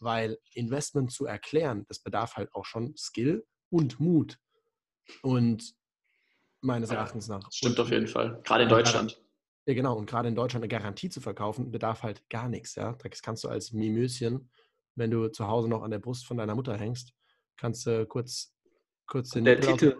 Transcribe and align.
weil 0.00 0.38
Investment 0.54 1.12
zu 1.12 1.26
erklären, 1.26 1.84
das 1.88 1.98
bedarf 2.00 2.36
halt 2.36 2.54
auch 2.54 2.64
schon 2.64 2.96
Skill 2.96 3.46
und 3.70 4.00
Mut. 4.00 4.38
Und 5.22 5.74
meines 6.60 6.90
Erachtens 6.90 7.28
nach. 7.28 7.50
Stimmt 7.52 7.78
auf 7.80 7.90
jeden 7.90 8.08
Fall. 8.08 8.40
Gerade 8.44 8.64
in 8.64 8.68
Deutschland. 8.68 9.22
Ja, 9.66 9.74
genau. 9.74 9.96
Und 9.96 10.06
gerade 10.06 10.28
in 10.28 10.34
Deutschland 10.34 10.64
eine 10.64 10.68
Garantie 10.68 11.08
zu 11.08 11.20
verkaufen, 11.20 11.70
bedarf 11.70 12.02
halt 12.02 12.28
gar 12.28 12.48
nichts. 12.48 12.74
Ja? 12.74 12.96
Das 13.02 13.22
kannst 13.22 13.44
du 13.44 13.48
als 13.48 13.72
Mimöschen, 13.72 14.50
wenn 14.94 15.10
du 15.10 15.28
zu 15.28 15.46
Hause 15.46 15.68
noch 15.68 15.82
an 15.82 15.90
der 15.90 15.98
Brust 15.98 16.26
von 16.26 16.36
deiner 16.36 16.54
Mutter 16.54 16.76
hängst, 16.76 17.12
kannst 17.56 17.86
du 17.86 18.06
kurz, 18.06 18.54
kurz, 19.06 19.30
den 19.30 19.44
Nippel. 19.44 19.68
Aus, 19.68 19.96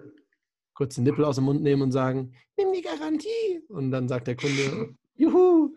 kurz 0.75 0.95
den 0.95 1.05
Nippel 1.05 1.25
aus 1.25 1.37
dem 1.37 1.45
Mund 1.45 1.63
nehmen 1.63 1.83
und 1.83 1.93
sagen, 1.93 2.35
nimm 2.57 2.73
die 2.73 2.83
Garantie. 2.83 3.63
Und 3.69 3.91
dann 3.91 4.09
sagt 4.09 4.27
der 4.27 4.37
Kunde, 4.37 4.95
juhu. 5.15 5.77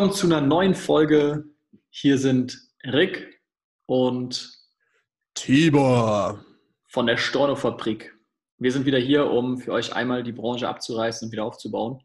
Willkommen 0.00 0.16
zu 0.16 0.26
einer 0.28 0.40
neuen 0.40 0.74
Folge. 0.74 1.44
Hier 1.90 2.16
sind 2.16 2.58
Rick 2.84 3.38
und 3.84 4.50
Tibor 5.34 6.42
von 6.88 7.06
der 7.06 7.18
Storno-Fabrik. 7.18 8.10
Wir 8.56 8.72
sind 8.72 8.86
wieder 8.86 8.96
hier, 8.96 9.30
um 9.30 9.58
für 9.58 9.72
euch 9.72 9.94
einmal 9.94 10.22
die 10.22 10.32
Branche 10.32 10.66
abzureißen 10.66 11.26
und 11.26 11.32
wieder 11.32 11.44
aufzubauen. 11.44 12.02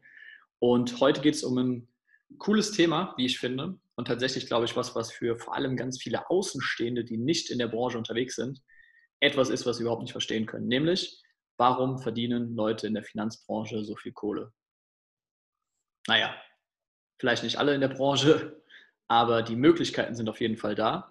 Und 0.58 1.00
heute 1.00 1.22
geht 1.22 1.36
es 1.36 1.42
um 1.42 1.56
ein 1.56 1.88
cooles 2.36 2.72
Thema, 2.72 3.14
wie 3.16 3.24
ich 3.24 3.38
finde. 3.38 3.78
Und 3.94 4.08
tatsächlich 4.08 4.46
glaube 4.46 4.66
ich, 4.66 4.76
was, 4.76 4.94
was 4.94 5.10
für 5.10 5.38
vor 5.38 5.54
allem 5.54 5.74
ganz 5.74 5.98
viele 5.98 6.28
Außenstehende, 6.28 7.02
die 7.02 7.16
nicht 7.16 7.50
in 7.50 7.58
der 7.58 7.68
Branche 7.68 7.96
unterwegs 7.96 8.36
sind, 8.36 8.60
etwas 9.20 9.48
ist, 9.48 9.64
was 9.64 9.78
sie 9.78 9.84
überhaupt 9.84 10.02
nicht 10.02 10.12
verstehen 10.12 10.44
können. 10.44 10.68
Nämlich, 10.68 11.22
warum 11.56 11.98
verdienen 11.98 12.56
Leute 12.56 12.88
in 12.88 12.92
der 12.92 13.04
Finanzbranche 13.04 13.82
so 13.84 13.96
viel 13.96 14.12
Kohle? 14.12 14.52
Naja, 16.06 16.36
Vielleicht 17.18 17.42
nicht 17.42 17.58
alle 17.58 17.74
in 17.74 17.80
der 17.80 17.88
Branche, 17.88 18.62
aber 19.08 19.42
die 19.42 19.56
Möglichkeiten 19.56 20.14
sind 20.14 20.28
auf 20.28 20.40
jeden 20.40 20.56
Fall 20.56 20.74
da. 20.74 21.08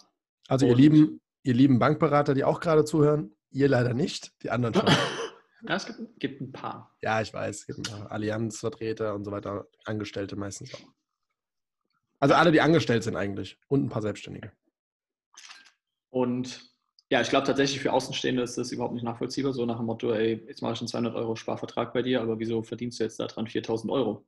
Also 0.48 0.66
ihr 0.66 0.76
lieben, 0.76 1.22
ihr 1.44 1.54
lieben 1.54 1.80
Bankberater, 1.80 2.34
die 2.34 2.44
auch 2.44 2.60
gerade 2.60 2.86
zuhören, 2.86 3.36
ihr 3.52 3.68
leider 3.68 3.94
nicht, 3.94 4.34
die 4.44 4.52
anderen 4.52 4.76
schon. 4.76 4.86
ja, 5.68 5.76
es 5.76 5.86
gibt, 5.86 6.20
gibt, 6.20 6.42
ein 6.42 6.52
paar. 6.52 6.96
Ja, 7.02 7.22
ich 7.22 7.34
weiß, 7.34 7.60
es 7.60 7.66
gibt 7.66 7.80
ein 7.80 8.00
paar 8.00 8.12
Allianzvertreter 8.12 9.16
und 9.16 9.26
so 9.26 9.32
weiter, 9.32 9.68
Angestellte 9.86 10.36
meistens 10.36 10.74
auch. 10.74 10.94
Also 12.20 12.36
alle, 12.36 12.52
die 12.52 12.62
angestellt 12.62 13.04
sind 13.04 13.16
eigentlich 13.16 13.58
und 13.68 13.84
ein 13.84 13.90
paar 13.90 14.02
Selbstständige. 14.02 14.52
Und 16.10 16.76
ja, 17.10 17.22
ich 17.22 17.30
glaube 17.30 17.46
tatsächlich 17.46 17.82
für 17.82 17.94
Außenstehende 17.94 18.42
ist 18.42 18.58
das 18.58 18.72
überhaupt 18.72 18.94
nicht 18.94 19.04
nachvollziehbar, 19.04 19.54
so 19.54 19.66
nach 19.66 19.78
dem 19.78 19.86
Motto, 19.86 20.12
ey, 20.12 20.44
jetzt 20.48 20.62
mache 20.62 20.74
ich 20.74 20.80
einen 20.80 20.88
200 20.88 21.16
Euro 21.16 21.36
Sparvertrag 21.36 21.94
bei 21.94 22.02
dir, 22.02 22.22
aber 22.22 22.40
wieso 22.40 22.64
verdienst 22.64 23.00
du 23.00 23.04
jetzt 23.04 23.20
daran 23.20 23.48
4000 23.48 23.92
Euro? 23.92 24.26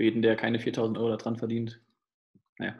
Für 0.00 0.04
jeden, 0.04 0.22
der 0.22 0.34
keine 0.34 0.58
4000 0.58 0.96
Euro 0.96 1.14
daran 1.14 1.36
verdient. 1.36 1.78
Naja, 2.56 2.74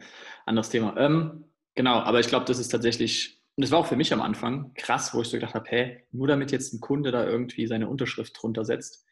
anderes 0.46 0.70
Thema. 0.70 0.96
Ähm, 0.96 1.44
genau, 1.74 1.96
aber 1.96 2.18
ich 2.18 2.28
glaube, 2.28 2.46
das 2.46 2.58
ist 2.58 2.68
tatsächlich, 2.68 3.42
und 3.56 3.62
das 3.62 3.70
war 3.70 3.78
auch 3.78 3.86
für 3.86 3.96
mich 3.96 4.14
am 4.14 4.22
Anfang 4.22 4.72
krass, 4.72 5.12
wo 5.12 5.20
ich 5.20 5.28
so 5.28 5.36
gedacht 5.36 5.52
habe, 5.52 5.68
hä, 5.68 6.04
nur 6.12 6.28
damit 6.28 6.50
jetzt 6.50 6.72
ein 6.72 6.80
Kunde 6.80 7.10
da 7.10 7.26
irgendwie 7.26 7.66
seine 7.66 7.90
Unterschrift 7.90 8.34
drunter 8.40 8.64
setzt, 8.64 9.04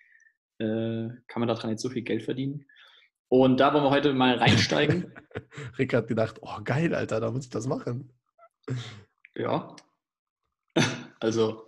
äh, 0.57 1.09
kann 1.27 1.41
man 1.41 1.49
daran 1.49 1.69
jetzt 1.69 1.83
so 1.83 1.91
viel 1.91 2.01
Geld 2.01 2.23
verdienen. 2.23 2.65
Und 3.29 3.61
da 3.61 3.75
wollen 3.75 3.85
wir 3.85 3.91
heute 3.91 4.15
mal 4.15 4.37
reinsteigen. 4.37 5.13
Rick 5.79 5.93
hat 5.93 6.09
gedacht, 6.09 6.39
oh 6.41 6.63
geil, 6.65 6.95
Alter, 6.95 7.21
da 7.21 7.31
muss 7.31 7.45
ich 7.45 7.51
das 7.51 7.67
machen. 7.67 8.15
Ja. 9.35 9.77
Also 11.21 11.68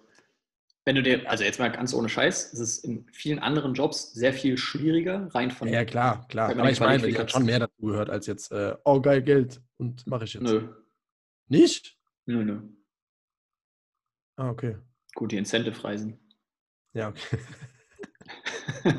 wenn 0.91 0.97
du 0.97 1.03
dir, 1.05 1.31
also 1.31 1.45
jetzt 1.45 1.61
mal 1.61 1.71
ganz 1.71 1.95
ohne 1.95 2.09
Scheiß, 2.09 2.53
es 2.53 2.59
ist 2.59 2.85
in 2.85 3.07
vielen 3.13 3.39
anderen 3.39 3.75
Jobs 3.75 4.13
sehr 4.13 4.33
viel 4.33 4.59
schwieriger, 4.59 5.33
rein 5.33 5.53
von. 5.53 5.69
Ja, 5.69 5.85
klar, 5.85 6.27
klar. 6.27 6.51
Aber 6.51 6.69
ich 6.69 6.81
meine, 6.81 7.07
ich 7.07 7.17
habe 7.17 7.29
schon 7.29 7.45
mehr 7.45 7.61
dazu 7.61 7.81
gehört 7.81 8.11
als 8.11 8.27
jetzt, 8.27 8.51
äh, 8.51 8.75
oh 8.85 9.01
geil, 9.01 9.23
Geld 9.23 9.63
und 9.77 10.05
mache 10.09 10.25
ich 10.25 10.35
jetzt. 10.35 10.43
Nö. 10.43 10.67
Nicht? 11.47 11.97
Nö, 12.27 12.45
nö. 12.45 12.63
Ah, 14.35 14.51
okay. 14.51 14.79
Gut, 15.15 15.31
die 15.31 15.37
Incentive-Reisen. 15.37 16.19
Ja, 16.93 17.11
okay. 17.11 17.39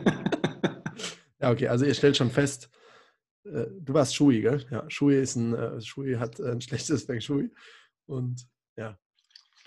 ja, 1.42 1.52
okay, 1.52 1.68
also 1.68 1.84
ihr 1.84 1.94
stellt 1.94 2.16
schon 2.16 2.32
fest, 2.32 2.70
äh, 3.44 3.66
du 3.82 3.94
warst 3.94 4.16
Shui, 4.16 4.40
gell? 4.40 4.66
Ja, 4.72 4.90
Shui 4.90 5.20
ist 5.20 5.36
ein, 5.36 5.54
äh, 5.56 5.82
Shui 5.82 6.16
hat 6.16 6.40
ein 6.40 6.62
schlechtes 6.62 7.04
Feng 7.04 7.20
Shui 7.20 7.52
und 8.06 8.48
ja. 8.78 8.98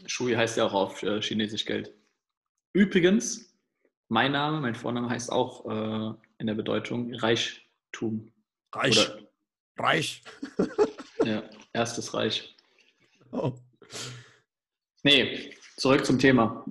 Shui 0.07 0.33
heißt 0.33 0.57
ja 0.57 0.65
auch 0.65 0.73
auf 0.73 1.03
äh, 1.03 1.21
Chinesisch 1.21 1.67
Geld. 1.67 1.95
Übrigens, 2.75 3.57
mein 4.09 4.33
Name, 4.33 4.61
mein 4.61 4.75
Vorname 4.75 5.09
heißt 5.09 5.31
auch 5.31 5.65
äh, 5.67 6.15
in 6.39 6.47
der 6.47 6.55
Bedeutung 6.55 7.15
Reichtum. 7.15 8.33
Reich. 8.73 8.99
Oder, 8.99 9.29
Reich. 9.79 10.23
ja, 11.25 11.45
erstes 11.73 12.13
Reich. 12.13 12.57
Oh. 13.31 13.53
Nee, 15.05 15.55
zurück 15.77 16.05
zum 16.05 16.19
Thema. 16.19 16.67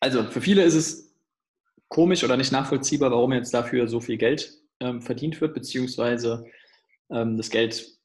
Also, 0.00 0.24
für 0.24 0.40
viele 0.40 0.64
ist 0.64 0.74
es 0.74 1.14
komisch 1.88 2.24
oder 2.24 2.36
nicht 2.36 2.50
nachvollziehbar, 2.50 3.12
warum 3.12 3.32
jetzt 3.32 3.54
dafür 3.54 3.86
so 3.86 4.00
viel 4.00 4.16
Geld 4.16 4.52
ähm, 4.80 5.00
verdient 5.00 5.40
wird, 5.40 5.54
beziehungsweise 5.54 6.44
ähm, 7.10 7.36
das 7.36 7.48
Geld 7.48 7.96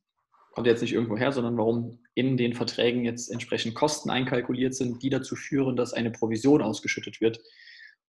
kommt 0.58 0.66
jetzt 0.66 0.82
nicht 0.82 0.94
irgendwo 0.94 1.16
her, 1.16 1.32
sondern 1.32 1.56
warum 1.56 2.00
in 2.16 2.36
den 2.36 2.56
Verträgen 2.56 3.06
jetzt 3.06 3.30
entsprechend 3.30 3.76
Kosten 3.76 4.10
einkalkuliert 4.10 4.74
sind, 4.74 5.04
die 5.04 5.12
dazu 5.12 5.36
führen, 5.36 5.76
dass 5.76 5.94
eine 5.94 6.10
Provision 6.10 6.64
ausgeschüttet 6.64 7.22
wird, 7.22 7.40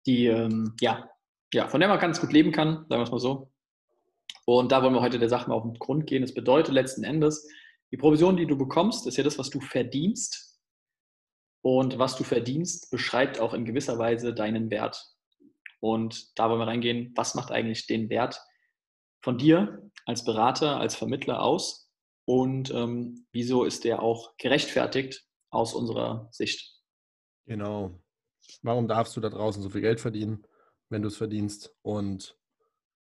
die, 0.06 0.24
ähm, 0.24 0.74
ja, 0.80 1.10
ja, 1.52 1.68
von 1.68 1.80
der 1.80 1.90
man 1.90 2.00
ganz 2.00 2.18
gut 2.18 2.32
leben 2.32 2.50
kann, 2.50 2.86
sagen 2.88 2.98
wir 2.98 3.02
es 3.02 3.10
mal 3.10 3.18
so. 3.18 3.52
Und 4.46 4.72
da 4.72 4.82
wollen 4.82 4.94
wir 4.94 5.02
heute 5.02 5.18
der 5.18 5.28
Sache 5.28 5.50
mal 5.50 5.54
auf 5.56 5.64
den 5.64 5.74
Grund 5.74 6.06
gehen. 6.06 6.22
Das 6.22 6.32
bedeutet 6.32 6.72
letzten 6.72 7.04
Endes, 7.04 7.46
die 7.92 7.98
Provision, 7.98 8.38
die 8.38 8.46
du 8.46 8.56
bekommst, 8.56 9.06
ist 9.06 9.18
ja 9.18 9.22
das, 9.22 9.38
was 9.38 9.50
du 9.50 9.60
verdienst. 9.60 10.58
Und 11.60 11.98
was 11.98 12.16
du 12.16 12.24
verdienst, 12.24 12.90
beschreibt 12.90 13.38
auch 13.38 13.52
in 13.52 13.66
gewisser 13.66 13.98
Weise 13.98 14.32
deinen 14.32 14.70
Wert. 14.70 15.12
Und 15.80 16.38
da 16.38 16.48
wollen 16.48 16.60
wir 16.60 16.68
reingehen, 16.68 17.12
was 17.16 17.34
macht 17.34 17.50
eigentlich 17.50 17.86
den 17.86 18.08
Wert 18.08 18.40
von 19.20 19.36
dir 19.36 19.90
als 20.06 20.24
Berater, 20.24 20.78
als 20.80 20.96
Vermittler 20.96 21.42
aus? 21.42 21.89
Und 22.30 22.70
ähm, 22.70 23.26
wieso 23.32 23.64
ist 23.64 23.82
der 23.82 24.02
auch 24.02 24.36
gerechtfertigt 24.36 25.26
aus 25.50 25.74
unserer 25.74 26.28
Sicht? 26.30 26.80
Genau. 27.46 27.98
Warum 28.62 28.86
darfst 28.86 29.16
du 29.16 29.20
da 29.20 29.30
draußen 29.30 29.60
so 29.60 29.70
viel 29.70 29.80
Geld 29.80 29.98
verdienen, 29.98 30.46
wenn 30.90 31.02
du 31.02 31.08
es 31.08 31.16
verdienst? 31.16 31.74
Und 31.82 32.38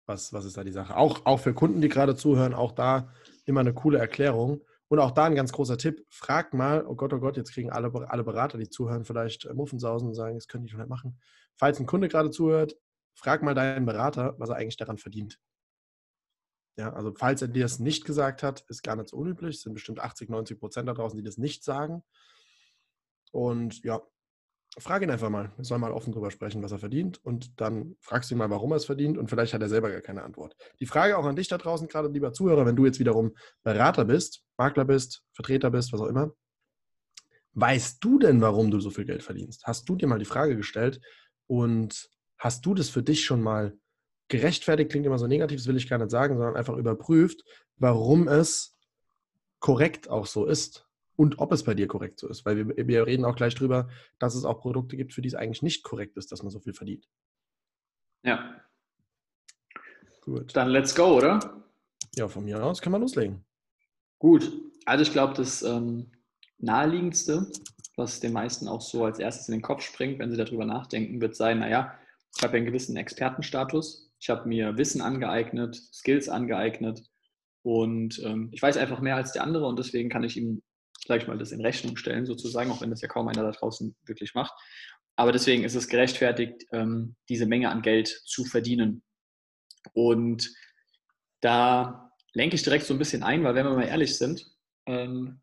was, 0.05 0.33
was 0.33 0.43
ist 0.43 0.57
da 0.57 0.65
die 0.65 0.73
Sache? 0.73 0.97
Auch, 0.97 1.25
auch 1.25 1.39
für 1.39 1.53
Kunden, 1.53 1.79
die 1.79 1.87
gerade 1.87 2.17
zuhören, 2.17 2.53
auch 2.53 2.73
da 2.73 3.13
immer 3.45 3.61
eine 3.61 3.73
coole 3.73 3.97
Erklärung. 3.97 4.59
Und 4.89 4.99
auch 4.99 5.11
da 5.11 5.23
ein 5.23 5.35
ganz 5.35 5.53
großer 5.53 5.77
Tipp, 5.77 6.05
frag 6.09 6.53
mal, 6.53 6.85
oh 6.85 6.95
Gott, 6.95 7.13
oh 7.13 7.19
Gott, 7.19 7.37
jetzt 7.37 7.53
kriegen 7.53 7.71
alle, 7.71 7.93
alle 8.09 8.25
Berater, 8.25 8.57
die 8.57 8.67
zuhören, 8.67 9.05
vielleicht 9.05 9.45
äh, 9.45 9.53
Muffensausen 9.53 10.09
und 10.09 10.15
sagen, 10.15 10.35
das 10.35 10.49
könnte 10.49 10.65
ich 10.65 10.71
schon 10.71 10.81
nicht 10.81 10.89
machen. 10.89 11.17
Falls 11.57 11.79
ein 11.79 11.85
Kunde 11.85 12.09
gerade 12.09 12.29
zuhört, 12.29 12.75
frag 13.15 13.41
mal 13.41 13.55
deinen 13.55 13.85
Berater, 13.85 14.35
was 14.37 14.49
er 14.49 14.57
eigentlich 14.57 14.75
daran 14.75 14.97
verdient. 14.97 15.39
Ja, 16.75 16.91
also 16.93 17.13
falls 17.15 17.41
er 17.41 17.47
dir 17.47 17.63
das 17.63 17.79
nicht 17.79 18.05
gesagt 18.05 18.41
hat, 18.41 18.65
ist 18.67 18.83
gar 18.83 18.95
nicht 18.95 19.09
so 19.09 19.17
unüblich. 19.17 19.57
Es 19.57 19.61
sind 19.61 19.73
bestimmt 19.73 19.99
80, 19.99 20.29
90 20.29 20.59
Prozent 20.59 20.87
da 20.87 20.93
draußen, 20.93 21.17
die 21.17 21.23
das 21.23 21.37
nicht 21.37 21.63
sagen. 21.63 22.03
Und 23.31 23.83
ja, 23.83 24.01
frag 24.79 25.03
ihn 25.03 25.11
einfach 25.11 25.29
mal. 25.29 25.51
Wir 25.55 25.65
sollen 25.65 25.81
mal 25.81 25.91
offen 25.91 26.13
drüber 26.13 26.31
sprechen, 26.31 26.63
was 26.63 26.71
er 26.71 26.79
verdient. 26.79 27.23
Und 27.23 27.59
dann 27.61 27.95
fragst 27.99 28.29
du 28.29 28.35
ihn 28.35 28.39
mal, 28.39 28.49
warum 28.49 28.71
er 28.71 28.77
es 28.77 28.85
verdient. 28.85 29.17
Und 29.17 29.29
vielleicht 29.29 29.53
hat 29.53 29.61
er 29.61 29.69
selber 29.69 29.91
gar 29.91 30.01
keine 30.01 30.23
Antwort. 30.23 30.55
Die 30.79 30.85
Frage 30.85 31.17
auch 31.17 31.25
an 31.25 31.35
dich 31.35 31.47
da 31.47 31.57
draußen, 31.57 31.87
gerade 31.87 32.09
lieber 32.09 32.33
Zuhörer, 32.33 32.65
wenn 32.65 32.75
du 32.75 32.85
jetzt 32.85 32.99
wiederum 32.99 33.35
Berater 33.63 34.05
bist, 34.05 34.43
Makler 34.57 34.85
bist, 34.85 35.23
Vertreter 35.33 35.69
bist, 35.69 35.93
was 35.93 36.01
auch 36.01 36.07
immer. 36.07 36.33
weißt 37.53 38.03
du 38.03 38.17
denn, 38.17 38.41
warum 38.41 38.71
du 38.71 38.79
so 38.79 38.89
viel 38.89 39.05
Geld 39.05 39.21
verdienst? 39.21 39.65
Hast 39.65 39.87
du 39.87 39.95
dir 39.95 40.07
mal 40.07 40.17
die 40.17 40.25
Frage 40.25 40.55
gestellt 40.55 40.99
und 41.45 42.09
hast 42.39 42.65
du 42.65 42.73
das 42.73 42.89
für 42.89 43.03
dich 43.03 43.23
schon 43.23 43.43
mal 43.43 43.77
gerechtfertigt? 44.27 44.91
Klingt 44.91 45.05
immer 45.05 45.19
so 45.19 45.27
negativ, 45.27 45.59
das 45.59 45.67
will 45.67 45.77
ich 45.77 45.89
gar 45.89 45.97
nicht 45.97 46.11
sagen, 46.11 46.37
sondern 46.37 46.55
einfach 46.55 46.75
überprüft, 46.75 47.43
warum 47.77 48.27
es 48.27 48.77
korrekt 49.59 50.09
auch 50.09 50.25
so 50.25 50.45
ist 50.45 50.87
und 51.15 51.39
ob 51.39 51.51
es 51.51 51.63
bei 51.63 51.73
dir 51.73 51.87
korrekt 51.87 52.19
so 52.19 52.27
ist. 52.27 52.45
Weil 52.45 52.67
wir, 52.67 52.87
wir 52.87 53.07
reden 53.07 53.25
auch 53.25 53.35
gleich 53.35 53.55
drüber, 53.55 53.89
dass 54.19 54.35
es 54.35 54.45
auch 54.45 54.59
Produkte 54.59 54.97
gibt, 54.97 55.13
für 55.13 55.21
die 55.21 55.27
es 55.27 55.35
eigentlich 55.35 55.61
nicht 55.61 55.83
korrekt 55.83 56.17
ist, 56.17 56.31
dass 56.31 56.43
man 56.43 56.51
so 56.51 56.59
viel 56.59 56.73
verdient. 56.73 57.07
Ja. 58.23 58.61
Gut. 60.21 60.55
Dann 60.55 60.69
let's 60.69 60.95
go, 60.95 61.17
oder? 61.17 61.63
Ja, 62.15 62.27
von 62.27 62.45
mir 62.45 62.63
aus 62.63 62.81
kann 62.81 62.91
man 62.91 63.01
loslegen. 63.01 63.43
Gut. 64.19 64.51
Also 64.85 65.03
ich 65.03 65.11
glaube, 65.11 65.33
das 65.33 65.63
ähm, 65.63 66.11
naheliegendste, 66.59 67.51
was 67.95 68.19
den 68.19 68.33
meisten 68.33 68.67
auch 68.67 68.81
so 68.81 69.05
als 69.05 69.19
erstes 69.19 69.47
in 69.49 69.53
den 69.53 69.61
Kopf 69.61 69.81
springt, 69.81 70.19
wenn 70.19 70.31
sie 70.31 70.37
darüber 70.37 70.65
nachdenken, 70.65 71.21
wird 71.21 71.35
sein, 71.35 71.59
naja, 71.59 71.97
ich 72.35 72.43
habe 72.43 72.57
einen 72.57 72.65
gewissen 72.65 72.97
Expertenstatus, 72.97 74.11
ich 74.23 74.29
habe 74.29 74.47
mir 74.47 74.77
Wissen 74.77 75.01
angeeignet, 75.01 75.75
Skills 75.93 76.29
angeeignet 76.29 77.03
und 77.61 78.23
ähm, 78.23 78.47
ich 78.53 78.61
weiß 78.61 78.77
einfach 78.77 79.01
mehr 79.01 79.17
als 79.17 79.33
der 79.33 79.43
andere 79.43 79.65
und 79.65 79.77
deswegen 79.77 80.09
kann 80.09 80.23
ich 80.23 80.37
ihm 80.37 80.63
gleich 81.03 81.27
mal 81.27 81.37
das 81.37 81.51
in 81.51 81.59
Rechnung 81.59 81.97
stellen, 81.97 82.25
sozusagen, 82.25 82.71
auch 82.71 82.79
wenn 82.79 82.89
das 82.89 83.01
ja 83.01 83.09
kaum 83.09 83.27
einer 83.27 83.43
da 83.43 83.51
draußen 83.51 83.93
wirklich 84.05 84.33
macht. 84.33 84.53
Aber 85.17 85.33
deswegen 85.33 85.65
ist 85.65 85.75
es 85.75 85.89
gerechtfertigt, 85.89 86.65
ähm, 86.71 87.17
diese 87.27 87.45
Menge 87.45 87.69
an 87.69 87.81
Geld 87.81 88.07
zu 88.07 88.45
verdienen. 88.45 89.03
Und 89.91 90.49
da 91.41 92.09
lenke 92.31 92.55
ich 92.55 92.63
direkt 92.63 92.85
so 92.85 92.93
ein 92.93 92.99
bisschen 92.99 93.23
ein, 93.23 93.43
weil 93.43 93.55
wenn 93.55 93.65
wir 93.65 93.75
mal 93.75 93.83
ehrlich 93.83 94.17
sind, 94.17 94.45
ähm, 94.85 95.41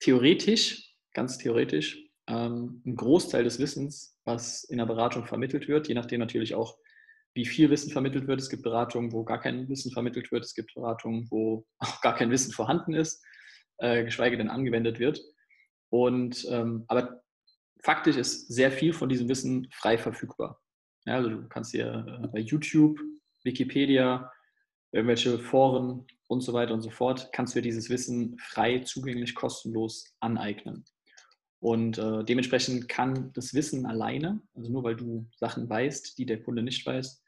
theoretisch, 0.00 0.96
ganz 1.14 1.38
theoretisch, 1.38 2.02
ähm, 2.26 2.82
ein 2.84 2.96
Großteil 2.96 3.44
des 3.44 3.60
Wissens, 3.60 4.18
was 4.24 4.64
in 4.64 4.78
der 4.78 4.86
Beratung 4.86 5.24
vermittelt 5.24 5.68
wird, 5.68 5.86
je 5.86 5.94
nachdem 5.94 6.18
natürlich 6.18 6.56
auch, 6.56 6.81
wie 7.34 7.46
viel 7.46 7.70
Wissen 7.70 7.90
vermittelt 7.90 8.26
wird. 8.26 8.40
Es 8.40 8.50
gibt 8.50 8.62
Beratungen, 8.62 9.12
wo 9.12 9.24
gar 9.24 9.40
kein 9.40 9.68
Wissen 9.68 9.92
vermittelt 9.92 10.30
wird. 10.32 10.44
Es 10.44 10.54
gibt 10.54 10.74
Beratungen, 10.74 11.26
wo 11.30 11.66
auch 11.78 12.00
gar 12.00 12.14
kein 12.14 12.30
Wissen 12.30 12.52
vorhanden 12.52 12.94
ist, 12.94 13.24
äh, 13.78 14.04
geschweige 14.04 14.36
denn 14.36 14.50
angewendet 14.50 14.98
wird. 14.98 15.20
Und, 15.90 16.46
ähm, 16.50 16.84
aber 16.88 17.22
faktisch 17.82 18.16
ist 18.16 18.48
sehr 18.48 18.72
viel 18.72 18.92
von 18.92 19.08
diesem 19.08 19.28
Wissen 19.28 19.68
frei 19.72 19.98
verfügbar. 19.98 20.60
Ja, 21.04 21.16
also 21.16 21.30
du 21.30 21.48
kannst 21.48 21.72
dir 21.72 22.22
äh, 22.22 22.28
bei 22.28 22.38
YouTube, 22.40 22.98
Wikipedia, 23.44 24.30
irgendwelche 24.92 25.38
Foren 25.38 26.06
und 26.28 26.42
so 26.42 26.52
weiter 26.52 26.74
und 26.74 26.82
so 26.82 26.90
fort, 26.90 27.30
kannst 27.32 27.54
du 27.54 27.58
dir 27.58 27.68
dieses 27.68 27.90
Wissen 27.90 28.38
frei, 28.38 28.80
zugänglich, 28.80 29.34
kostenlos 29.34 30.14
aneignen. 30.20 30.84
Und 31.60 31.98
äh, 31.98 32.24
dementsprechend 32.24 32.88
kann 32.88 33.32
das 33.34 33.54
Wissen 33.54 33.86
alleine, 33.86 34.40
also 34.54 34.70
nur 34.70 34.82
weil 34.82 34.96
du 34.96 35.28
Sachen 35.36 35.68
weißt, 35.68 36.18
die 36.18 36.26
der 36.26 36.42
Kunde 36.42 36.62
nicht 36.62 36.84
weiß, 36.84 37.21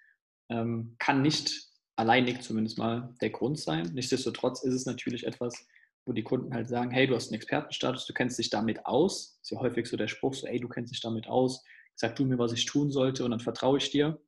ähm, 0.49 0.97
kann 0.99 1.23
nicht 1.23 1.69
alleinig 1.97 2.41
zumindest 2.43 2.79
mal 2.79 3.15
der 3.21 3.31
Grund 3.31 3.59
sein. 3.59 3.91
Nichtsdestotrotz 3.95 4.63
ist 4.65 4.75
es 4.75 4.87
natürlich 4.87 5.27
etwas, 5.27 5.67
wo 6.07 6.13
die 6.13 6.23
Kunden 6.23 6.53
halt 6.53 6.69
sagen, 6.69 6.91
hey, 6.91 7.07
du 7.07 7.15
hast 7.15 7.29
einen 7.29 7.37
Expertenstatus, 7.37 8.07
du 8.07 8.13
kennst 8.13 8.39
dich 8.39 8.51
damit 8.51 8.85
aus. 8.85 9.39
Ist 9.41 9.51
ja 9.51 9.61
häufig 9.61 9.87
so 9.87 9.97
der 9.97 10.09
Spruch, 10.09 10.35
so, 10.35 10.47
hey, 10.47 10.61
du 10.61 10.69
kennst 10.69 10.93
dich 10.93 11.01
damit 11.01 11.29
aus, 11.29 11.65
sag 11.95 12.17
du 12.17 12.25
mir, 12.25 12.39
was 12.39 12.53
ich 12.53 12.67
tun 12.67 12.91
sollte 12.91 13.25
und 13.25 13.31
dann 13.31 13.41
vertraue 13.41 13.79
ich 13.79 13.91
dir. 13.91 14.21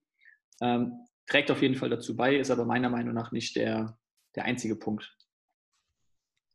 Ähm, 0.60 0.92
trägt 1.26 1.50
auf 1.50 1.60
jeden 1.60 1.74
Fall 1.74 1.90
dazu 1.90 2.16
bei, 2.16 2.36
ist 2.36 2.50
aber 2.50 2.64
meiner 2.64 2.88
Meinung 2.88 3.14
nach 3.14 3.32
nicht 3.32 3.56
der, 3.56 3.98
der 4.36 4.44
einzige 4.44 4.76
Punkt. 4.76 5.16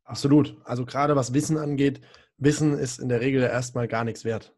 Absolut. 0.04 0.58
Also 0.64 0.86
gerade 0.86 1.16
was 1.16 1.34
Wissen 1.34 1.58
angeht, 1.58 2.02
Wissen 2.38 2.74
ist 2.78 3.00
in 3.00 3.10
der 3.10 3.22
Regel 3.22 3.44
erstmal 3.44 3.88
gar 3.88 4.04
nichts 4.04 4.26
wert. 4.26 4.56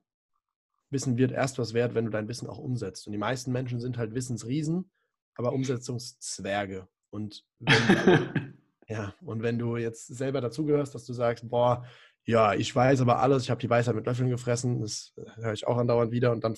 Wissen 0.94 1.18
wird 1.18 1.32
erst 1.32 1.60
was 1.60 1.74
wert, 1.74 1.96
wenn 1.96 2.06
du 2.06 2.12
dein 2.12 2.28
Wissen 2.28 2.48
auch 2.48 2.58
umsetzt. 2.58 3.08
Und 3.08 3.14
die 3.14 3.20
meisten 3.20 3.52
Menschen 3.52 3.80
sind 3.80 3.98
halt 3.98 4.14
Wissensriesen, 4.14 4.92
aber 5.36 5.54
Umsetzungszwerge. 5.54 6.88
Und 7.10 7.46
wenn, 7.60 8.58
ja, 8.88 9.14
und 9.22 9.44
wenn 9.44 9.60
du 9.60 9.78
jetzt 9.78 10.08
selber 10.08 10.42
dazugehörst, 10.42 10.96
dass 10.96 11.06
du 11.06 11.14
sagst, 11.14 11.50
boah, 11.50 11.86
ja, 12.26 12.54
ich 12.54 12.74
weiß 12.74 13.02
aber 13.02 13.20
alles, 13.20 13.44
ich 13.44 13.50
habe 13.50 13.62
die 13.62 13.70
Weisheit 13.70 13.96
mit 13.96 14.06
Löffeln 14.06 14.30
gefressen, 14.30 14.80
das 14.82 15.14
höre 15.36 15.54
ich 15.54 15.68
auch 15.68 15.78
andauernd 15.78 16.12
wieder 16.12 16.32
und 16.32 16.44
dann 16.44 16.56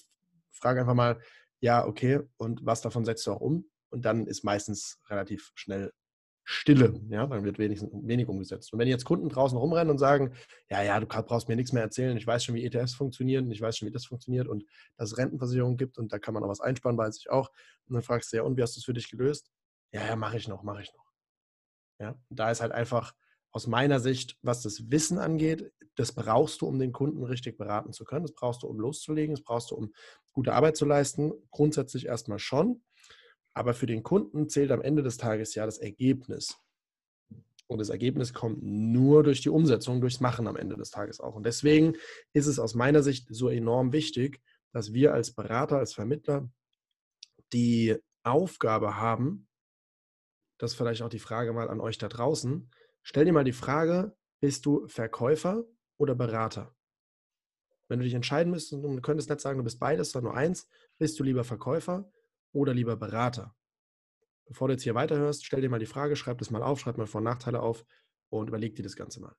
frage 0.52 0.82
einfach 0.82 0.94
mal, 0.94 1.20
ja, 1.60 1.86
okay, 1.86 2.20
und 2.38 2.66
was 2.66 2.82
davon 2.82 3.06
setzt 3.06 3.26
du 3.26 3.32
auch 3.32 3.42
um? 3.42 3.66
Und 3.90 4.06
dann 4.06 4.28
ist 4.28 4.44
meistens 4.44 5.00
relativ 5.10 5.52
schnell 5.56 5.92
Stille, 6.48 7.02
ja, 7.10 7.26
dann 7.26 7.44
wird 7.44 7.58
wenigstens 7.58 7.92
wenig 8.04 8.28
umgesetzt. 8.28 8.72
Und 8.72 8.80
wenn 8.80 8.88
jetzt 8.88 9.04
Kunden 9.04 9.30
draußen 9.30 9.58
rumrennen 9.58 9.90
und 9.90 9.98
sagen, 9.98 10.34
ja, 10.70 10.84
ja, 10.84 11.00
du 11.00 11.08
brauchst 11.08 11.50
mir 11.50 11.56
nichts 11.56 11.74
mehr 11.74 11.82
erzählen, 11.82 12.16
ich 12.16 12.28
weiß 12.28 12.44
schon, 12.44 12.54
wie 12.56 12.64
ETFs 12.64 12.94
funktionieren, 12.94 13.50
ich 13.52 13.62
weiß 13.62 13.78
schon, 13.78 13.88
wie 13.88 13.92
das 13.92 14.06
funktioniert 14.06 14.48
und 14.48 14.64
dass 14.96 15.12
es 15.12 15.18
Rentenversicherungen 15.18 15.78
gibt 15.78 15.98
und 15.98 16.14
da 16.14 16.20
kann 16.20 16.36
man 16.36 16.44
auch 16.44 16.50
was 16.50 16.62
einsparen, 16.62 16.98
weiß 16.98 17.18
ich 17.18 17.30
auch. 17.32 17.50
Und 17.88 17.96
dann 17.96 18.04
fragst 18.04 18.32
du 18.32 18.38
ja, 18.38 18.44
und 18.44 18.58
wie 18.58 18.62
hast 18.62 18.76
du 18.76 18.80
es 18.80 18.86
für 18.86 18.94
dich 18.94 19.10
gelöst? 19.10 19.52
Ja, 19.92 20.06
ja, 20.06 20.16
mache 20.16 20.38
ich 20.38 20.48
noch, 20.48 20.62
mache 20.64 20.84
ich 20.84 20.94
noch. 20.94 21.06
Ja, 22.00 22.16
da 22.30 22.52
ist 22.52 22.62
halt 22.62 22.72
einfach 22.72 23.16
aus 23.52 23.68
meiner 23.68 24.00
Sicht, 24.00 24.38
was 24.42 24.62
das 24.62 24.92
Wissen 24.92 25.18
angeht, 25.18 25.72
das 25.96 26.12
brauchst 26.12 26.62
du, 26.62 26.68
um 26.68 26.78
den 26.78 26.92
Kunden 26.92 27.24
richtig 27.24 27.58
beraten 27.58 27.94
zu 27.94 28.04
können. 28.04 28.24
Das 28.24 28.36
brauchst 28.36 28.64
du, 28.64 28.68
um 28.68 28.80
loszulegen. 28.80 29.34
Das 29.34 29.44
brauchst 29.44 29.72
du, 29.72 29.76
um 29.76 29.94
gute 30.34 30.54
Arbeit 30.54 30.76
zu 30.76 30.86
leisten. 30.86 31.32
Grundsätzlich 31.52 32.06
erstmal 32.06 32.40
schon. 32.40 32.84
Aber 33.56 33.74
für 33.74 33.86
den 33.86 34.04
Kunden 34.04 34.50
zählt 34.50 34.72
am 34.72 34.82
Ende 34.82 35.02
des 35.02 35.18
Tages 35.18 35.56
ja 35.56 35.66
das 35.66 35.78
Ergebnis. 35.78 36.60
Und 37.68 37.80
das 37.80 37.90
Ergebnis 37.90 38.34
kommt 38.34 38.62
nur 38.62 39.24
durch 39.24 39.42
die 39.42 39.50
Umsetzung, 39.50 40.02
durchs 40.02 40.20
Machen 40.20 40.48
am 40.48 40.56
Ende 40.56 40.76
des 40.76 40.92
Tages 40.92 41.20
auch. 41.20 41.36
Und 41.36 41.46
deswegen 41.46 41.96
ist 42.34 42.46
es 42.46 42.60
aus 42.60 42.76
meiner 42.76 43.02
Sicht 43.02 43.28
so 43.30 43.50
enorm 43.50 43.92
wichtig, 43.92 44.42
dass 44.72 44.94
wir 44.94 45.14
als 45.14 45.32
Berater, 45.32 45.78
als 45.78 45.94
Vermittler 45.94 46.50
die 47.54 47.96
Aufgabe 48.24 48.98
haben, 48.98 49.48
das 50.58 50.72
ist 50.72 50.78
vielleicht 50.78 51.02
auch 51.02 51.10
die 51.10 51.20
Frage 51.20 51.54
mal 51.54 51.70
an 51.70 51.80
euch 51.80 51.98
da 51.98 52.08
draußen, 52.08 52.70
stell 53.04 53.26
dir 53.26 53.34
mal 53.34 53.44
die 53.44 53.52
Frage, 53.54 54.16
bist 54.42 54.66
du 54.66 54.88
Verkäufer 54.88 55.64
oder 55.98 56.14
Berater? 56.14 56.76
Wenn 57.88 58.00
du 58.00 58.06
dich 58.06 58.14
entscheiden 58.14 58.52
müsstest 58.52 58.84
du 58.84 59.02
könntest 59.02 59.30
nicht 59.30 59.42
sagen, 59.42 59.58
du 59.58 59.64
bist 59.64 59.80
beides, 59.80 60.12
sondern 60.12 60.34
nur 60.34 60.40
eins, 60.40 60.68
bist 60.98 61.20
du 61.20 61.24
lieber 61.24 61.44
Verkäufer 61.44 62.12
oder 62.56 62.74
lieber 62.74 62.96
Berater? 62.96 63.54
Bevor 64.46 64.68
du 64.68 64.74
jetzt 64.74 64.84
hier 64.84 64.96
weiterhörst, 64.96 65.46
stell 65.46 65.62
dir 65.62 65.70
mal 65.70 65.80
die 65.80 65.86
Frage, 65.86 66.16
schreib 66.16 66.38
das 66.38 66.52
mal 66.52 66.64
auf, 66.64 66.80
schreib 66.80 66.98
mal 66.98 67.08
Vor- 67.08 67.20
und 67.20 67.26
Nachteile 67.26 67.62
auf 67.62 67.86
und 68.30 68.48
überleg 68.48 68.76
dir 68.76 68.84
das 68.84 68.96
Ganze 68.96 69.20
mal. 69.20 69.36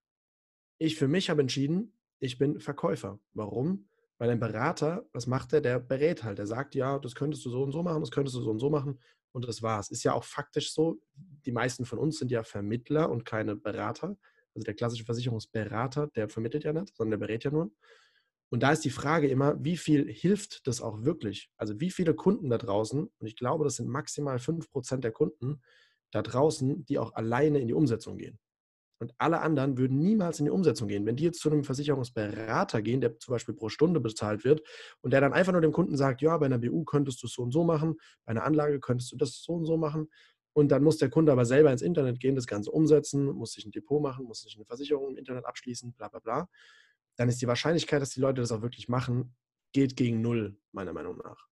Ich 0.79 0.97
für 0.97 1.09
mich 1.09 1.31
habe 1.31 1.41
entschieden, 1.41 1.93
ich 2.19 2.39
bin 2.39 2.61
Verkäufer. 2.61 3.19
Warum? 3.33 3.89
Weil 4.19 4.31
ein 4.31 4.41
Berater, 4.41 5.09
was 5.13 5.27
macht 5.27 5.53
der? 5.53 5.61
Der 5.61 5.79
berät 5.79 6.25
halt. 6.25 6.39
Der 6.39 6.47
sagt, 6.47 6.75
ja, 6.75 6.99
das 6.99 7.15
könntest 7.15 7.45
du 7.45 7.51
so 7.51 7.63
und 7.63 7.73
so 7.73 7.83
machen, 7.83 8.01
das 8.01 8.11
könntest 8.11 8.37
du 8.37 8.41
so 8.41 8.51
und 8.51 8.59
so 8.59 8.71
machen 8.71 8.99
und 9.33 9.47
das 9.47 9.63
war's. 9.63 9.91
Ist 9.91 10.03
ja 10.05 10.13
auch 10.13 10.25
faktisch 10.25 10.73
so. 10.73 11.01
Die 11.45 11.53
meisten 11.53 11.85
von 11.85 11.99
uns 11.99 12.19
sind 12.19 12.31
ja 12.31 12.43
Vermittler 12.43 13.11
und 13.11 13.25
keine 13.25 13.57
Berater. 13.57 14.17
Also 14.55 14.65
der 14.65 14.75
klassische 14.75 15.05
Versicherungsberater, 15.05 16.09
der 16.09 16.29
vermittelt 16.29 16.65
ja 16.65 16.73
nicht, 16.73 16.97
sondern 16.97 17.19
der 17.19 17.27
berät 17.27 17.45
ja 17.45 17.51
nur. 17.51 17.71
Und 18.51 18.63
da 18.63 18.73
ist 18.73 18.85
die 18.85 18.91
Frage 18.91 19.29
immer, 19.29 19.63
wie 19.65 19.77
viel 19.77 20.11
hilft 20.11 20.67
das 20.67 20.81
auch 20.81 21.03
wirklich? 21.03 21.51
Also 21.57 21.81
wie 21.81 21.91
viele 21.91 22.15
Kunden 22.15 22.49
da 22.49 22.59
draußen, 22.59 23.01
und 23.01 23.27
ich 23.27 23.37
glaube, 23.37 23.65
das 23.65 23.77
sind 23.77 23.89
maximal 23.89 24.39
5% 24.39 24.99
der 24.99 25.13
Kunden 25.13 25.63
da 26.13 26.23
draußen, 26.23 26.85
die 26.85 26.99
auch 26.99 27.15
alleine 27.15 27.59
in 27.59 27.67
die 27.67 27.75
Umsetzung 27.75 28.19
gehen. 28.19 28.39
Und 28.99 29.13
alle 29.19 29.41
anderen 29.43 29.77
würden 29.77 29.99
niemals 29.99 30.39
in 30.39 30.47
die 30.47 30.51
Umsetzung 30.51 30.89
gehen. 30.89 31.05
Wenn 31.05 31.17
die 31.17 31.25
jetzt 31.25 31.41
zu 31.41 31.51
einem 31.51 31.65
Versicherungsberater 31.65 32.81
gehen, 32.81 33.03
der 33.03 33.19
zum 33.19 33.33
Beispiel 33.33 33.55
pro 33.55 33.69
Stunde 33.69 34.01
bezahlt 34.01 34.45
wird 34.45 34.63
und 35.03 35.13
der 35.13 35.21
dann 35.21 35.35
einfach 35.35 35.53
nur 35.53 35.61
dem 35.61 35.73
Kunden 35.73 35.97
sagt, 35.97 36.23
ja, 36.23 36.37
bei 36.39 36.47
einer 36.47 36.59
BU 36.59 36.85
könntest 36.85 37.23
du 37.23 37.27
es 37.27 37.35
so 37.35 37.43
und 37.43 37.53
so 37.53 37.65
machen, 37.65 37.97
bei 38.25 38.31
einer 38.31 38.45
Anlage 38.45 38.81
könntest 38.81 39.13
du 39.13 39.17
das 39.17 39.43
so 39.43 39.53
und 39.53 39.67
so 39.67 39.77
machen. 39.77 40.09
Und 40.55 40.69
dann 40.69 40.83
muss 40.83 40.97
der 40.97 41.11
Kunde 41.11 41.33
aber 41.33 41.45
selber 41.45 41.71
ins 41.71 41.83
Internet 41.83 42.21
gehen, 42.21 42.37
das 42.37 42.47
Ganze 42.47 42.71
umsetzen, 42.71 43.27
muss 43.27 43.53
sich 43.53 43.67
ein 43.67 43.73
Depot 43.73 44.01
machen, 44.01 44.25
muss 44.25 44.41
sich 44.41 44.57
eine 44.57 44.65
Versicherung 44.65 45.11
im 45.11 45.19
Internet 45.19 45.45
abschließen, 45.45 45.93
bla 45.93 46.09
bla 46.09 46.21
bla 46.21 46.49
dann 47.17 47.29
ist 47.29 47.41
die 47.41 47.47
Wahrscheinlichkeit, 47.47 48.01
dass 48.03 48.11
die 48.11 48.21
Leute 48.21 48.41
das 48.41 48.53
auch 48.53 48.63
wirklich 48.63 48.89
machen, 48.89 49.35
geht 49.73 49.97
gegen 49.97 50.21
null, 50.23 50.59
meiner 50.73 50.93
Meinung 50.93 51.19
nach. 51.19 51.49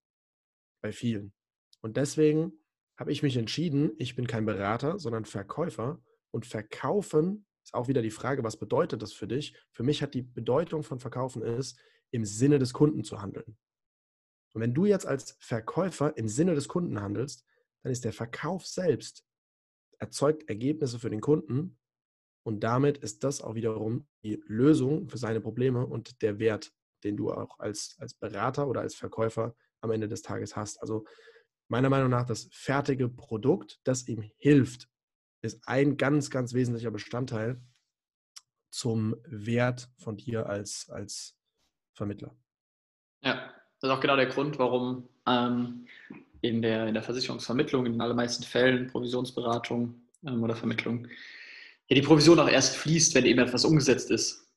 Bei 0.82 0.92
vielen. 0.92 1.32
Und 1.80 1.96
deswegen 1.96 2.52
habe 2.96 3.12
ich 3.12 3.22
mich 3.22 3.36
entschieden, 3.36 3.92
ich 3.98 4.14
bin 4.14 4.26
kein 4.26 4.46
Berater, 4.46 4.98
sondern 4.98 5.24
Verkäufer. 5.24 6.02
Und 6.30 6.46
verkaufen 6.46 7.46
ist 7.62 7.74
auch 7.74 7.88
wieder 7.88 8.02
die 8.02 8.10
Frage, 8.10 8.44
was 8.44 8.58
bedeutet 8.58 9.02
das 9.02 9.12
für 9.12 9.26
dich? 9.26 9.56
Für 9.72 9.82
mich 9.82 10.02
hat 10.02 10.14
die 10.14 10.22
Bedeutung 10.22 10.82
von 10.82 11.00
verkaufen 11.00 11.42
ist, 11.42 11.78
im 12.10 12.24
Sinne 12.24 12.58
des 12.58 12.72
Kunden 12.72 13.04
zu 13.04 13.20
handeln. 13.20 13.56
Und 14.52 14.60
wenn 14.60 14.74
du 14.74 14.84
jetzt 14.84 15.06
als 15.06 15.36
Verkäufer 15.40 16.16
im 16.16 16.28
Sinne 16.28 16.54
des 16.54 16.68
Kunden 16.68 17.00
handelst, 17.00 17.44
dann 17.82 17.92
ist 17.92 18.04
der 18.04 18.12
Verkauf 18.12 18.66
selbst 18.66 19.24
erzeugt 19.98 20.48
Ergebnisse 20.48 20.98
für 20.98 21.10
den 21.10 21.20
Kunden 21.20 21.78
und 22.44 22.60
damit 22.60 22.98
ist 22.98 23.24
das 23.24 23.40
auch 23.40 23.54
wiederum 23.54 24.06
die 24.22 24.42
Lösung 24.46 25.08
für 25.08 25.18
seine 25.18 25.40
Probleme 25.40 25.84
und 25.86 26.20
der 26.22 26.38
Wert, 26.38 26.72
den 27.02 27.16
du 27.16 27.32
auch 27.32 27.58
als, 27.58 27.96
als 27.98 28.14
Berater 28.14 28.68
oder 28.68 28.82
als 28.82 28.94
Verkäufer 28.94 29.56
am 29.80 29.90
Ende 29.90 30.08
des 30.08 30.22
Tages 30.22 30.54
hast. 30.54 30.80
Also 30.80 31.04
meiner 31.68 31.88
Meinung 31.88 32.10
nach 32.10 32.26
das 32.26 32.48
fertige 32.52 33.08
Produkt, 33.08 33.80
das 33.84 34.06
ihm 34.08 34.30
hilft, 34.36 34.88
ist 35.40 35.66
ein 35.66 35.96
ganz, 35.96 36.30
ganz 36.30 36.52
wesentlicher 36.52 36.90
Bestandteil 36.90 37.60
zum 38.70 39.16
Wert 39.24 39.88
von 39.96 40.16
dir 40.16 40.46
als, 40.46 40.88
als 40.90 41.36
Vermittler. 41.94 42.36
Ja, 43.22 43.54
das 43.80 43.90
ist 43.90 43.96
auch 43.96 44.00
genau 44.00 44.16
der 44.16 44.26
Grund, 44.26 44.58
warum 44.58 45.08
ähm, 45.26 45.86
in, 46.42 46.60
der, 46.60 46.88
in 46.88 46.94
der 46.94 47.02
Versicherungsvermittlung 47.02 47.86
in 47.86 47.92
den 47.92 48.00
allermeisten 48.02 48.44
Fällen 48.44 48.88
Provisionsberatung 48.88 49.94
ähm, 50.26 50.42
oder 50.42 50.56
Vermittlung 50.56 51.08
ja, 51.88 51.94
die 51.94 52.02
Provision 52.02 52.40
auch 52.40 52.48
erst 52.48 52.76
fließt, 52.76 53.14
wenn 53.14 53.26
eben 53.26 53.40
etwas 53.40 53.64
umgesetzt 53.64 54.10
ist 54.10 54.48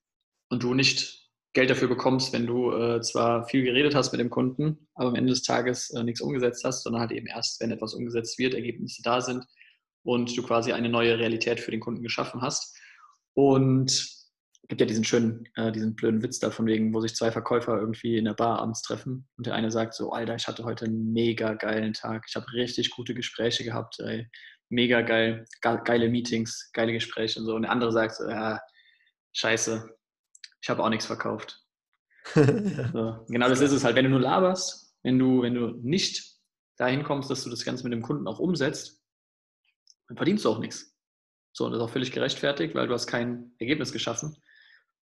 und 0.50 0.63
du 0.63 0.74
nicht 0.74 1.27
Geld 1.53 1.69
dafür 1.69 1.88
bekommst, 1.88 2.34
wenn 2.34 2.46
du 2.46 2.72
äh, 2.72 3.01
zwar 3.01 3.48
viel 3.48 3.63
geredet 3.63 3.96
hast 3.96 4.12
mit 4.12 4.22
dem 4.22 4.29
Kunden, 4.29 4.88
aber 4.93 5.10
am 5.10 5.15
Ende 5.15 5.31
des 5.34 5.41
Tages 5.41 5.89
äh, 5.91 6.03
nichts 6.03 6.22
umgesetzt 6.22 6.63
hast, 6.63 6.84
sondern 6.84 7.01
halt 7.01 7.12
eben 7.12 7.27
erst, 7.27 7.60
wenn 7.62 7.72
etwas 7.72 7.93
umgesetzt 7.93 8.38
wird, 8.38 8.53
Ergebnisse 8.53 9.01
da 9.03 9.22
sind 9.22 9.43
und 10.03 10.38
du 10.38 10.43
quasi 10.43 10.72
eine 10.72 10.89
neue 10.89 11.17
Realität 11.17 11.60
für 11.60 11.72
den 11.72 11.79
Kunden 11.79 12.03
geschaffen 12.03 12.41
hast. 12.41 12.77
Und 13.34 13.89
es 13.89 14.27
gibt 14.67 14.81
ja 14.81 14.88
diesen 14.88 15.03
schönen, 15.03 15.48
äh, 15.55 15.72
diesen 15.72 15.96
blöden 15.96 16.22
Witz 16.22 16.39
da 16.39 16.51
von 16.51 16.65
wegen, 16.65 16.93
wo 16.93 17.01
sich 17.01 17.15
zwei 17.15 17.31
Verkäufer 17.31 17.79
irgendwie 17.79 18.17
in 18.17 18.25
der 18.25 18.34
Bar 18.34 18.60
abends 18.60 18.81
treffen 18.81 19.27
und 19.38 19.48
der 19.48 19.55
eine 19.55 19.72
sagt 19.72 19.96
so, 19.96 20.12
Alter, 20.12 20.36
ich 20.36 20.48
hatte 20.48 20.63
heute 20.63 20.86
einen 20.86 21.12
mega 21.12 21.53
geilen 21.53 21.93
Tag, 21.93 22.25
ich 22.27 22.36
habe 22.36 22.51
richtig 22.53 22.91
gute 22.91 23.15
Gespräche 23.15 23.63
gehabt, 23.63 24.00
ey. 24.00 24.27
Mega 24.69 25.01
geil, 25.01 25.45
geile 25.62 26.09
Meetings, 26.09 26.71
geile 26.74 26.93
Gespräche 26.93 27.39
und 27.39 27.45
so. 27.45 27.55
Und 27.55 27.63
der 27.63 27.71
andere 27.71 27.91
sagt 27.91 28.19
ja, 28.19 28.59
scheiße, 29.33 29.89
ich 30.62 30.69
habe 30.69 30.83
auch 30.83 30.89
nichts 30.89 31.05
verkauft. 31.05 31.63
so, 32.36 33.25
genau 33.27 33.47
das 33.47 33.62
ist 33.62 33.71
es 33.71 33.83
halt. 33.83 33.95
Wenn 33.95 34.05
du 34.05 34.12
nur 34.12 34.19
laberst, 34.19 34.95
wenn 35.03 35.17
du, 35.17 35.41
wenn 35.41 35.53
du 35.53 35.79
nicht 35.81 36.38
dahin 36.77 37.03
kommst, 37.03 37.29
dass 37.29 37.43
du 37.43 37.50
das 37.50 37.63
Ganze 37.63 37.83
mit 37.83 37.93
dem 37.93 38.01
Kunden 38.01 38.27
auch 38.27 38.39
umsetzt, 38.39 39.01
dann 40.07 40.17
verdienst 40.17 40.45
du 40.45 40.50
auch 40.50 40.59
nichts. 40.59 40.93
So, 41.53 41.65
und 41.65 41.71
das 41.71 41.79
ist 41.79 41.86
auch 41.86 41.91
völlig 41.91 42.12
gerechtfertigt, 42.12 42.75
weil 42.75 42.88
du 42.88 42.93
hast 42.93 43.07
kein 43.07 43.53
Ergebnis 43.57 43.91
geschaffen. 43.91 44.36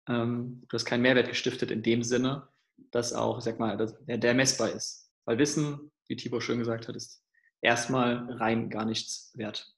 Ähm, 0.09 0.65
du 0.69 0.75
hast 0.75 0.85
keinen 0.85 1.03
Mehrwert 1.03 1.29
gestiftet 1.29 1.71
in 1.71 1.83
dem 1.83 2.03
Sinne, 2.03 2.49
dass 2.91 3.13
auch, 3.13 3.39
ich 3.39 3.45
sag 3.45 3.59
mal, 3.59 3.77
der, 3.77 4.19
der 4.19 4.35
messbar 4.35 4.71
ist. 4.71 5.11
Weil 5.25 5.39
Wissen, 5.39 5.91
wie 6.07 6.17
Tibor 6.17 6.41
schön 6.41 6.59
gesagt 6.59 6.89
hat, 6.89 6.97
ist 6.97 7.23
erstmal 7.61 8.31
rein 8.33 8.71
gar 8.71 8.85
nichts 8.85 9.33
wert. 9.37 9.75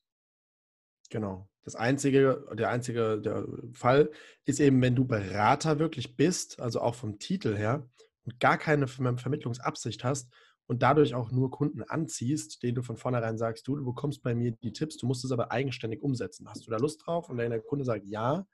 Genau. 1.10 1.48
Das 1.62 1.74
einzige, 1.74 2.46
der 2.52 2.70
einzige 2.70 3.20
der 3.20 3.46
Fall 3.72 4.10
ist 4.44 4.60
eben, 4.60 4.80
wenn 4.80 4.96
du 4.96 5.04
Berater 5.04 5.78
wirklich 5.78 6.16
bist, 6.16 6.60
also 6.60 6.80
auch 6.80 6.94
vom 6.94 7.18
Titel 7.18 7.54
her, 7.54 7.88
und 8.24 8.40
gar 8.40 8.58
keine 8.58 8.86
Vermittlungsabsicht 8.86 10.04
hast 10.04 10.32
und 10.66 10.82
dadurch 10.82 11.14
auch 11.14 11.32
nur 11.32 11.50
Kunden 11.50 11.82
anziehst, 11.82 12.62
denen 12.62 12.76
du 12.76 12.82
von 12.82 12.96
vornherein 12.96 13.38
sagst, 13.38 13.66
du, 13.66 13.76
du 13.76 13.84
bekommst 13.84 14.22
bei 14.22 14.34
mir 14.34 14.52
die 14.52 14.72
Tipps, 14.72 14.96
du 14.96 15.06
musst 15.06 15.24
es 15.24 15.32
aber 15.32 15.50
eigenständig 15.50 16.02
umsetzen. 16.02 16.48
Hast 16.48 16.66
du 16.66 16.70
da 16.70 16.76
Lust 16.76 17.04
drauf? 17.04 17.28
Und 17.28 17.38
wenn 17.38 17.50
der 17.50 17.60
Kunde 17.60 17.84
sagt 17.84 18.06
ja, 18.06 18.46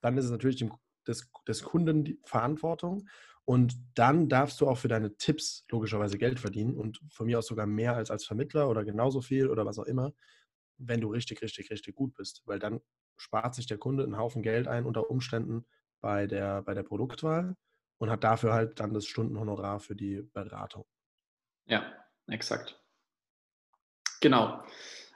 dann 0.00 0.18
ist 0.18 0.24
es 0.24 0.30
natürlich 0.30 0.56
dem, 0.56 0.72
des, 1.06 1.30
des 1.46 1.62
Kunden 1.62 2.04
die 2.04 2.18
Verantwortung. 2.24 3.08
Und 3.44 3.74
dann 3.94 4.28
darfst 4.28 4.60
du 4.60 4.68
auch 4.68 4.78
für 4.78 4.88
deine 4.88 5.16
Tipps 5.16 5.64
logischerweise 5.68 6.18
Geld 6.18 6.38
verdienen 6.38 6.76
und 6.76 7.00
von 7.10 7.26
mir 7.26 7.38
aus 7.38 7.46
sogar 7.46 7.66
mehr 7.66 7.96
als 7.96 8.10
als 8.10 8.24
Vermittler 8.24 8.68
oder 8.68 8.84
genauso 8.84 9.20
viel 9.20 9.48
oder 9.48 9.66
was 9.66 9.78
auch 9.78 9.84
immer 9.84 10.12
wenn 10.78 11.00
du 11.00 11.08
richtig, 11.08 11.42
richtig, 11.42 11.70
richtig 11.70 11.94
gut 11.94 12.14
bist, 12.14 12.42
weil 12.46 12.58
dann 12.58 12.80
spart 13.16 13.54
sich 13.54 13.66
der 13.66 13.78
Kunde 13.78 14.04
einen 14.04 14.18
Haufen 14.18 14.42
Geld 14.42 14.66
ein 14.68 14.84
unter 14.84 15.10
Umständen 15.10 15.66
bei 16.00 16.26
der, 16.26 16.62
bei 16.62 16.74
der 16.74 16.82
Produktwahl 16.82 17.56
und 17.98 18.10
hat 18.10 18.24
dafür 18.24 18.52
halt 18.52 18.80
dann 18.80 18.94
das 18.94 19.06
Stundenhonorar 19.06 19.80
für 19.80 19.94
die 19.94 20.22
Beratung. 20.22 20.84
Ja, 21.66 21.92
exakt. 22.26 22.80
Genau. 24.20 24.64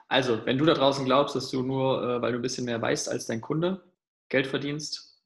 Also, 0.09 0.47
wenn 0.47 0.59
du 0.59 0.65
da 0.65 0.75
draußen 0.75 1.05
glaubst, 1.05 1.35
dass 1.35 1.51
du 1.51 1.63
nur, 1.63 2.03
äh, 2.03 2.23
weil 2.23 2.33
du 2.33 2.39
ein 2.39 2.43
bisschen 2.43 2.65
mehr 2.65 2.81
weißt 2.81 3.09
als 3.09 3.27
dein 3.27 3.41
Kunde, 3.41 3.93
Geld 4.29 4.47
verdienst, 4.47 5.21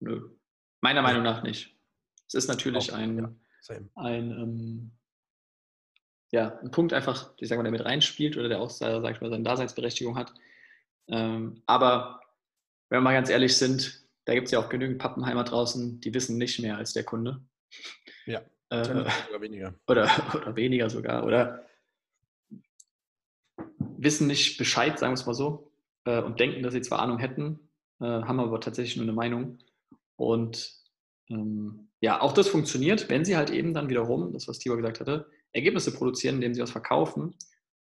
nö. 0.00 0.30
Meiner 0.80 1.02
Meinung 1.02 1.22
nach 1.22 1.42
nicht. 1.42 1.77
Es 2.28 2.34
ist 2.34 2.48
natürlich 2.48 2.92
ein, 2.92 3.18
ja, 3.18 3.76
ein 3.96 4.30
ähm, 4.30 4.90
ja, 6.30 6.58
ein 6.58 6.70
Punkt 6.70 6.92
einfach, 6.92 7.32
ich 7.38 7.48
sage 7.48 7.58
mal, 7.58 7.62
der 7.64 7.72
mit 7.72 7.84
reinspielt 7.84 8.36
oder 8.36 8.48
der 8.48 8.60
auch, 8.60 8.70
sag 8.70 9.10
ich 9.10 9.20
mal, 9.20 9.30
seine 9.30 9.44
Daseinsberechtigung 9.44 10.16
hat. 10.16 10.34
Ähm, 11.08 11.62
aber 11.66 12.20
wenn 12.90 12.98
wir 12.98 13.02
mal 13.02 13.14
ganz 13.14 13.30
ehrlich 13.30 13.56
sind, 13.56 14.06
da 14.26 14.34
gibt 14.34 14.46
es 14.46 14.52
ja 14.52 14.58
auch 14.58 14.68
genügend 14.68 14.98
Pappenheimer 14.98 15.44
draußen, 15.44 16.00
die 16.00 16.12
wissen 16.12 16.36
nicht 16.36 16.60
mehr 16.60 16.76
als 16.76 16.92
der 16.92 17.04
Kunde. 17.04 17.42
Ja, 18.26 18.42
äh, 18.68 18.82
oder 19.30 19.40
weniger. 19.40 19.74
Oder, 19.86 20.10
oder 20.34 20.54
weniger 20.54 20.90
sogar. 20.90 21.24
Oder 21.24 21.66
wissen 23.78 24.26
nicht 24.26 24.58
Bescheid, 24.58 24.98
sagen 24.98 25.12
wir 25.12 25.20
es 25.20 25.26
mal 25.26 25.34
so, 25.34 25.72
äh, 26.04 26.20
und 26.20 26.40
denken, 26.40 26.62
dass 26.62 26.74
sie 26.74 26.82
zwar 26.82 27.00
Ahnung 27.00 27.18
hätten, 27.18 27.58
äh, 28.00 28.04
haben 28.04 28.40
aber 28.40 28.60
tatsächlich 28.60 28.96
nur 28.96 29.04
eine 29.04 29.14
Meinung. 29.14 29.58
Und 30.16 30.77
ähm, 31.30 31.88
ja, 32.00 32.20
auch 32.20 32.32
das 32.32 32.48
funktioniert, 32.48 33.08
wenn 33.08 33.24
sie 33.24 33.36
halt 33.36 33.50
eben 33.50 33.74
dann 33.74 33.88
wiederum, 33.88 34.32
das 34.32 34.48
was 34.48 34.58
Tibor 34.58 34.76
gesagt 34.76 35.00
hatte, 35.00 35.26
Ergebnisse 35.52 35.92
produzieren, 35.92 36.36
indem 36.36 36.54
sie 36.54 36.62
was 36.62 36.70
verkaufen 36.70 37.34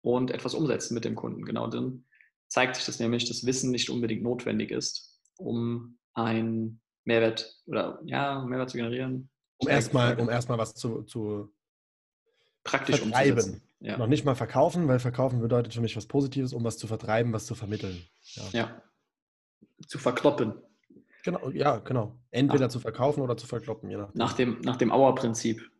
und 0.02 0.30
etwas 0.30 0.54
umsetzen 0.54 0.94
mit 0.94 1.04
dem 1.04 1.14
Kunden. 1.14 1.44
Genau 1.44 1.68
dann 1.68 2.04
zeigt 2.48 2.76
sich 2.76 2.84
das 2.84 2.98
nämlich, 2.98 3.26
dass 3.26 3.46
Wissen 3.46 3.70
nicht 3.70 3.90
unbedingt 3.90 4.22
notwendig 4.22 4.70
ist, 4.70 5.20
um 5.36 5.98
einen 6.14 6.80
Mehrwert 7.04 7.60
oder 7.66 8.00
ja, 8.04 8.44
Mehrwert 8.44 8.70
zu 8.70 8.76
generieren. 8.76 9.30
Um 9.58 9.68
erstmal 9.68 10.18
um 10.18 10.28
erst 10.28 10.48
was 10.48 10.74
zu, 10.74 11.02
zu 11.02 11.52
praktisch 12.64 13.00
vertreiben. 13.00 13.62
Ja. 13.78 13.96
Noch 13.96 14.08
nicht 14.08 14.24
mal 14.24 14.34
verkaufen, 14.34 14.88
weil 14.88 14.98
verkaufen 14.98 15.40
bedeutet 15.40 15.72
für 15.72 15.80
mich 15.80 15.96
was 15.96 16.06
Positives, 16.06 16.52
um 16.52 16.64
was 16.64 16.76
zu 16.76 16.86
vertreiben, 16.86 17.32
was 17.32 17.46
zu 17.46 17.54
vermitteln. 17.54 18.04
Ja. 18.34 18.42
ja. 18.52 18.82
Zu 19.86 19.98
verkloppen. 19.98 20.54
Genau, 21.22 21.50
ja, 21.50 21.78
genau. 21.78 22.18
Entweder 22.30 22.66
nach, 22.66 22.72
zu 22.72 22.80
verkaufen 22.80 23.20
oder 23.20 23.36
zu 23.36 23.46
verkloppen, 23.46 23.90
je 23.90 23.96
nachdem. 23.96 24.18
Nach 24.18 24.32
dem, 24.32 24.60
nach 24.62 24.76
dem 24.76 24.92
Auer-Prinzip. 24.92 25.70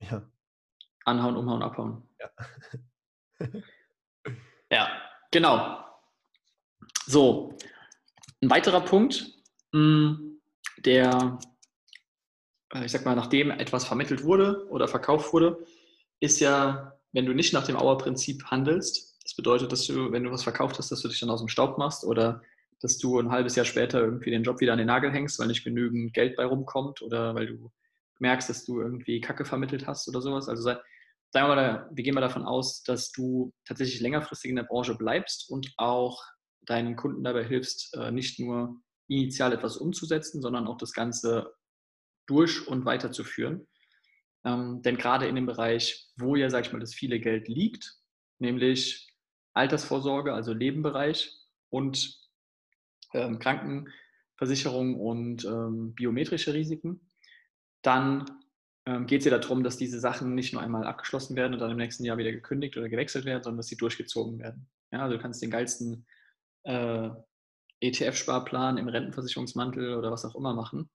Ja. 0.00 0.22
Anhauen, 1.04 1.36
umhauen, 1.36 1.62
abhauen. 1.62 2.08
Ja. 2.18 2.30
ja, 4.70 4.88
genau. 5.30 5.84
So, 7.06 7.56
ein 8.42 8.50
weiterer 8.50 8.80
Punkt, 8.80 9.34
hm, 9.72 10.40
der, 10.78 11.38
äh, 12.72 12.84
ich 12.84 12.92
sag 12.92 13.04
mal, 13.04 13.16
nachdem 13.16 13.50
etwas 13.50 13.84
vermittelt 13.84 14.24
wurde 14.24 14.66
oder 14.70 14.88
verkauft 14.88 15.32
wurde, 15.32 15.66
ist 16.20 16.40
ja, 16.40 16.98
wenn 17.12 17.26
du 17.26 17.34
nicht 17.34 17.52
nach 17.52 17.66
dem 17.66 17.76
Auer-Prinzip 17.76 18.44
handelst, 18.44 19.18
das 19.22 19.34
bedeutet, 19.34 19.72
dass 19.72 19.86
du, 19.86 20.10
wenn 20.12 20.24
du 20.24 20.30
was 20.30 20.42
verkauft 20.42 20.78
hast, 20.78 20.90
dass 20.90 21.02
du 21.02 21.08
dich 21.08 21.20
dann 21.20 21.30
aus 21.30 21.40
dem 21.40 21.48
Staub 21.48 21.78
machst 21.78 22.04
oder 22.04 22.42
dass 22.80 22.98
du 22.98 23.18
ein 23.18 23.30
halbes 23.30 23.56
Jahr 23.56 23.66
später 23.66 24.00
irgendwie 24.00 24.30
den 24.30 24.42
Job 24.42 24.60
wieder 24.60 24.72
an 24.72 24.78
den 24.78 24.86
Nagel 24.86 25.12
hängst, 25.12 25.38
weil 25.38 25.48
nicht 25.48 25.64
genügend 25.64 26.14
Geld 26.14 26.36
bei 26.36 26.44
rumkommt 26.44 27.02
oder 27.02 27.34
weil 27.34 27.46
du 27.46 27.70
merkst, 28.18 28.48
dass 28.48 28.64
du 28.64 28.80
irgendwie 28.80 29.20
Kacke 29.20 29.44
vermittelt 29.44 29.86
hast 29.86 30.08
oder 30.08 30.20
sowas. 30.20 30.48
Also 30.48 30.62
sagen 30.62 30.80
wir 31.32 31.56
mal, 31.56 31.88
wir 31.92 32.04
gehen 32.04 32.14
mal 32.14 32.20
davon 32.20 32.44
aus, 32.44 32.82
dass 32.82 33.12
du 33.12 33.52
tatsächlich 33.64 34.00
längerfristig 34.00 34.50
in 34.50 34.56
der 34.56 34.64
Branche 34.64 34.96
bleibst 34.96 35.50
und 35.50 35.72
auch 35.76 36.22
deinen 36.62 36.96
Kunden 36.96 37.24
dabei 37.24 37.44
hilfst, 37.44 37.94
äh, 37.94 38.10
nicht 38.10 38.38
nur 38.38 38.80
initial 39.08 39.52
etwas 39.52 39.76
umzusetzen, 39.76 40.40
sondern 40.40 40.66
auch 40.66 40.76
das 40.76 40.92
Ganze 40.92 41.54
durch 42.26 42.66
und 42.66 42.84
weiterzuführen. 42.84 43.66
Ähm, 44.44 44.82
denn 44.82 44.96
gerade 44.96 45.26
in 45.26 45.34
dem 45.34 45.46
Bereich, 45.46 46.08
wo 46.16 46.36
ja, 46.36 46.48
sag 46.48 46.66
ich 46.66 46.72
mal, 46.72 46.78
das 46.78 46.94
viele 46.94 47.20
Geld 47.20 47.48
liegt, 47.48 47.96
nämlich 48.38 49.08
Altersvorsorge, 49.52 50.32
also 50.32 50.52
Lebenbereich 50.52 51.36
und 51.70 52.20
ähm, 53.14 53.38
Krankenversicherung 53.38 54.98
und 54.98 55.44
ähm, 55.44 55.94
biometrische 55.94 56.54
Risiken, 56.54 57.10
dann 57.82 58.26
ähm, 58.86 59.06
geht 59.06 59.20
es 59.20 59.26
ja 59.26 59.38
darum, 59.38 59.62
dass 59.62 59.76
diese 59.76 60.00
Sachen 60.00 60.34
nicht 60.34 60.52
nur 60.52 60.62
einmal 60.62 60.84
abgeschlossen 60.84 61.36
werden 61.36 61.54
und 61.54 61.60
dann 61.60 61.70
im 61.70 61.76
nächsten 61.76 62.04
Jahr 62.04 62.18
wieder 62.18 62.32
gekündigt 62.32 62.76
oder 62.76 62.88
gewechselt 62.88 63.24
werden, 63.24 63.42
sondern 63.42 63.58
dass 63.58 63.68
sie 63.68 63.76
durchgezogen 63.76 64.38
werden. 64.38 64.68
Ja, 64.92 65.02
also 65.02 65.16
du 65.16 65.22
kannst 65.22 65.42
den 65.42 65.50
geilsten 65.50 66.06
äh, 66.64 67.10
ETF-Sparplan 67.80 68.78
im 68.78 68.88
Rentenversicherungsmantel 68.88 69.96
oder 69.96 70.10
was 70.10 70.24
auch 70.24 70.34
immer 70.34 70.54
machen. 70.54 70.90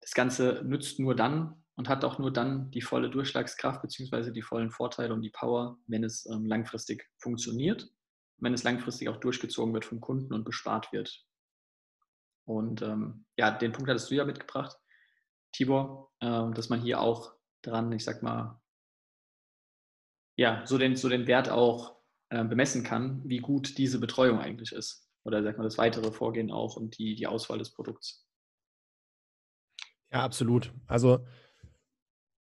Das 0.00 0.12
Ganze 0.12 0.62
nützt 0.64 0.98
nur 0.98 1.14
dann 1.14 1.62
und 1.76 1.88
hat 1.88 2.04
auch 2.04 2.18
nur 2.18 2.32
dann 2.32 2.70
die 2.70 2.82
volle 2.82 3.10
Durchschlagskraft 3.10 3.82
bzw. 3.82 4.30
die 4.30 4.42
vollen 4.42 4.70
Vorteile 4.70 5.14
und 5.14 5.22
die 5.22 5.30
Power, 5.30 5.78
wenn 5.86 6.04
es 6.04 6.26
ähm, 6.26 6.46
langfristig 6.46 7.08
funktioniert, 7.18 7.88
wenn 8.42 8.54
es 8.54 8.64
langfristig 8.64 9.08
auch 9.08 9.18
durchgezogen 9.18 9.72
wird 9.72 9.84
vom 9.84 10.00
Kunden 10.00 10.34
und 10.34 10.44
bespart 10.44 10.92
wird. 10.92 11.24
Und 12.44 12.82
ähm, 12.82 13.24
ja, 13.36 13.52
den 13.52 13.72
Punkt 13.72 13.88
hattest 13.88 14.10
du 14.10 14.16
ja 14.16 14.24
mitgebracht. 14.24 14.76
Tibor, 15.52 16.12
ähm, 16.20 16.52
dass 16.54 16.68
man 16.68 16.80
hier 16.80 17.00
auch 17.00 17.34
dran, 17.62 17.92
ich 17.92 18.04
sag 18.04 18.22
mal, 18.22 18.60
ja, 20.36 20.66
so 20.66 20.76
den, 20.76 20.96
so 20.96 21.08
den 21.08 21.28
Wert 21.28 21.50
auch 21.50 21.96
äh, 22.30 22.44
bemessen 22.44 22.82
kann, 22.82 23.22
wie 23.24 23.38
gut 23.38 23.78
diese 23.78 24.00
Betreuung 24.00 24.40
eigentlich 24.40 24.72
ist. 24.72 25.08
Oder 25.24 25.44
sag 25.44 25.56
mal, 25.56 25.64
das 25.64 25.78
weitere 25.78 26.10
Vorgehen 26.10 26.50
auch 26.50 26.76
und 26.76 26.98
die, 26.98 27.14
die 27.14 27.28
Auswahl 27.28 27.58
des 27.58 27.72
Produkts. 27.72 28.26
Ja, 30.10 30.24
absolut. 30.24 30.72
Also 30.88 31.24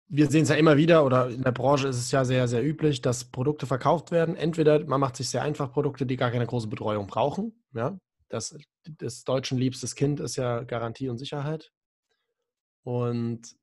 wir 0.09 0.31
sehen 0.31 0.43
es 0.43 0.49
ja 0.49 0.57
immer 0.57 0.77
wieder, 0.77 1.05
oder 1.05 1.29
in 1.29 1.43
der 1.43 1.53
Branche 1.53 1.89
ist 1.89 1.99
es 1.99 2.11
ja 2.11 2.25
sehr, 2.25 2.49
sehr 2.49 2.65
üblich, 2.65 3.03
dass 3.03 3.25
Produkte 3.25 3.67
verkauft 3.67 4.11
werden. 4.11 4.37
Entweder 4.37 4.85
man 4.87 5.01
macht 5.01 5.17
sich 5.17 5.29
sehr 5.29 5.43
einfach 5.43 5.73
Produkte, 5.73 6.07
die 6.07 6.17
gar 6.17 6.31
keine 6.31 6.47
große 6.47 6.69
Betreuung 6.69 7.07
brauchen. 7.07 7.63
Ja, 7.75 7.99
das, 8.29 8.57
des 8.87 9.25
Deutschen 9.25 9.59
liebstes 9.59 9.95
Kind 9.95 10.21
ist 10.21 10.37
ja 10.37 10.63
Garantie 10.63 11.09
und 11.09 11.19
Sicherheit. 11.19 11.73
Und 12.85 13.57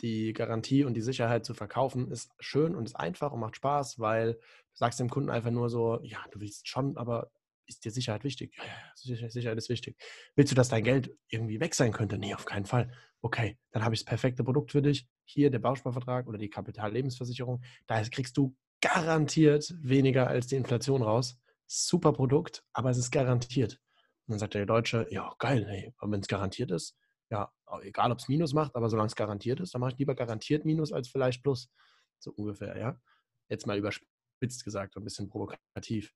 die 0.00 0.32
Garantie 0.32 0.84
und 0.84 0.94
die 0.94 1.02
Sicherheit 1.02 1.44
zu 1.44 1.54
verkaufen 1.54 2.10
ist 2.10 2.30
schön 2.40 2.74
und 2.74 2.86
ist 2.86 2.96
einfach 2.96 3.32
und 3.32 3.40
macht 3.40 3.56
Spaß, 3.56 3.98
weil 3.98 4.34
du 4.34 4.40
sagst 4.74 4.98
dem 4.98 5.10
Kunden 5.10 5.30
einfach 5.30 5.50
nur 5.50 5.68
so, 5.68 6.00
ja, 6.02 6.18
du 6.32 6.40
willst 6.40 6.68
schon, 6.68 6.96
aber 6.96 7.30
ist 7.72 7.84
dir 7.84 7.90
Sicherheit 7.90 8.24
wichtig? 8.24 8.54
Ja, 8.56 9.14
ja, 9.14 9.28
Sicherheit 9.30 9.58
ist 9.58 9.68
wichtig. 9.68 9.96
Willst 10.34 10.52
du, 10.52 10.56
dass 10.56 10.68
dein 10.68 10.84
Geld 10.84 11.16
irgendwie 11.28 11.60
weg 11.60 11.74
sein 11.74 11.92
könnte? 11.92 12.18
Nee, 12.18 12.34
auf 12.34 12.44
keinen 12.44 12.66
Fall. 12.66 12.92
Okay, 13.20 13.58
dann 13.70 13.84
habe 13.84 13.94
ich 13.94 14.00
das 14.00 14.06
perfekte 14.06 14.44
Produkt 14.44 14.72
für 14.72 14.82
dich. 14.82 15.06
Hier 15.24 15.50
der 15.50 15.58
Bausparvertrag 15.58 16.26
oder 16.26 16.38
die 16.38 16.50
Kapitallebensversicherung. 16.50 17.62
Da 17.86 18.02
kriegst 18.02 18.36
du 18.36 18.56
garantiert 18.80 19.74
weniger 19.80 20.26
als 20.26 20.48
die 20.48 20.56
Inflation 20.56 21.02
raus. 21.02 21.38
Super 21.66 22.12
Produkt, 22.12 22.64
aber 22.72 22.90
es 22.90 22.98
ist 22.98 23.10
garantiert. 23.10 23.80
Und 24.26 24.32
dann 24.32 24.38
sagt 24.38 24.54
der 24.54 24.66
Deutsche, 24.66 25.06
ja, 25.10 25.34
geil, 25.38 25.66
hey, 25.68 25.94
wenn 26.00 26.20
es 26.20 26.28
garantiert 26.28 26.70
ist, 26.70 26.96
ja, 27.30 27.50
egal 27.82 28.12
ob 28.12 28.18
es 28.18 28.28
Minus 28.28 28.52
macht, 28.52 28.76
aber 28.76 28.90
solange 28.90 29.06
es 29.06 29.16
garantiert 29.16 29.60
ist, 29.60 29.74
dann 29.74 29.80
mache 29.80 29.92
ich 29.92 29.98
lieber 29.98 30.14
garantiert 30.14 30.64
Minus 30.64 30.92
als 30.92 31.08
vielleicht 31.08 31.42
Plus. 31.42 31.70
So 32.18 32.32
ungefähr, 32.32 32.76
ja. 32.76 33.00
Jetzt 33.48 33.66
mal 33.66 33.78
überspitzt 33.78 34.64
gesagt, 34.64 34.96
ein 34.96 35.04
bisschen 35.04 35.28
provokativ. 35.28 36.12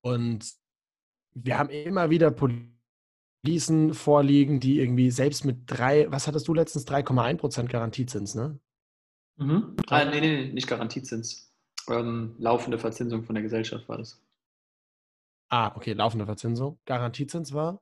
Und 0.00 0.44
wir 1.34 1.58
haben 1.58 1.70
immer 1.70 2.10
wieder 2.10 2.30
Policen 2.30 3.94
vorliegen, 3.94 4.60
die 4.60 4.80
irgendwie 4.80 5.10
selbst 5.10 5.44
mit 5.44 5.62
drei, 5.66 6.10
was 6.10 6.26
hattest 6.26 6.48
du 6.48 6.54
letztens? 6.54 6.86
3,1% 6.86 7.68
Garantiezins, 7.68 8.34
ne? 8.34 8.58
Mhm. 9.36 9.76
Ah, 9.88 10.04
nee, 10.04 10.20
nee, 10.20 10.52
nicht 10.52 10.68
Garantiezins. 10.68 11.52
Ähm, 11.88 12.36
laufende 12.38 12.78
Verzinsung 12.78 13.24
von 13.24 13.34
der 13.34 13.42
Gesellschaft 13.42 13.88
war 13.88 13.98
das. 13.98 14.22
Ah, 15.50 15.74
okay, 15.76 15.92
laufende 15.92 16.24
Verzinsung. 16.24 16.78
Garantiezins 16.84 17.52
war? 17.52 17.80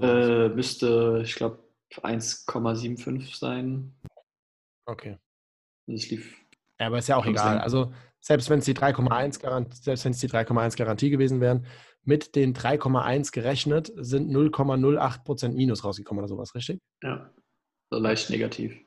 Äh, 0.00 0.48
müsste, 0.48 1.22
ich 1.24 1.34
glaube, 1.34 1.62
1,75 1.92 3.38
sein. 3.38 3.94
Okay. 4.86 5.18
Das 5.86 6.10
lief. 6.10 6.36
Ja, 6.80 6.86
aber 6.86 6.98
ist 6.98 7.08
ja 7.08 7.16
auch 7.16 7.26
egal. 7.26 7.58
Also 7.58 7.92
selbst 8.28 8.50
wenn 8.50 8.58
es 8.58 8.66
die 8.66 8.74
3,1 8.74 9.40
Garantie, 9.40 9.78
selbst 9.80 10.04
wenn 10.04 10.12
es 10.12 10.18
die 10.18 10.28
3,1 10.28 10.76
Garantie 10.76 11.08
gewesen 11.08 11.40
wären, 11.40 11.64
mit 12.04 12.36
den 12.36 12.54
3,1 12.54 13.32
gerechnet 13.32 13.90
sind 13.96 14.30
0,08% 14.30 15.54
Minus 15.54 15.82
rausgekommen 15.82 16.22
oder 16.22 16.28
sowas, 16.28 16.54
richtig? 16.54 16.78
Ja, 17.02 17.32
so 17.90 17.98
leicht 17.98 18.28
negativ. 18.28 18.78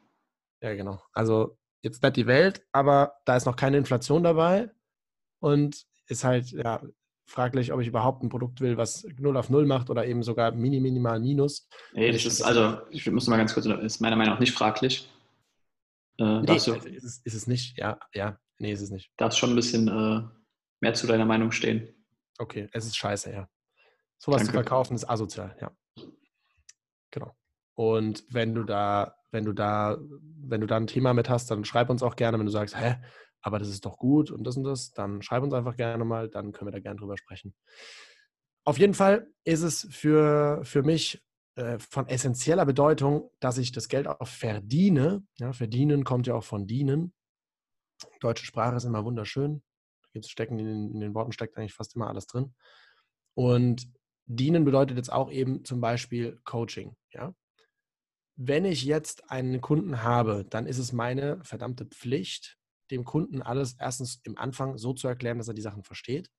Ja, 0.62 0.76
genau. 0.76 1.02
Also 1.14 1.58
jetzt 1.82 2.04
nicht 2.04 2.18
die 2.18 2.28
Welt, 2.28 2.64
aber 2.72 3.16
da 3.26 3.36
ist 3.36 3.48
noch 3.48 3.56
keine 3.56 3.78
Inflation 3.78 4.22
dabei 4.22 4.70
und 5.40 5.88
ist 6.06 6.24
halt, 6.24 6.52
ja, 6.52 6.84
fraglich, 7.26 7.74
ob 7.74 7.82
ich 7.82 7.88
überhaupt 7.88 8.22
ein 8.22 8.30
Produkt 8.30 8.62
will, 8.62 8.78
was 8.78 9.08
0 9.18 9.38
auf 9.38 9.50
0 9.50 9.66
macht 9.66 9.90
oder 9.90 10.06
eben 10.06 10.22
sogar 10.22 10.52
mini, 10.52 10.80
minimal 10.80 11.20
minus. 11.20 11.68
Nee, 11.94 12.12
das 12.12 12.26
ist, 12.26 12.44
also, 12.44 12.78
ich 12.92 13.10
muss 13.10 13.26
mal 13.26 13.38
ganz 13.38 13.56
kurz, 13.56 13.66
ist 13.66 14.02
meiner 14.02 14.18
Meinung 14.18 14.36
nach 14.36 14.40
nicht 14.40 14.54
fraglich. 14.54 15.10
Äh, 16.20 16.42
nee, 16.42 16.52
also 16.52 16.76
ist, 16.76 17.26
ist 17.26 17.34
es 17.34 17.48
nicht, 17.48 17.80
ja, 17.80 17.98
ja, 18.14 18.38
nee, 18.62 18.72
ist 18.72 18.82
es 18.82 18.92
nicht. 18.92 19.12
Darfst 19.18 19.40
schon 19.40 19.52
ein 19.52 19.56
bisschen 19.56 19.88
äh, 19.88 20.22
mehr 20.80 20.94
zu 20.94 21.08
deiner 21.08 21.26
Meinung 21.26 21.52
stehen. 21.52 21.94
Okay, 22.38 22.70
es 22.72 22.86
ist 22.86 22.98
scheiße, 22.98 23.32
ja. 23.32 23.50
Sowas 24.18 24.40
Danke. 24.42 24.52
zu 24.52 24.54
verkaufen 24.54 24.96
ist 24.96 25.10
asozial, 25.10 25.56
ja. 25.60 25.72
Genau. 27.12 27.36
Und 27.76 28.24
wenn 28.30 28.54
du 28.54 28.64
da, 28.64 29.16
wenn 29.32 29.46
du 29.46 29.54
da, 29.54 29.98
wenn 30.44 30.62
du 30.62 30.68
da 30.68 30.78
ein 30.78 30.88
Thema 30.88 31.14
mit 31.14 31.30
hast, 31.30 31.50
dann 31.52 31.66
schreib 31.66 31.90
uns 31.90 32.04
auch 32.04 32.16
gerne, 32.16 32.38
wenn 32.38 32.46
du 32.46 32.52
sagst, 32.52 32.80
hä, 32.80 32.98
aber 33.42 33.60
das 33.60 33.70
ist 33.70 33.86
doch 33.86 33.98
gut 33.98 34.32
und 34.32 34.44
das 34.44 34.58
und 34.58 34.64
das, 34.64 34.92
dann 34.92 35.22
schreib 35.22 35.44
uns 35.44 35.54
einfach 35.54 35.76
gerne 35.76 36.06
mal, 36.06 36.30
dann 36.30 36.52
können 36.52 36.68
wir 36.68 36.74
da 36.74 36.80
gerne 36.80 37.00
drüber 37.00 37.18
sprechen. 37.18 37.56
Auf 38.64 38.78
jeden 38.78 38.94
Fall 38.94 39.28
ist 39.44 39.64
es 39.64 39.88
für, 39.90 40.62
für 40.64 40.84
mich 40.84 41.24
äh, 41.56 41.80
von 41.80 42.08
essentieller 42.08 42.66
Bedeutung, 42.66 43.32
dass 43.40 43.58
ich 43.58 43.72
das 43.72 43.88
Geld 43.88 44.08
auch 44.08 44.28
verdiene. 44.28 45.24
Ja, 45.38 45.52
verdienen 45.54 46.04
kommt 46.04 46.28
ja 46.28 46.36
auch 46.36 46.44
von 46.44 46.68
dienen. 46.68 47.14
Deutsche 48.20 48.46
Sprache 48.46 48.76
ist 48.76 48.84
immer 48.84 49.06
wunderschön. 49.06 49.62
Stecken 50.26 50.60
in 50.60 50.66
den, 50.66 50.92
in 50.92 51.00
den 51.00 51.14
Worten 51.16 51.32
steckt 51.32 51.58
eigentlich 51.58 51.74
fast 51.74 51.96
immer 51.96 52.08
alles 52.08 52.28
drin. 52.28 52.54
Und 53.34 53.88
dienen 54.26 54.66
bedeutet 54.66 54.98
jetzt 54.98 55.12
auch 55.12 55.32
eben 55.32 55.64
zum 55.64 55.80
Beispiel 55.80 56.40
Coaching. 56.44 56.96
Ja? 57.12 57.34
Wenn 58.36 58.66
ich 58.66 58.84
jetzt 58.84 59.30
einen 59.30 59.62
Kunden 59.62 60.04
habe, 60.04 60.46
dann 60.50 60.66
ist 60.66 60.80
es 60.80 60.92
meine 60.92 61.44
verdammte 61.44 61.86
Pflicht, 61.86 62.58
dem 62.92 63.06
Kunden 63.06 63.42
alles 63.42 63.76
erstens 63.80 64.20
im 64.24 64.38
Anfang 64.38 64.78
so 64.78 64.94
zu 64.94 65.08
erklären, 65.08 65.38
dass 65.38 65.48
er 65.48 65.54
die 65.54 65.62
Sachen 65.62 65.84
versteht 65.84 66.30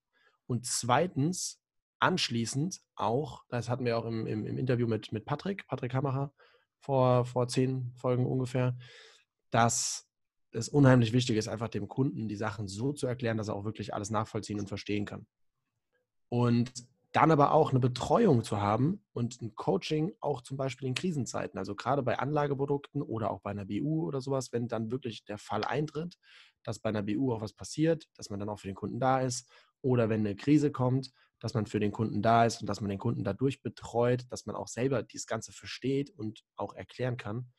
und 0.46 0.66
zweitens 0.66 1.61
anschließend 1.98 2.81
auch, 2.94 3.44
das 3.48 3.68
hatten 3.68 3.85
wir 3.85 3.96
auch 3.96 4.05
im, 4.05 4.27
im, 4.27 4.44
im 4.44 4.59
Interview 4.59 4.87
mit, 4.87 5.12
mit 5.12 5.25
Patrick, 5.25 5.66
Patrick 5.68 5.94
Hammerer 5.94 6.35
vor, 6.81 7.25
vor 7.25 7.48
zehn 7.48 7.92
Folgen 7.94 8.27
ungefähr, 8.27 8.77
dass 9.51 10.09
es 10.53 10.69
unheimlich 10.69 11.12
wichtig 11.12 11.37
ist, 11.37 11.49
einfach 11.49 11.69
dem 11.69 11.88
Kunden 11.88 12.29
die 12.29 12.37
Sachen 12.37 12.69
so 12.69 12.93
zu 12.93 13.07
erklären, 13.07 13.38
dass 13.38 13.49
er 13.49 13.55
auch 13.55 13.65
wirklich 13.65 13.95
alles 13.95 14.11
nachvollziehen 14.11 14.61
und 14.61 14.69
verstehen 14.69 15.05
kann. 15.05 15.27
Und 16.29 16.73
dann 17.12 17.31
aber 17.31 17.53
auch 17.53 17.71
eine 17.71 17.81
Betreuung 17.81 18.43
zu 18.43 18.61
haben 18.61 19.05
und 19.12 19.43
ein 19.43 19.55
Coaching 19.55 20.12
auch 20.21 20.41
zum 20.41 20.57
Beispiel 20.57 20.88
in 20.88 20.95
Krisenzeiten, 20.95 21.59
also 21.59 21.75
gerade 21.75 22.03
bei 22.03 22.19
Anlageprodukten 22.19 23.03
oder 23.03 23.31
auch 23.31 23.41
bei 23.41 23.51
einer 23.51 23.67
BU 23.67 24.07
oder 24.07 24.23
sowas, 24.23 24.51
wenn 24.53 24.67
dann 24.67 24.91
wirklich 24.91 25.25
der 25.25 25.37
Fall 25.37 25.62
eintritt, 25.62 26.19
dass 26.62 26.79
bei 26.79 26.88
einer 26.88 27.03
BU 27.03 27.35
auch 27.35 27.43
was 27.43 27.53
passiert, 27.53 28.09
dass 28.17 28.31
man 28.31 28.41
dann 28.41 28.49
auch 28.49 28.61
für 28.61 28.67
den 28.67 28.77
Kunden 28.77 28.99
da 28.99 29.21
ist 29.21 29.51
oder 29.83 30.09
wenn 30.09 30.21
eine 30.21 30.37
Krise 30.37 30.73
kommt, 30.73 31.12
dass 31.38 31.55
man 31.55 31.67
für 31.67 31.81
den 31.81 31.93
Kunden 31.93 32.23
da 32.23 32.47
ist 32.47 32.62
und 32.62 32.67
dass 32.67 32.81
man 32.81 32.88
den 32.88 32.99
Kunden 32.99 33.25
dadurch 33.25 33.61
betreut, 33.61 34.25
dass 34.31 34.47
man 34.47 34.57
auch 34.57 34.69
selber 34.69 35.03
dieses 35.03 35.27
Ganze 35.27 35.53
versteht 35.53 36.11
und 36.11 36.45
auch 36.57 36.75
erklären 36.75 37.19
kann 37.19 37.53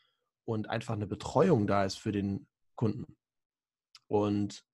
und 0.45 0.69
einfach 0.69 0.95
eine 0.95 1.07
Betreuung 1.07 1.67
da 1.67 1.85
ist 1.85 1.99
für 1.99 2.11
den 2.11 2.47
Kunden. 2.75 3.17
Und 4.07 4.65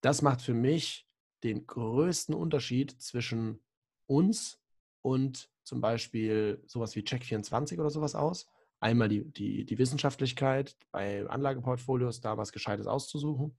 das 0.00 0.22
macht 0.22 0.42
für 0.42 0.54
mich 0.54 1.06
den 1.42 1.66
größten 1.66 2.34
Unterschied 2.34 3.00
zwischen 3.00 3.60
uns 4.06 4.60
und 5.02 5.48
zum 5.62 5.80
Beispiel 5.80 6.62
sowas 6.66 6.96
wie 6.96 7.00
Check24 7.00 7.78
oder 7.78 7.90
sowas 7.90 8.14
aus. 8.14 8.46
Einmal 8.80 9.08
die, 9.08 9.24
die, 9.24 9.64
die 9.64 9.78
Wissenschaftlichkeit 9.78 10.76
bei 10.90 11.26
Anlageportfolios, 11.28 12.20
da 12.20 12.36
was 12.38 12.52
Gescheites 12.52 12.86
auszusuchen. 12.86 13.56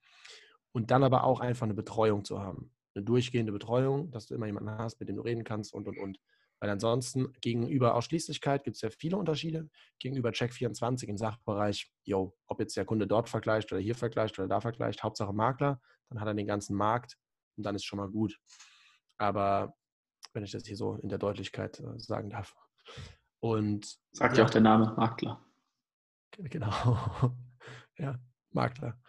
Und 0.74 0.90
dann 0.90 1.04
aber 1.04 1.26
auch 1.26 1.42
einfach 1.42 1.66
eine 1.66 1.74
Betreuung 1.74 2.24
zu 2.24 2.40
haben. 2.40 2.72
Eine 2.96 3.04
durchgehende 3.04 3.52
Betreuung, 3.52 4.10
dass 4.12 4.26
du 4.26 4.36
immer 4.36 4.46
jemanden 4.46 4.72
hast, 4.72 5.00
mit 5.00 5.10
dem 5.10 5.18
du 5.18 5.22
reden 5.22 5.44
kannst 5.44 5.74
und, 5.74 5.88
und, 5.88 5.98
und. 5.98 6.20
Weil 6.62 6.70
ansonsten 6.70 7.34
gegenüber 7.42 7.96
Ausschließlichkeit 7.96 8.64
gibt 8.64 8.76
es 8.76 8.82
ja 8.82 8.92
viele 8.92 9.18
Unterschiede. 9.18 9.68
Gegenüber 9.98 10.30
Check24 10.30 11.06
im 11.06 11.18
Sachbereich, 11.18 11.92
yo, 12.04 12.38
ob 12.46 12.60
jetzt 12.60 12.78
der 12.78 12.86
Kunde 12.86 13.08
dort 13.08 13.30
vergleicht 13.30 13.72
oder 13.72 13.82
hier 13.82 13.96
vergleicht 13.96 14.38
oder 14.38 14.48
da 14.48 14.62
vergleicht, 14.62 15.02
Hauptsache 15.02 15.34
Makler, 15.34 15.82
dann 16.10 16.22
hat 16.22 16.28
er 16.28 16.36
den 16.36 16.46
ganzen 16.46 16.76
Markt 16.76 17.18
und 17.58 17.66
dann 17.66 17.74
ist 17.74 17.84
schon 17.84 17.98
mal 17.98 18.10
gut. 18.10 18.40
Aber 19.18 19.76
wenn 20.34 20.44
ich 20.44 20.52
das 20.52 20.66
hier 20.66 20.78
so 20.78 20.96
in 20.98 21.10
der 21.10 21.18
Deutlichkeit 21.18 21.80
äh, 21.80 22.00
sagen 22.00 22.30
darf. 22.30 22.56
Und 23.40 23.98
sagt 24.12 24.38
ja 24.38 24.46
auch 24.46 24.50
der 24.52 24.62
Name 24.62 24.94
Makler. 24.96 25.44
Genau. 26.38 26.72
ja, 27.98 28.20
Makler. 28.52 29.02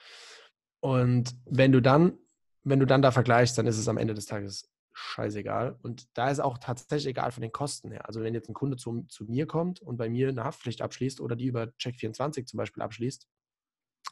Und 0.81 1.37
wenn 1.45 1.71
du 1.71 1.83
dann, 1.83 2.19
wenn 2.65 2.81
du 2.81 2.87
dann 2.87 3.03
da 3.03 3.11
vergleichst, 3.11 3.59
dann 3.59 3.67
ist 3.67 3.77
es 3.77 3.89
am 3.89 3.99
Ende 3.99 4.15
des 4.15 4.25
Tages 4.25 4.72
scheißegal. 4.93 5.79
Und 5.83 6.07
da 6.17 6.31
ist 6.31 6.41
auch 6.41 6.59
tatsächlich 6.59 7.11
egal 7.11 7.33
von 7.33 7.43
den 7.43 7.53
Kosten 7.53 7.91
her. 7.91 8.07
Also 8.07 8.23
wenn 8.23 8.35
jetzt 8.35 8.49
ein 8.49 8.55
Kunde 8.55 8.77
zu, 8.77 9.05
zu 9.09 9.25
mir 9.25 9.47
kommt 9.47 9.81
und 9.81 9.97
bei 9.97 10.09
mir 10.09 10.29
eine 10.29 10.45
Haftpflicht 10.45 10.83
abschließt 10.83 11.21
oder 11.21 11.37
die 11.37 11.47
über 11.47 11.65
Check24 11.81 12.47
zum 12.47 12.59
Beispiel 12.59 12.83
abschließt, 12.83 13.27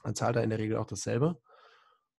dann 0.05 0.15
zahlt 0.15 0.37
er 0.37 0.45
in 0.45 0.51
der 0.51 0.59
Regel 0.59 0.77
auch 0.77 0.87
dasselbe 0.87 1.41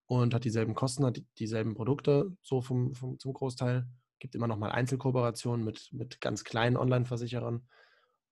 und 0.05 0.33
hat 0.33 0.43
dieselben 0.43 0.75
Kosten, 0.75 1.05
hat 1.05 1.21
dieselben 1.39 1.73
Produkte 1.73 2.35
so 2.41 2.61
vom, 2.61 2.93
vom 2.93 3.17
zum 3.17 3.33
Großteil 3.33 3.87
gibt 4.19 4.35
immer 4.35 4.47
noch 4.47 4.57
mal 4.57 4.71
Einzelkooperationen 4.71 5.65
mit, 5.65 5.89
mit 5.91 6.21
ganz 6.21 6.43
kleinen 6.43 6.77
Online-Versicherern. 6.77 7.67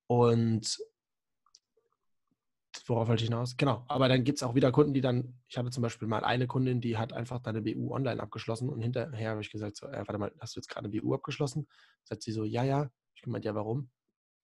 Und 0.08 0.80
worauf 2.90 3.08
wollte 3.08 3.24
ich 3.24 3.30
hinaus? 3.30 3.56
Genau, 3.58 3.86
aber 3.88 4.10
dann 4.10 4.24
gibt 4.24 4.38
es 4.38 4.44
auch 4.44 4.56
wieder 4.56 4.72
Kunden, 4.72 4.94
die 4.94 5.02
dann, 5.02 5.40
ich 5.48 5.58
hatte 5.58 5.70
zum 5.70 5.84
Beispiel 5.84 6.08
mal 6.08 6.24
eine 6.24 6.48
Kundin, 6.48 6.82
die 6.82 6.98
hat 6.98 7.14
einfach 7.14 7.40
deine 7.40 7.62
BU 7.62 7.94
online 7.94 8.22
abgeschlossen 8.22 8.70
und 8.70 8.82
hinterher 8.82 9.32
habe 9.32 9.42
ich 9.42 9.52
gesagt, 9.52 9.78
so, 9.78 9.88
äh, 9.88 10.00
warte 10.00 10.18
mal, 10.18 10.32
hast 10.40 10.56
du 10.56 10.60
jetzt 10.60 10.68
gerade 10.68 10.90
eine 10.90 11.00
BU 11.00 11.14
abgeschlossen? 11.14 11.68
Sagt 12.04 12.24
sie 12.24 12.32
so, 12.32 12.44
ja, 12.44 12.64
ja. 12.64 12.90
Ich 13.16 13.22
gemeint, 13.22 13.46
ja, 13.46 13.56
warum? 13.56 13.90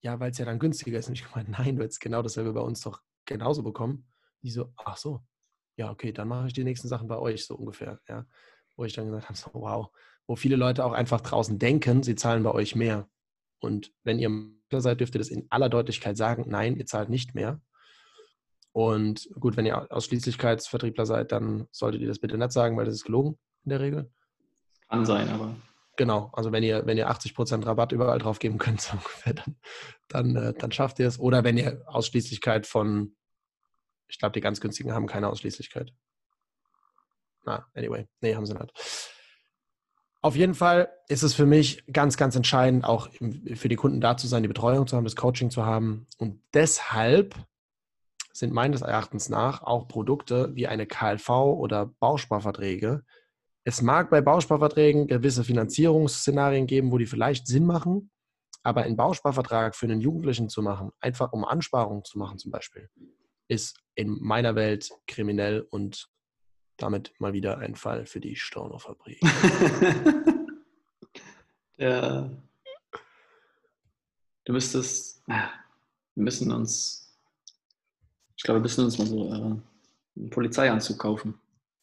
Ja, 0.01 0.19
weil 0.19 0.31
es 0.31 0.37
ja 0.37 0.45
dann 0.45 0.59
günstiger 0.59 0.99
ist. 0.99 1.07
Und 1.07 1.13
ich 1.13 1.23
gemeint, 1.27 1.49
nein, 1.49 1.75
du 1.75 1.83
hättest 1.83 1.99
genau 1.99 2.21
dasselbe 2.21 2.53
bei 2.53 2.61
uns 2.61 2.81
doch 2.81 3.01
genauso 3.25 3.63
bekommen. 3.63 4.07
Die 4.43 4.51
so, 4.51 4.71
ach 4.77 4.97
so, 4.97 5.21
ja, 5.77 5.91
okay, 5.91 6.11
dann 6.11 6.27
mache 6.27 6.47
ich 6.47 6.53
die 6.53 6.63
nächsten 6.63 6.87
Sachen 6.87 7.07
bei 7.07 7.17
euch 7.17 7.45
so 7.45 7.55
ungefähr, 7.55 7.99
ja. 8.07 8.25
Wo 8.77 8.85
ich 8.85 8.93
dann 8.93 9.05
gesagt 9.05 9.29
habe, 9.29 9.37
so, 9.37 9.49
wow, 9.53 9.89
wo 10.27 10.35
viele 10.35 10.55
Leute 10.55 10.85
auch 10.85 10.91
einfach 10.91 11.21
draußen 11.21 11.57
denken, 11.59 12.03
sie 12.03 12.15
zahlen 12.15 12.43
bei 12.43 12.51
euch 12.51 12.75
mehr. 12.75 13.09
Und 13.59 13.93
wenn 14.03 14.19
ihr 14.19 14.29
Makler 14.29 14.81
seid, 14.81 14.99
dürft 14.99 15.15
ihr 15.15 15.19
das 15.19 15.29
in 15.29 15.47
aller 15.49 15.69
Deutlichkeit 15.69 16.17
sagen, 16.17 16.45
nein, 16.47 16.75
ihr 16.75 16.85
zahlt 16.85 17.09
nicht 17.09 17.35
mehr. 17.35 17.61
Und 18.75 19.29
gut, 19.39 19.55
wenn 19.55 19.65
ihr 19.65 19.89
Ausschließlichkeitsvertriebler 19.89 21.05
seid, 21.05 21.31
dann 21.31 21.65
solltet 21.71 22.01
ihr 22.01 22.09
das 22.09 22.19
bitte 22.19 22.37
nicht 22.37 22.51
sagen, 22.51 22.75
weil 22.75 22.83
das 22.83 22.95
ist 22.95 23.05
gelogen 23.05 23.37
in 23.63 23.69
der 23.69 23.79
Regel. 23.79 24.11
Kann 24.89 25.05
sein, 25.05 25.29
aber. 25.29 25.55
Genau, 25.95 26.29
also 26.33 26.51
wenn 26.51 26.61
ihr, 26.61 26.85
wenn 26.85 26.97
ihr 26.97 27.09
80% 27.09 27.65
Rabatt 27.65 27.93
überall 27.93 28.19
drauf 28.19 28.37
geben 28.37 28.57
könnt, 28.57 28.81
so 28.81 28.97
ungefähr, 28.97 29.33
dann, 29.33 29.55
dann, 30.09 30.35
äh, 30.35 30.53
dann 30.53 30.73
schafft 30.73 30.99
ihr 30.99 31.07
es. 31.07 31.17
Oder 31.17 31.45
wenn 31.45 31.57
ihr 31.57 31.83
Ausschließlichkeit 31.85 32.67
von, 32.67 33.15
ich 34.09 34.19
glaube, 34.19 34.33
die 34.33 34.41
ganz 34.41 34.59
günstigen 34.59 34.91
haben 34.91 35.07
keine 35.07 35.29
Ausschließlichkeit. 35.29 35.93
Na, 37.45 37.65
anyway, 37.75 38.09
nee, 38.19 38.35
haben 38.35 38.45
sie 38.45 38.55
nicht. 38.55 38.73
Auf 40.21 40.35
jeden 40.35 40.53
Fall 40.53 40.91
ist 41.07 41.23
es 41.23 41.33
für 41.33 41.45
mich 41.45 41.85
ganz, 41.93 42.17
ganz 42.17 42.35
entscheidend, 42.35 42.83
auch 42.83 43.07
für 43.53 43.69
die 43.69 43.77
Kunden 43.77 44.01
da 44.01 44.17
zu 44.17 44.27
sein, 44.27 44.43
die 44.43 44.49
Betreuung 44.49 44.85
zu 44.85 44.97
haben, 44.97 45.05
das 45.05 45.15
Coaching 45.15 45.49
zu 45.49 45.65
haben. 45.65 46.07
Und 46.17 46.41
deshalb 46.53 47.35
sind 48.35 48.53
meines 48.53 48.81
Erachtens 48.81 49.29
nach 49.29 49.63
auch 49.63 49.87
Produkte 49.87 50.53
wie 50.55 50.67
eine 50.67 50.85
KLV 50.85 51.29
oder 51.29 51.87
Bausparverträge 51.99 53.03
es 53.67 53.81
mag 53.81 54.11
bei 54.11 54.21
Bausparverträgen 54.21 55.07
gewisse 55.07 55.43
Finanzierungsszenarien 55.43 56.67
geben, 56.67 56.91
wo 56.91 56.99
die 56.99 57.07
vielleicht 57.07 57.47
Sinn 57.47 57.65
machen, 57.65 58.11
aber 58.61 58.83
einen 58.83 58.95
Bausparvertrag 58.95 59.75
für 59.75 59.87
einen 59.87 60.01
Jugendlichen 60.01 60.49
zu 60.49 60.61
machen, 60.61 60.91
einfach 60.99 61.33
um 61.33 61.43
Ansparungen 61.43 62.03
zu 62.03 62.19
machen 62.19 62.37
zum 62.37 62.51
Beispiel, 62.51 62.89
ist 63.47 63.81
in 63.95 64.19
meiner 64.21 64.53
Welt 64.53 64.91
kriminell 65.07 65.61
und 65.61 66.09
damit 66.77 67.13
mal 67.19 67.33
wieder 67.33 67.57
ein 67.57 67.75
Fall 67.75 68.05
für 68.05 68.19
die 68.19 68.35
Storno-Fabrik. 68.35 69.19
ja. 71.77 72.29
Du 74.43 74.53
müsstest, 74.53 75.23
wir 75.25 75.49
müssen 76.13 76.51
uns, 76.51 77.04
glaube, 78.45 78.59
wir 78.59 78.63
müssen 78.63 78.85
uns 78.85 78.97
mal 78.97 79.07
so 79.07 79.27
äh, 79.27 79.33
einen 79.33 80.29
Polizeianzug 80.29 80.99
kaufen. 80.99 81.33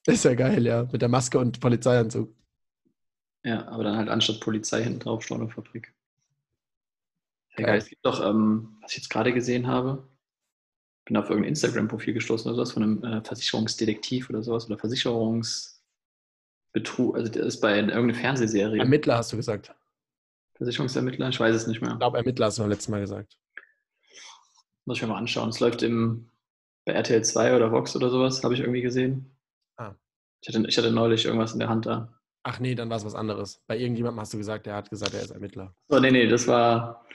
Ist 0.06 0.24
ja 0.24 0.34
geil, 0.34 0.64
ja. 0.64 0.88
Mit 0.90 1.02
der 1.02 1.08
Maske 1.08 1.38
und 1.38 1.60
Polizeianzug. 1.60 2.34
Ja, 3.44 3.68
aber 3.68 3.84
dann 3.84 3.96
halt 3.96 4.08
anstatt 4.08 4.40
Polizei 4.40 4.82
hinten 4.82 5.00
drauf 5.00 5.22
Stornofabrik. 5.22 5.92
Ja, 7.56 7.66
geil. 7.66 7.78
Es 7.78 7.88
gibt 7.88 8.06
doch, 8.06 8.24
ähm, 8.24 8.78
was 8.80 8.92
ich 8.92 8.98
jetzt 8.98 9.10
gerade 9.10 9.32
gesehen 9.32 9.66
habe, 9.66 10.08
bin 11.04 11.16
auf 11.16 11.28
irgendein 11.28 11.50
Instagram-Profil 11.50 12.14
gestoßen 12.14 12.46
oder 12.46 12.56
sowas 12.56 12.72
von 12.72 12.82
einem 12.82 13.04
äh, 13.04 13.22
Versicherungsdetektiv 13.22 14.30
oder 14.30 14.42
sowas 14.42 14.66
oder 14.66 14.78
Versicherungsbetrug. 14.78 17.16
Also 17.16 17.32
der 17.32 17.44
ist 17.44 17.60
bei 17.60 17.76
irgendeiner 17.76 18.14
Fernsehserie. 18.14 18.78
Ermittler 18.78 19.18
hast 19.18 19.32
du 19.32 19.36
gesagt. 19.36 19.74
Versicherungsermittler? 20.54 21.28
Ich 21.28 21.40
weiß 21.40 21.54
es 21.54 21.66
nicht 21.66 21.82
mehr. 21.82 21.92
Ich 21.92 21.98
glaube, 21.98 22.18
Ermittler 22.18 22.46
hast 22.46 22.58
du 22.58 22.62
beim 22.62 22.70
letzten 22.70 22.92
Mal 22.92 23.00
gesagt. 23.00 23.36
Muss 24.84 24.98
ich 24.98 25.02
mir 25.02 25.08
mal 25.08 25.18
anschauen. 25.18 25.48
Es 25.48 25.60
läuft 25.60 25.82
im, 25.82 26.30
bei 26.84 26.92
RTL 26.92 27.22
2 27.22 27.56
oder 27.56 27.72
Vox 27.72 27.94
oder 27.96 28.10
sowas, 28.10 28.42
habe 28.42 28.54
ich 28.54 28.60
irgendwie 28.60 28.82
gesehen. 28.82 29.36
Ah. 29.76 29.94
Ich 30.42 30.54
hatte, 30.54 30.66
ich 30.66 30.76
hatte 30.76 30.90
neulich 30.90 31.24
irgendwas 31.24 31.52
in 31.52 31.60
der 31.60 31.68
Hand 31.68 31.86
da. 31.86 32.12
Ach 32.44 32.58
nee, 32.58 32.74
dann 32.74 32.90
war 32.90 32.96
es 32.96 33.04
was 33.04 33.14
anderes. 33.14 33.62
Bei 33.68 33.78
irgendjemandem 33.78 34.20
hast 34.20 34.32
du 34.32 34.38
gesagt, 34.38 34.66
der 34.66 34.74
hat 34.74 34.90
gesagt, 34.90 35.14
er 35.14 35.22
ist 35.22 35.30
Ermittler. 35.30 35.74
Oh 35.88 35.98
nee, 36.00 36.10
nee, 36.10 36.26
das 36.26 36.48
war, 36.48 37.06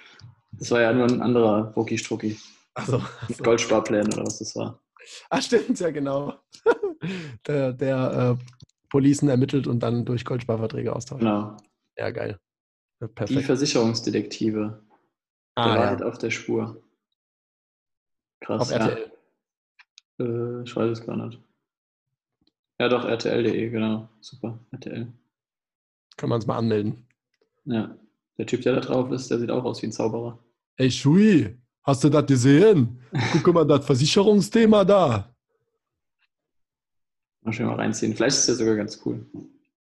das 0.51 0.71
war 0.71 0.81
ja 0.81 0.93
nur 0.93 1.05
ein 1.05 1.21
anderer 1.21 1.73
Rucki 1.75 1.97
Strucki. 1.97 2.37
Also, 2.73 3.03
Mit 3.27 3.43
Goldsparplänen 3.43 4.13
oder 4.13 4.25
was 4.25 4.39
das 4.39 4.55
war. 4.55 4.81
Ach, 5.29 5.41
stimmt, 5.41 5.79
ja, 5.79 5.89
genau. 5.89 6.35
der 7.47 7.73
der 7.73 8.37
äh, 8.37 8.43
Policen 8.89 9.29
ermittelt 9.29 9.67
und 9.67 9.81
dann 9.81 10.05
durch 10.05 10.23
Goldsparverträge 10.23 10.95
austauscht. 10.95 11.21
Genau. 11.21 11.57
Ja, 11.97 12.11
geil. 12.11 12.39
Perfekt. 12.99 13.29
Die 13.29 13.43
Versicherungsdetektive. 13.43 14.83
Ah, 15.55 15.67
der 15.67 15.81
Wahrheit 15.81 15.99
ja. 16.01 16.05
auf 16.05 16.17
der 16.17 16.29
Spur. 16.29 16.83
Krass. 18.41 18.61
Auf 18.61 18.71
RTL. 18.71 19.01
Ja. 19.01 19.16
Äh, 20.19 20.63
ich 20.63 20.75
weiß 20.75 20.91
es 20.91 21.05
gar 21.05 21.15
nicht. 21.15 21.39
Ja, 22.79 22.89
doch, 22.89 23.05
RTL.de, 23.05 23.69
genau. 23.69 24.09
Super, 24.21 24.59
RTL. 24.71 25.11
Kann 26.15 26.29
man 26.29 26.37
uns 26.37 26.47
mal 26.47 26.57
anmelden. 26.57 27.05
Ja, 27.65 27.95
der 28.37 28.45
Typ, 28.45 28.61
der 28.61 28.73
da 28.73 28.81
drauf 28.81 29.11
ist, 29.11 29.29
der 29.29 29.39
sieht 29.39 29.51
auch 29.51 29.63
aus 29.63 29.81
wie 29.81 29.87
ein 29.87 29.91
Zauberer. 29.91 30.39
Ey, 30.77 30.91
Schui, 30.91 31.57
hast 31.83 32.03
du 32.03 32.09
das 32.09 32.25
gesehen? 32.25 33.01
Guck 33.43 33.53
mal, 33.53 33.65
das 33.65 33.85
Versicherungsthema 33.85 34.85
da. 34.85 35.33
Mal 37.41 37.53
schön 37.53 37.65
mal 37.67 37.75
reinziehen. 37.75 38.13
Vielleicht 38.15 38.37
ist 38.37 38.47
der 38.47 38.55
sogar 38.55 38.75
ganz 38.75 39.01
cool. 39.05 39.25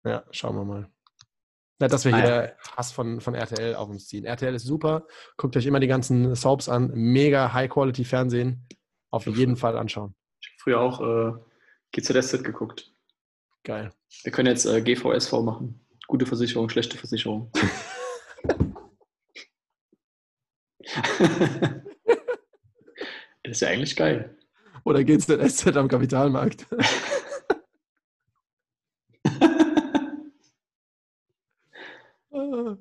Ja, 0.05 0.25
schauen 0.31 0.57
wir 0.57 0.65
mal. 0.65 0.91
Ja, 1.81 1.89
dass 1.89 2.05
wir 2.05 2.15
hier 2.15 2.57
Hass 2.77 2.93
von, 2.93 3.21
von 3.21 3.35
RTL 3.35 3.75
auf 3.75 3.89
uns 3.89 4.07
ziehen. 4.07 4.25
RTL 4.25 4.55
ist 4.55 4.65
super. 4.65 5.07
Guckt 5.37 5.57
euch 5.57 5.67
immer 5.67 5.81
die 5.81 5.87
ganzen 5.87 6.35
Soaps 6.35 6.69
an. 6.69 6.91
Mega 6.95 7.53
High-Quality-Fernsehen. 7.53 8.67
Auf 9.11 9.27
jeden 9.27 9.57
Fall 9.57 9.79
anschauen. 9.79 10.15
Früher 10.61 10.79
auch 10.79 11.01
äh, 11.01 11.33
GZSZ 11.93 12.45
geguckt. 12.45 12.93
Geil. 13.65 13.91
Wir 14.25 14.33
können 14.33 14.49
jetzt 14.49 14.67
äh, 14.67 14.83
GVSV 14.83 15.33
machen. 15.41 15.81
Gute 16.07 16.27
Versicherung, 16.27 16.69
schlechte 16.69 16.99
Versicherung. 16.99 17.51
das 23.43 23.53
ist 23.53 23.61
ja 23.63 23.69
eigentlich 23.69 23.97
geil. 23.97 24.37
Oder 24.85 25.03
geht's 25.03 25.27
denn 25.27 25.49
SZ 25.49 25.75
am 25.77 25.89
Kapitalmarkt? 25.89 26.67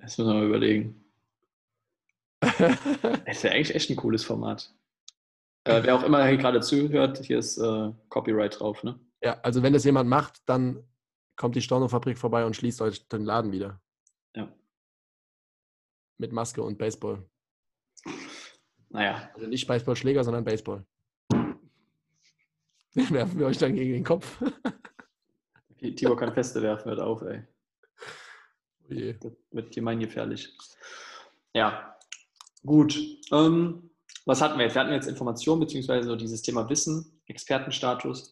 das 0.02 0.18
müssen 0.18 0.28
wir 0.28 0.34
mal 0.34 0.48
überlegen. 0.48 1.06
Das 2.42 3.38
ist 3.38 3.44
ja 3.44 3.52
eigentlich 3.52 3.74
echt 3.74 3.90
ein 3.90 3.96
cooles 3.96 4.26
Format. 4.26 4.74
Äh, 5.70 5.84
wer 5.84 5.96
auch 5.96 6.04
immer 6.04 6.26
hier 6.26 6.38
gerade 6.38 6.62
zuhört, 6.62 7.20
hier 7.20 7.38
ist 7.38 7.60
äh, 7.60 7.92
Copyright 8.10 8.60
drauf, 8.60 8.84
ne? 8.84 9.00
Ja, 9.22 9.40
also 9.42 9.62
wenn 9.62 9.74
das 9.74 9.84
jemand 9.84 10.10
macht, 10.10 10.42
dann 10.48 10.84
kommt 11.36 11.56
die 11.56 11.62
Storno-Fabrik 11.62 12.18
vorbei 12.18 12.44
und 12.44 12.56
schließt 12.56 12.82
euch 12.82 13.08
den 13.08 13.24
Laden 13.24 13.52
wieder. 13.52 13.80
Ja. 14.36 14.52
Mit 16.18 16.32
Maske 16.32 16.64
und 16.64 16.80
Baseball. 16.80 17.24
Naja. 18.90 19.30
Also 19.36 19.46
nicht 19.46 19.68
Baseballschläger, 19.68 20.24
sondern 20.24 20.44
Baseball. 20.44 20.86
Den 21.32 23.10
werfen 23.12 23.38
wir 23.38 23.46
euch 23.46 23.60
dann 23.60 23.76
gegen 23.76 23.94
den 23.94 24.04
Kopf. 24.04 24.42
Tibor 25.78 26.18
kann 26.18 26.34
Feste 26.34 26.62
werfen, 26.64 26.90
hört 26.90 27.00
auf, 27.00 27.22
ey. 27.22 27.44
Oh 28.90 28.94
je. 28.94 29.14
Das 29.14 29.32
wird 29.52 29.76
gefährlich. 30.00 30.58
Ja, 31.54 31.96
gut. 32.66 33.00
Ähm, 33.32 33.89
was 34.26 34.42
hatten 34.42 34.58
wir 34.58 34.66
jetzt? 34.66 34.76
Wir 34.76 34.82
hatten 34.82 34.94
jetzt 34.94 35.08
Information 35.08 35.60
beziehungsweise 35.60 36.16
dieses 36.18 36.42
Thema 36.42 36.70
Wissen, 36.70 37.22
Expertenstatus, 37.28 38.32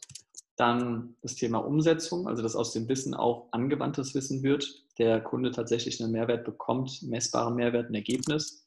dann 0.55 1.15
das 1.21 1.35
Thema 1.35 1.59
Umsetzung, 1.59 2.27
also 2.27 2.41
dass 2.41 2.55
aus 2.55 2.73
dem 2.73 2.89
Wissen 2.89 3.13
auch 3.13 3.47
angewandtes 3.51 4.15
Wissen 4.15 4.43
wird, 4.43 4.83
der 4.97 5.21
Kunde 5.21 5.51
tatsächlich 5.51 6.01
einen 6.01 6.11
Mehrwert 6.11 6.45
bekommt, 6.45 7.03
messbaren 7.03 7.55
Mehrwert, 7.55 7.89
ein 7.89 7.95
Ergebnis. 7.95 8.65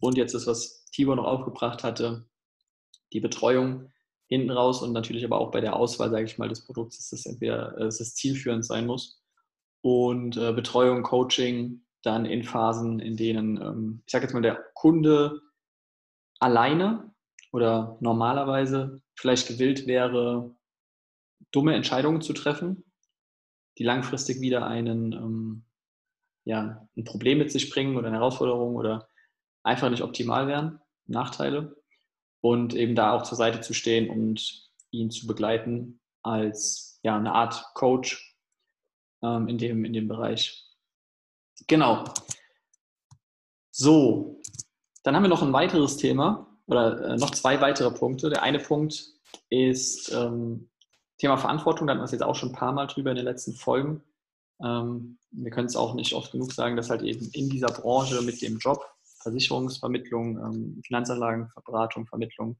Und 0.00 0.18
jetzt 0.18 0.34
ist, 0.34 0.46
was 0.46 0.84
Tibor 0.90 1.16
noch 1.16 1.24
aufgebracht 1.24 1.82
hatte, 1.82 2.26
die 3.12 3.20
Betreuung 3.20 3.90
hinten 4.28 4.50
raus 4.50 4.82
und 4.82 4.92
natürlich 4.92 5.24
aber 5.24 5.40
auch 5.40 5.50
bei 5.50 5.60
der 5.60 5.76
Auswahl, 5.76 6.10
sage 6.10 6.24
ich 6.24 6.38
mal, 6.38 6.48
des 6.48 6.64
Produkts, 6.64 6.98
dass 6.98 7.10
das 7.10 7.26
entweder 7.26 7.76
äh, 7.76 7.84
dass 7.84 7.98
das 7.98 8.14
zielführend 8.14 8.64
sein 8.64 8.86
muss. 8.86 9.20
Und 9.82 10.36
äh, 10.36 10.52
Betreuung, 10.52 11.02
Coaching 11.02 11.82
dann 12.02 12.26
in 12.26 12.44
Phasen, 12.44 13.00
in 13.00 13.16
denen, 13.16 13.60
ähm, 13.60 14.02
ich 14.06 14.12
sage 14.12 14.24
jetzt 14.24 14.34
mal, 14.34 14.42
der 14.42 14.62
Kunde 14.74 15.40
alleine 16.40 17.14
oder 17.52 17.96
normalerweise 18.00 19.00
vielleicht 19.14 19.48
gewillt 19.48 19.86
wäre, 19.86 20.54
dumme 21.52 21.74
Entscheidungen 21.74 22.22
zu 22.22 22.32
treffen, 22.32 22.84
die 23.78 23.84
langfristig 23.84 24.40
wieder 24.40 24.66
einen, 24.66 25.12
ähm, 25.12 25.64
ja, 26.44 26.88
ein 26.96 27.04
Problem 27.04 27.38
mit 27.38 27.52
sich 27.52 27.70
bringen 27.70 27.96
oder 27.96 28.08
eine 28.08 28.16
Herausforderung 28.16 28.76
oder 28.76 29.08
einfach 29.62 29.90
nicht 29.90 30.02
optimal 30.02 30.48
wären, 30.48 30.80
Nachteile. 31.06 31.76
Und 32.40 32.74
eben 32.74 32.94
da 32.94 33.12
auch 33.12 33.22
zur 33.22 33.36
Seite 33.36 33.60
zu 33.60 33.74
stehen 33.74 34.08
und 34.08 34.70
ihn 34.90 35.10
zu 35.10 35.26
begleiten 35.26 36.00
als 36.22 36.98
ja, 37.02 37.16
eine 37.16 37.32
Art 37.32 37.74
Coach 37.74 38.36
ähm, 39.22 39.48
in, 39.48 39.58
dem, 39.58 39.84
in 39.84 39.92
dem 39.92 40.08
Bereich. 40.08 40.66
Genau. 41.66 42.04
So, 43.70 44.39
dann 45.02 45.14
haben 45.14 45.22
wir 45.22 45.28
noch 45.28 45.42
ein 45.42 45.52
weiteres 45.52 45.96
Thema 45.96 46.46
oder 46.66 47.00
äh, 47.10 47.16
noch 47.16 47.30
zwei 47.30 47.60
weitere 47.60 47.90
Punkte. 47.90 48.30
Der 48.30 48.42
eine 48.42 48.58
Punkt 48.58 49.04
ist 49.48 50.12
ähm, 50.12 50.70
Thema 51.18 51.36
Verantwortung. 51.36 51.86
Da 51.86 51.92
hatten 51.92 52.00
wir 52.00 52.04
es 52.04 52.12
jetzt 52.12 52.22
auch 52.22 52.36
schon 52.36 52.50
ein 52.50 52.54
paar 52.54 52.72
Mal 52.72 52.86
drüber 52.86 53.10
in 53.10 53.16
den 53.16 53.24
letzten 53.24 53.54
Folgen. 53.54 54.02
Ähm, 54.62 55.18
wir 55.30 55.50
können 55.50 55.66
es 55.66 55.76
auch 55.76 55.94
nicht 55.94 56.14
oft 56.14 56.32
genug 56.32 56.52
sagen, 56.52 56.76
dass 56.76 56.90
halt 56.90 57.02
eben 57.02 57.28
in 57.32 57.48
dieser 57.48 57.68
Branche 57.68 58.20
mit 58.22 58.42
dem 58.42 58.58
Job 58.58 58.84
Versicherungsvermittlung, 59.22 60.38
ähm, 60.38 60.82
Finanzanlagenberatung, 60.86 62.06
Vermittlung 62.06 62.58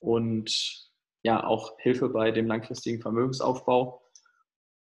und 0.00 0.88
ja 1.22 1.44
auch 1.44 1.78
Hilfe 1.78 2.08
bei 2.08 2.30
dem 2.30 2.46
langfristigen 2.46 3.02
Vermögensaufbau 3.02 4.00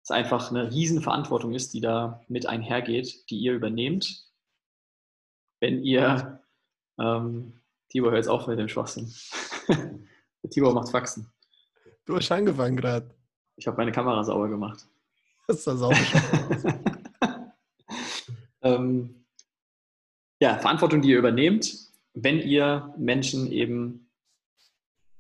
es 0.05 0.11
einfach 0.11 0.51
eine 0.51 0.71
Riesenverantwortung 0.71 1.55
ist, 1.55 1.73
die 1.73 1.81
da 1.81 2.23
mit 2.29 2.47
einhergeht, 2.47 3.31
die 3.31 3.39
ihr 3.39 3.55
übernehmt, 3.55 4.27
wenn 5.61 5.83
ihr 5.83 6.44
ähm, 6.99 7.61
Tibor, 7.89 8.11
hör 8.11 8.19
jetzt 8.19 8.29
auf 8.29 8.47
mit 8.47 8.59
dem 8.59 8.69
Schwachsinn. 8.69 9.13
Tibor 10.51 10.75
macht 10.75 10.91
Faxen. 10.91 11.31
Du 12.05 12.17
hast 12.17 12.31
angefangen 12.31 12.77
gerade. 12.77 13.15
Ich 13.57 13.67
habe 13.67 13.77
meine 13.77 13.93
Kamera 13.93 14.23
sauber 14.25 14.49
gemacht. 14.49 14.87
Das 15.47 15.63
sah 15.63 15.77
sauber 15.77 15.97
Ähm, 18.63 19.27
ja, 20.41 20.59
Verantwortung, 20.59 21.03
die 21.03 21.11
ihr 21.11 21.19
übernehmt, 21.19 21.77
wenn 22.15 22.41
ihr 22.41 22.95
Menschen 22.97 23.53
eben 23.53 24.11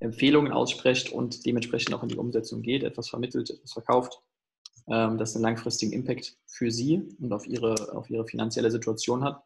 Empfehlungen 0.00 0.50
aussprecht 0.50 1.12
und 1.12 1.44
dementsprechend 1.44 1.94
auch 1.94 2.02
in 2.02 2.08
die 2.08 2.16
Umsetzung 2.16 2.62
geht, 2.62 2.82
etwas 2.82 3.08
vermittelt, 3.08 3.50
etwas 3.50 3.72
verkauft, 3.72 4.22
ähm, 4.88 5.18
das 5.18 5.34
einen 5.34 5.44
langfristigen 5.44 5.92
Impact 5.92 6.36
für 6.46 6.70
sie 6.70 7.02
und 7.20 7.32
auf 7.32 7.46
ihre, 7.46 7.94
auf 7.94 8.08
ihre 8.10 8.26
finanzielle 8.26 8.70
Situation 8.70 9.22
hat. 9.22 9.42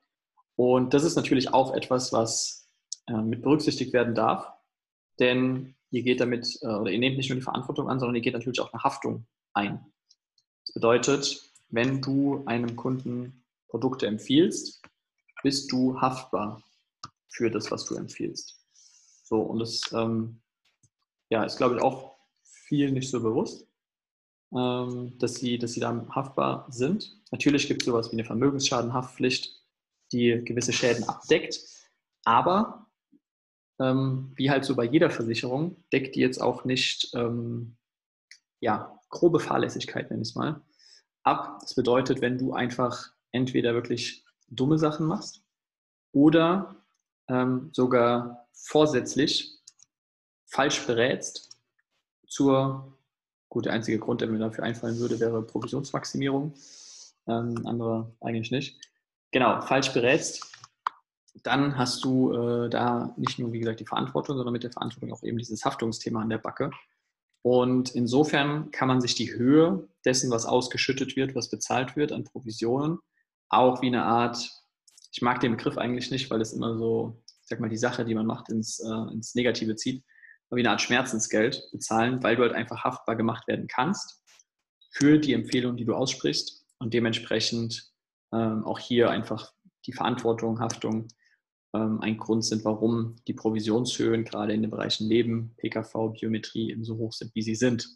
Und 0.59 0.93
das 0.93 1.05
ist 1.05 1.15
natürlich 1.15 1.55
auch 1.55 1.73
etwas, 1.73 2.13
was 2.13 2.69
äh, 3.07 3.13
mit 3.13 3.43
berücksichtigt 3.43 3.93
werden 3.93 4.17
darf, 4.17 4.53
denn 5.21 5.77
ihr 5.91 6.03
geht 6.03 6.21
damit, 6.21 6.59
äh, 6.63 6.67
oder 6.67 6.91
ihr 6.91 6.99
nehmt 6.99 7.17
nicht 7.17 7.31
nur 7.31 7.37
die 7.37 7.45
Verantwortung 7.45 7.89
an, 7.89 8.01
sondern 8.01 8.17
ihr 8.17 8.23
geht 8.23 8.33
natürlich 8.33 8.59
auch 8.59 8.73
eine 8.73 8.83
Haftung 8.83 9.25
ein. 9.53 9.87
Das 10.67 10.75
bedeutet, 10.75 11.53
wenn 11.69 12.03
du 12.03 12.43
einem 12.47 12.75
Kunden 12.75 13.45
Produkte 13.69 14.09
empfiehlst, 14.09 14.83
bist 15.45 15.71
du 15.71 16.01
haftbar 16.01 16.61
für 17.29 17.53
das, 17.53 17.71
was 17.71 17.85
du 17.85 17.95
empfiehlst. 17.95 18.61
So, 19.23 19.41
und 19.41 19.61
das 19.61 19.83
ähm, 19.93 20.41
ja, 21.31 21.45
ist, 21.45 21.59
glaube 21.59 21.77
ich, 21.77 21.83
auch 21.83 22.17
viel 22.43 22.91
nicht 22.91 23.11
so 23.11 23.23
bewusst, 23.23 23.65
ähm, 24.53 25.17
dass, 25.21 25.37
sie, 25.37 25.57
dass 25.57 25.75
sie 25.75 25.81
da 25.81 26.05
haftbar 26.11 26.67
sind. 26.69 27.17
Natürlich 27.31 27.69
gibt 27.69 27.83
es 27.83 27.87
sowas 27.87 28.11
wie 28.11 28.17
eine 28.17 28.25
Vermögensschadenhaftpflicht, 28.25 29.58
die 30.13 30.43
gewisse 30.45 30.73
Schäden 30.73 31.05
abdeckt, 31.09 31.61
aber 32.25 32.87
ähm, 33.81 34.33
wie 34.35 34.51
halt 34.51 34.65
so 34.65 34.75
bei 34.75 34.85
jeder 34.85 35.11
Versicherung, 35.11 35.85
deckt 35.93 36.17
die 36.17 36.21
jetzt 36.21 36.41
auch 36.41 36.65
nicht 36.65 37.15
ähm, 37.15 37.77
ja, 38.61 38.99
grobe 39.09 39.41
Fahrlässigkeit, 39.41 40.11
nenne 40.11 40.23
ich 40.23 40.31
es 40.31 40.35
mal, 40.35 40.61
ab. 41.23 41.59
Das 41.61 41.75
bedeutet, 41.75 42.21
wenn 42.21 42.39
du 42.39 42.53
einfach 42.53 43.13
entweder 43.33 43.75
wirklich 43.75 44.25
dumme 44.49 44.79
Sachen 44.79 45.07
machst 45.07 45.43
oder 46.13 46.85
ähm, 47.29 47.71
sogar 47.73 48.49
vorsätzlich 48.53 49.59
falsch 50.47 50.87
berätst 50.87 51.59
zur, 52.27 52.99
gut, 53.49 53.67
der 53.67 53.75
einzige 53.75 53.99
Grund, 53.99 54.21
der 54.21 54.29
mir 54.29 54.39
dafür 54.39 54.65
einfallen 54.65 54.99
würde, 54.99 55.21
wäre 55.21 55.43
Provisionsmaximierung. 55.43 56.55
Ähm, 57.27 57.67
andere 57.67 58.11
eigentlich 58.21 58.51
nicht. 58.51 58.81
Genau, 59.31 59.61
falsch 59.61 59.93
berätst, 59.93 60.51
dann 61.43 61.77
hast 61.77 62.05
du 62.05 62.33
äh, 62.33 62.71
da 62.71 63.15
nicht 63.17 63.39
nur, 63.39 63.53
wie 63.53 63.59
gesagt, 63.59 63.81
die 63.81 63.87
Verantwortung, 63.87 64.37
sondern 64.37 64.53
mit 64.53 64.65
der 64.65 64.73
Verantwortung 64.73 65.13
auch 65.13 65.23
eben 65.23 65.39
dieses 65.39 65.65
Haftungsthema 65.65 66.23
an 66.23 66.31
der 66.31 66.39
Backe. 66.39 66.71
Und 67.43 67.95
insofern 67.95 68.71
kann 68.71 68.89
man 68.89 69.01
sich 69.01 69.15
die 69.15 69.33
Höhe 69.33 69.89
dessen, 70.05 70.31
was 70.31 70.47
ausgeschüttet 70.47 71.17
wird, 71.17 71.35
was 71.35 71.51
bezahlt 71.51 71.97
wird 71.97 72.13
an 72.13 72.25
Provisionen, 72.25 72.99
auch 73.49 73.81
wie 73.83 73.87
eine 73.87 74.05
Art, 74.05 74.51
ich 75.13 75.23
mag 75.23 75.41
den 75.41 75.53
Begriff 75.53 75.79
eigentlich 75.79 76.11
nicht, 76.11 76.31
weil 76.31 76.41
es 76.41 76.53
immer 76.53 76.77
so, 76.77 77.23
ich 77.27 77.49
sag 77.49 77.61
mal, 77.61 77.71
die 77.71 77.77
Sache, 77.77 78.05
die 78.05 78.15
man 78.15 78.27
macht, 78.27 78.49
ins, 78.49 78.81
äh, 78.81 79.13
ins 79.13 79.35
Negative 79.35 79.77
zieht, 79.77 80.05
wie 80.51 80.61
eine 80.61 80.71
Art 80.71 80.81
Schmerzensgeld 80.81 81.69
bezahlen, 81.73 82.23
weil 82.23 82.37
du 82.37 82.43
halt 82.43 82.55
einfach 82.55 82.85
haftbar 82.85 83.17
gemacht 83.17 83.47
werden 83.49 83.69
kannst 83.69 84.23
für 84.91 85.19
die 85.19 85.35
Empfehlung, 85.35 85.77
die 85.77 85.85
du 85.85 85.95
aussprichst 85.95 86.67
und 86.79 86.95
dementsprechend 86.95 87.93
ähm, 88.33 88.65
auch 88.65 88.79
hier 88.79 89.11
einfach 89.11 89.53
die 89.87 89.93
Verantwortung, 89.93 90.61
Haftung 90.61 91.09
ähm, 91.75 92.01
ein 92.01 92.17
Grund 92.19 92.45
sind, 92.45 92.65
warum 92.65 93.17
die 93.27 93.35
Provisionshöhen 93.35 94.25
gerade 94.25 94.53
in 94.53 94.63
den 94.63 94.71
Bereichen 94.71 95.09
Leben, 95.09 95.55
PKV, 95.57 96.11
Biometrie 96.19 96.71
eben 96.71 96.85
so 96.85 96.97
hoch 96.97 97.13
sind, 97.13 97.35
wie 97.35 97.43
sie 97.43 97.55
sind. 97.55 97.89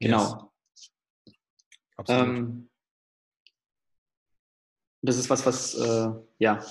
Genau. 0.00 0.52
Yes. 1.98 2.06
Ähm, 2.08 2.70
das 5.02 5.16
ist 5.16 5.30
was, 5.30 5.44
was 5.46 5.74
äh, 5.74 6.10
ja, 6.38 6.64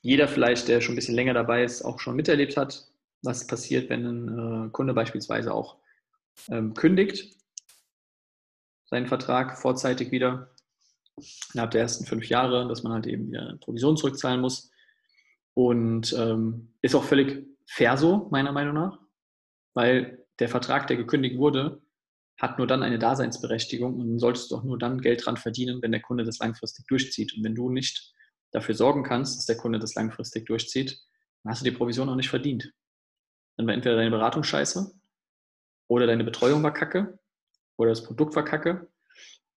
jeder 0.00 0.28
vielleicht, 0.28 0.68
der 0.68 0.80
schon 0.80 0.94
ein 0.94 0.96
bisschen 0.96 1.14
länger 1.14 1.34
dabei 1.34 1.64
ist, 1.64 1.82
auch 1.82 1.98
schon 2.00 2.16
miterlebt 2.16 2.56
hat, 2.56 2.88
was 3.22 3.46
passiert, 3.46 3.90
wenn 3.90 4.06
ein 4.06 4.66
äh, 4.66 4.70
Kunde 4.70 4.94
beispielsweise 4.94 5.52
auch 5.52 5.78
ähm, 6.48 6.74
kündigt, 6.74 7.36
seinen 8.86 9.06
Vertrag 9.06 9.58
vorzeitig 9.58 10.12
wieder, 10.12 10.54
innerhalb 11.52 11.70
der 11.72 11.82
ersten 11.82 12.04
fünf 12.04 12.28
Jahre, 12.28 12.68
dass 12.68 12.82
man 12.82 12.92
halt 12.92 13.06
eben 13.06 13.28
wieder 13.28 13.56
Provision 13.60 13.96
zurückzahlen 13.96 14.40
muss. 14.40 14.70
Und 15.54 16.12
ähm, 16.12 16.74
ist 16.82 16.94
auch 16.94 17.04
völlig 17.04 17.46
fair 17.66 17.96
so, 17.96 18.28
meiner 18.30 18.52
Meinung 18.52 18.74
nach, 18.74 18.98
weil 19.74 20.24
der 20.38 20.48
Vertrag, 20.48 20.86
der 20.86 20.96
gekündigt 20.96 21.36
wurde, 21.38 21.82
hat 22.40 22.58
nur 22.58 22.66
dann 22.66 22.82
eine 22.82 22.98
Daseinsberechtigung 22.98 23.98
und 23.98 24.18
solltest 24.18 24.52
auch 24.54 24.62
nur 24.62 24.78
dann 24.78 25.00
Geld 25.00 25.26
dran 25.26 25.36
verdienen, 25.36 25.82
wenn 25.82 25.90
der 25.90 26.00
Kunde 26.00 26.24
das 26.24 26.38
langfristig 26.38 26.86
durchzieht. 26.86 27.34
Und 27.36 27.42
wenn 27.42 27.56
du 27.56 27.68
nicht 27.68 28.14
dafür 28.52 28.74
sorgen 28.74 29.02
kannst, 29.02 29.36
dass 29.36 29.46
der 29.46 29.56
Kunde 29.56 29.78
das 29.78 29.94
langfristig 29.94 30.46
durchzieht, 30.46 31.00
dann 31.42 31.50
hast 31.50 31.60
du 31.60 31.64
die 31.70 31.76
Provision 31.76 32.08
auch 32.08 32.14
nicht 32.14 32.30
verdient. 32.30 32.72
Dann 33.56 33.66
war 33.66 33.74
entweder 33.74 33.96
deine 33.96 34.10
Beratung 34.10 34.44
scheiße 34.44 34.92
oder 35.88 36.06
deine 36.06 36.24
Betreuung 36.24 36.62
war 36.62 36.72
kacke 36.72 37.18
oder 37.76 37.90
das 37.90 38.04
Produkt 38.04 38.36
war 38.36 38.44
kacke. 38.44 38.88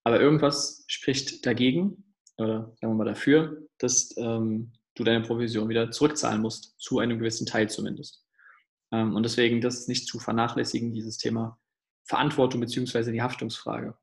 Aber 0.04 0.20
irgendwas 0.20 0.84
spricht 0.88 1.46
dagegen 1.46 2.04
oder 2.36 2.74
sagen 2.80 2.92
wir 2.92 2.94
mal 2.94 3.04
dafür, 3.04 3.66
dass 3.78 4.14
ähm, 4.16 4.72
du 4.94 5.04
deine 5.04 5.24
Provision 5.24 5.68
wieder 5.68 5.90
zurückzahlen 5.90 6.40
musst, 6.40 6.78
zu 6.78 6.98
einem 6.98 7.18
gewissen 7.18 7.46
Teil 7.46 7.70
zumindest. 7.70 8.26
Ähm, 8.90 9.14
und 9.14 9.22
deswegen 9.22 9.60
das 9.60 9.88
nicht 9.88 10.06
zu 10.06 10.18
vernachlässigen, 10.18 10.92
dieses 10.92 11.18
Thema 11.18 11.58
Verantwortung 12.04 12.60
bzw. 12.60 13.12
die 13.12 13.22
Haftungsfrage. 13.22 13.96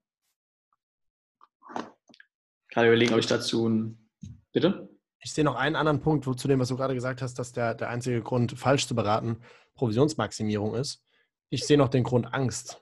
Gerade 2.70 2.88
überlegen, 2.88 3.14
ob 3.14 3.20
ich 3.20 3.28
dazu 3.28 3.68
ein. 3.68 4.10
Bitte? 4.52 4.90
Ich 5.22 5.34
sehe 5.34 5.44
noch 5.44 5.56
einen 5.56 5.76
anderen 5.76 6.00
Punkt, 6.00 6.26
wo, 6.28 6.34
zu 6.34 6.48
dem, 6.48 6.60
was 6.60 6.70
du 6.70 6.78
gerade 6.78 6.94
gesagt 6.94 7.22
hast, 7.22 7.38
dass 7.40 7.52
der, 7.52 7.76
der 7.76 7.90
einzige 7.90 8.22
Grund, 8.22 8.58
falsch 8.58 8.88
zu 8.88 8.96
beraten, 8.96 9.38
Provisionsmaximierung 9.76 10.76
ist. 10.76 11.04
Ich 11.50 11.66
sehe 11.66 11.78
noch 11.78 11.90
den 11.90 12.04
Grund 12.04 12.34
Angst. 12.34 12.82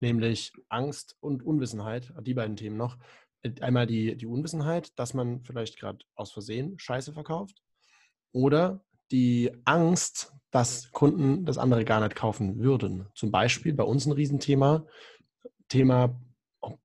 Nämlich 0.00 0.52
Angst 0.68 1.16
und 1.20 1.42
Unwissenheit, 1.42 2.12
die 2.22 2.34
beiden 2.34 2.56
Themen 2.56 2.76
noch 2.76 2.96
einmal 3.60 3.86
die, 3.86 4.16
die 4.16 4.26
Unwissenheit, 4.26 4.98
dass 4.98 5.14
man 5.14 5.42
vielleicht 5.42 5.78
gerade 5.78 6.04
aus 6.14 6.32
Versehen 6.32 6.78
Scheiße 6.78 7.12
verkauft 7.12 7.62
oder 8.32 8.84
die 9.10 9.50
Angst, 9.64 10.32
dass 10.50 10.90
Kunden 10.92 11.44
das 11.44 11.58
andere 11.58 11.84
gar 11.84 12.00
nicht 12.00 12.16
kaufen 12.16 12.58
würden. 12.58 13.08
Zum 13.14 13.30
Beispiel 13.30 13.74
bei 13.74 13.84
uns 13.84 14.06
ein 14.06 14.12
Riesenthema, 14.12 14.86
Thema 15.68 16.20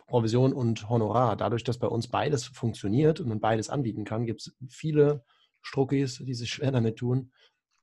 Provision 0.08 0.54
und 0.54 0.90
Honorar. 0.90 1.36
Dadurch, 1.36 1.64
dass 1.64 1.78
bei 1.78 1.88
uns 1.88 2.08
beides 2.08 2.46
funktioniert 2.46 3.20
und 3.20 3.28
man 3.28 3.40
beides 3.40 3.70
anbieten 3.70 4.06
kann, 4.06 4.26
gibt 4.26 4.42
es 4.42 4.56
viele 4.70 5.24
Struckis, 5.62 6.20
die 6.20 6.34
sich 6.34 6.50
schwer 6.52 6.72
damit 6.72 6.98
tun, 6.98 7.32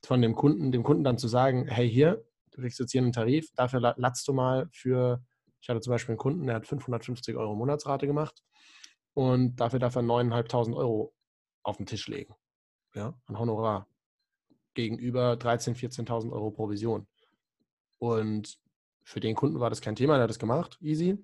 von 0.04 0.22
dem 0.22 0.34
Kunden, 0.34 0.72
dem 0.72 0.82
Kunden 0.82 1.04
dann 1.04 1.18
zu 1.18 1.28
sagen, 1.28 1.66
hey 1.68 1.88
hier, 1.88 2.24
du 2.52 2.60
kriegst 2.60 2.78
jetzt 2.78 2.92
hier 2.92 3.02
einen 3.02 3.12
Tarif, 3.12 3.50
dafür 3.54 3.80
latzt 3.80 4.26
du 4.28 4.32
mal 4.32 4.68
für, 4.72 5.22
ich 5.60 5.68
hatte 5.68 5.80
zum 5.80 5.92
Beispiel 5.92 6.12
einen 6.12 6.18
Kunden, 6.18 6.46
der 6.46 6.56
hat 6.56 6.66
550 6.66 7.36
Euro 7.36 7.54
Monatsrate 7.54 8.06
gemacht 8.06 8.42
und 9.14 9.56
dafür 9.56 9.78
darf 9.78 9.96
er 9.96 10.02
9.500 10.02 10.76
Euro 10.76 11.14
auf 11.62 11.76
den 11.76 11.86
Tisch 11.86 12.08
legen. 12.08 12.34
Ja, 12.94 13.14
an 13.26 13.38
Honorar. 13.38 13.88
Gegenüber 14.74 15.34
13.000, 15.34 16.06
14.000 16.06 16.32
Euro 16.32 16.50
Provision. 16.50 17.06
Und 17.98 18.58
für 19.04 19.20
den 19.20 19.34
Kunden 19.34 19.60
war 19.60 19.70
das 19.70 19.80
kein 19.80 19.96
Thema, 19.96 20.14
der 20.14 20.24
hat 20.24 20.30
das 20.30 20.38
gemacht, 20.38 20.78
easy. 20.80 21.18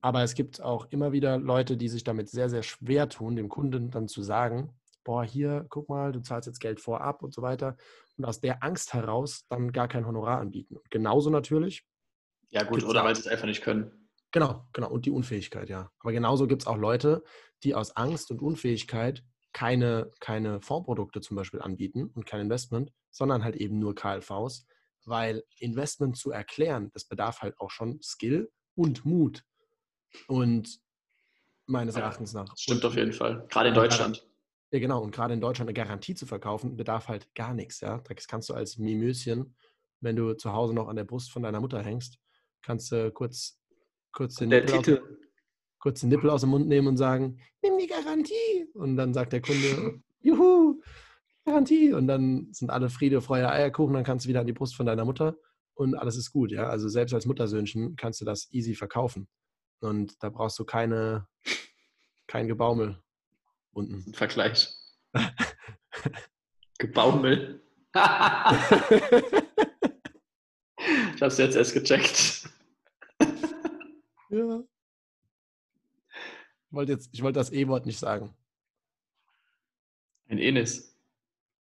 Aber 0.00 0.22
es 0.22 0.34
gibt 0.34 0.60
auch 0.60 0.86
immer 0.90 1.12
wieder 1.12 1.38
Leute, 1.38 1.76
die 1.76 1.88
sich 1.88 2.04
damit 2.04 2.28
sehr, 2.28 2.48
sehr 2.48 2.62
schwer 2.62 3.08
tun, 3.08 3.36
dem 3.36 3.48
Kunden 3.48 3.90
dann 3.90 4.08
zu 4.08 4.22
sagen, 4.22 4.70
boah, 5.04 5.24
hier, 5.24 5.66
guck 5.70 5.88
mal, 5.88 6.12
du 6.12 6.20
zahlst 6.20 6.46
jetzt 6.46 6.60
Geld 6.60 6.80
vorab 6.80 7.22
und 7.22 7.32
so 7.34 7.42
weiter. 7.42 7.76
Und 8.18 8.24
aus 8.24 8.40
der 8.40 8.62
Angst 8.62 8.92
heraus 8.92 9.46
dann 9.48 9.72
gar 9.72 9.88
kein 9.88 10.06
Honorar 10.06 10.40
anbieten. 10.40 10.76
Und 10.76 10.90
genauso 10.90 11.30
natürlich. 11.30 11.86
Ja, 12.50 12.64
gut, 12.64 12.82
oder 12.84 13.04
weil 13.04 13.14
sie 13.14 13.22
es 13.22 13.26
einfach 13.28 13.46
nicht 13.46 13.62
können. 13.62 14.10
Genau, 14.32 14.66
genau. 14.72 14.90
Und 14.90 15.06
die 15.06 15.10
Unfähigkeit, 15.10 15.68
ja. 15.68 15.90
Aber 16.00 16.12
genauso 16.12 16.46
gibt 16.46 16.62
es 16.62 16.66
auch 16.66 16.76
Leute, 16.76 17.22
die 17.62 17.74
aus 17.74 17.96
Angst 17.96 18.30
und 18.30 18.42
Unfähigkeit 18.42 19.24
keine, 19.52 20.10
keine 20.20 20.60
Fondsprodukte 20.60 21.20
zum 21.20 21.36
Beispiel 21.36 21.62
anbieten 21.62 22.10
und 22.14 22.26
kein 22.26 22.40
Investment, 22.40 22.92
sondern 23.10 23.44
halt 23.44 23.56
eben 23.56 23.78
nur 23.78 23.94
KLVs, 23.94 24.66
weil 25.04 25.44
Investment 25.58 26.16
zu 26.16 26.30
erklären, 26.30 26.90
das 26.92 27.04
bedarf 27.04 27.40
halt 27.40 27.58
auch 27.58 27.70
schon 27.70 28.00
Skill 28.02 28.50
und 28.74 29.04
Mut. 29.04 29.44
Und 30.26 30.80
meines 31.66 31.96
Erachtens 31.96 32.32
nach. 32.32 32.56
Stimmt 32.56 32.84
auf 32.84 32.96
jeden 32.96 33.12
Fall. 33.12 33.46
Gerade 33.48 33.68
in 33.68 33.74
Deutschland. 33.74 34.26
Ja, 34.70 34.78
genau. 34.78 35.02
Und 35.02 35.12
gerade 35.12 35.34
in 35.34 35.40
Deutschland 35.40 35.68
eine 35.68 35.74
Garantie 35.74 36.14
zu 36.14 36.26
verkaufen, 36.26 36.76
bedarf 36.76 37.08
halt 37.08 37.34
gar 37.34 37.54
nichts. 37.54 37.80
Ja? 37.80 37.98
Das 37.98 38.28
kannst 38.28 38.48
du 38.50 38.54
als 38.54 38.78
Mimöschen, 38.78 39.56
wenn 40.00 40.16
du 40.16 40.34
zu 40.34 40.52
Hause 40.52 40.74
noch 40.74 40.88
an 40.88 40.96
der 40.96 41.04
Brust 41.04 41.30
von 41.30 41.42
deiner 41.42 41.60
Mutter 41.60 41.82
hängst, 41.82 42.18
kannst 42.62 42.92
du 42.92 43.10
kurz 43.10 43.58
kurz 44.12 44.36
den, 44.36 44.50
Nippel. 44.50 44.74
Aus, 44.74 45.08
kurz 45.78 46.00
den 46.00 46.10
Nippel 46.10 46.30
aus 46.30 46.42
dem 46.42 46.50
Mund 46.50 46.68
nehmen 46.68 46.88
und 46.88 46.96
sagen, 46.96 47.40
nimm 47.62 47.78
die 47.78 47.86
Garantie. 47.86 48.68
Und 48.74 48.96
dann 48.96 49.14
sagt 49.14 49.32
der 49.32 49.40
Kunde, 49.40 50.02
juhu, 50.20 50.80
Garantie. 51.44 51.92
Und 51.92 52.06
dann 52.08 52.48
sind 52.52 52.70
alle 52.70 52.90
Friede, 52.90 53.20
Freude, 53.20 53.50
Eierkuchen, 53.50 53.94
dann 53.94 54.04
kannst 54.04 54.26
du 54.26 54.28
wieder 54.28 54.40
an 54.40 54.46
die 54.46 54.52
Brust 54.52 54.76
von 54.76 54.86
deiner 54.86 55.04
Mutter 55.04 55.36
und 55.74 55.94
alles 55.94 56.16
ist 56.16 56.32
gut. 56.32 56.52
Ja? 56.52 56.68
Also 56.68 56.88
selbst 56.88 57.14
als 57.14 57.26
Muttersöhnchen 57.26 57.96
kannst 57.96 58.20
du 58.20 58.24
das 58.24 58.52
easy 58.52 58.74
verkaufen. 58.74 59.28
Und 59.80 60.22
da 60.22 60.28
brauchst 60.30 60.58
du 60.58 60.64
keine, 60.64 61.26
Kein 62.26 62.46
Gebaumel 62.46 63.02
unten. 63.78 64.04
Ein 64.06 64.14
Vergleich. 64.14 64.74
Gebaumel. 66.78 67.62
ich 71.14 71.22
hab's 71.22 71.38
jetzt 71.38 71.56
erst 71.56 71.74
gecheckt. 71.74 72.48
ja. 74.30 74.62
Ich 76.70 76.74
wollte, 76.74 76.92
jetzt, 76.92 77.08
ich 77.12 77.22
wollte 77.22 77.38
das 77.38 77.50
E-Wort 77.50 77.86
nicht 77.86 77.98
sagen. 77.98 78.34
Ein 80.28 80.38
Enis. 80.38 80.94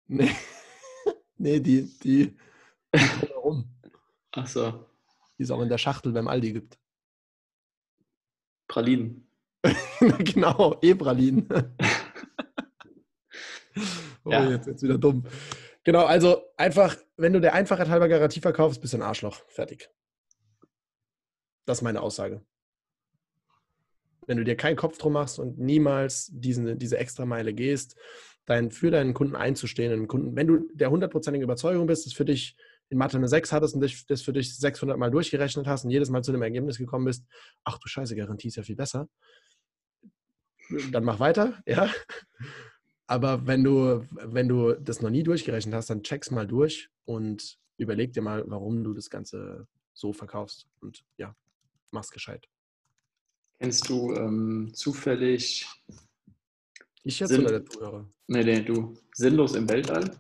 Nee, 0.08 0.30
nee 1.38 1.60
die, 1.60 1.90
die, 2.00 2.38
drumherum, 2.92 3.66
Ach 4.34 4.46
so. 4.46 4.86
die 5.38 5.44
es 5.44 5.52
auch 5.52 5.62
in 5.62 5.70
der 5.70 5.80
Schachtel 5.80 6.12
beim 6.12 6.28
Aldi 6.28 6.54
gibt. 6.54 6.78
Pralinen. 8.68 9.28
genau, 10.20 10.78
E-Pralinen. 10.82 11.48
oh, 14.26 14.32
Ja. 14.32 14.50
jetzt, 14.50 14.68
jetzt 14.68 14.84
wieder 14.84 14.98
dumm. 14.98 15.26
Genau, 15.84 16.06
also 16.06 16.44
einfach, 16.58 16.96
wenn 17.18 17.34
du 17.34 17.42
der 17.42 17.54
Einfachheit 17.54 17.90
halber 17.90 18.08
Garantie 18.08 18.40
verkaufst, 18.40 18.82
bist 18.82 18.94
du 18.94 18.98
ein 18.98 19.04
Arschloch. 19.04 19.42
Fertig. 19.48 19.90
Das 21.66 21.80
ist 21.80 21.82
meine 21.82 22.02
Aussage. 22.02 22.44
Wenn 24.28 24.38
du 24.38 24.44
dir 24.44 24.56
keinen 24.56 24.76
Kopf 24.76 24.98
drum 24.98 25.14
machst 25.14 25.40
und 25.40 25.58
niemals 25.58 26.30
diesen, 26.32 26.78
diese 26.78 26.98
Extrameile 26.98 27.54
gehst, 27.54 27.96
dein, 28.46 28.72
für 28.72 28.92
deinen 28.92 29.14
Kunden 29.14 29.36
einzustehen, 29.36 29.92
einen 29.92 30.08
Kunden, 30.08 30.36
wenn 30.36 30.48
du 30.48 30.68
der 30.74 30.92
hundertprozentigen 30.92 31.44
Überzeugung 31.44 31.88
bist, 31.88 32.06
dass 32.06 32.14
für 32.14 32.26
dich 32.26 32.56
in 32.90 32.98
Mathe 32.98 33.18
eine 33.18 33.28
6 33.28 33.52
hattest 33.52 33.76
und 33.76 33.82
das 33.82 34.22
für 34.22 34.34
dich 34.34 34.56
600 34.58 34.98
Mal 34.98 35.12
durchgerechnet 35.12 35.66
hast 35.66 35.86
und 35.86 35.92
jedes 35.92 36.10
Mal 36.10 36.24
zu 36.24 36.32
dem 36.32 36.42
Ergebnis 36.42 36.78
gekommen 36.78 37.06
bist, 37.06 37.26
ach 37.64 37.80
du 37.80 37.88
Scheiße, 37.88 38.16
Garantie 38.16 38.50
ist 38.50 38.58
ja 38.58 38.64
viel 38.64 38.76
besser, 38.76 39.08
dann 40.92 41.04
mach 41.04 41.20
weiter, 41.20 41.62
ja. 41.66 41.90
Aber 43.12 43.46
wenn 43.46 43.62
du, 43.62 44.08
wenn 44.12 44.48
du 44.48 44.72
das 44.72 45.02
noch 45.02 45.10
nie 45.10 45.22
durchgerechnet 45.22 45.76
hast, 45.76 45.90
dann 45.90 46.02
check's 46.02 46.32
mal 46.32 46.48
durch 46.48 46.90
und 47.04 47.60
überleg 47.76 48.14
dir 48.14 48.22
mal, 48.22 48.46
warum 48.48 48.86
du 48.86 48.94
das 48.94 49.10
Ganze 49.10 49.68
so 49.94 50.14
verkaufst. 50.14 50.66
Und 50.80 51.04
ja, 51.18 51.36
mach's 51.92 52.10
gescheit. 52.10 52.48
Kennst 53.60 53.90
du 53.90 54.14
ähm, 54.14 54.72
zufällig. 54.74 55.68
Ich 57.04 57.20
jetzt 57.20 57.32
Sinn- 57.32 57.42
oder 57.42 57.60
der 57.60 57.66
Zuhörer? 57.66 58.10
Nee, 58.28 58.46
nee, 58.46 58.62
du. 58.62 58.98
Sinnlos 59.14 59.56
im 59.56 59.68
Weltall? 59.68 60.18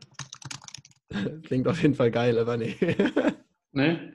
Klingt 1.43 1.69
auf 1.69 1.82
jeden 1.82 1.95
Fall 1.95 2.12
geil, 2.12 2.38
aber 2.38 2.58
nee. 2.58 2.75
Nee? 3.71 4.12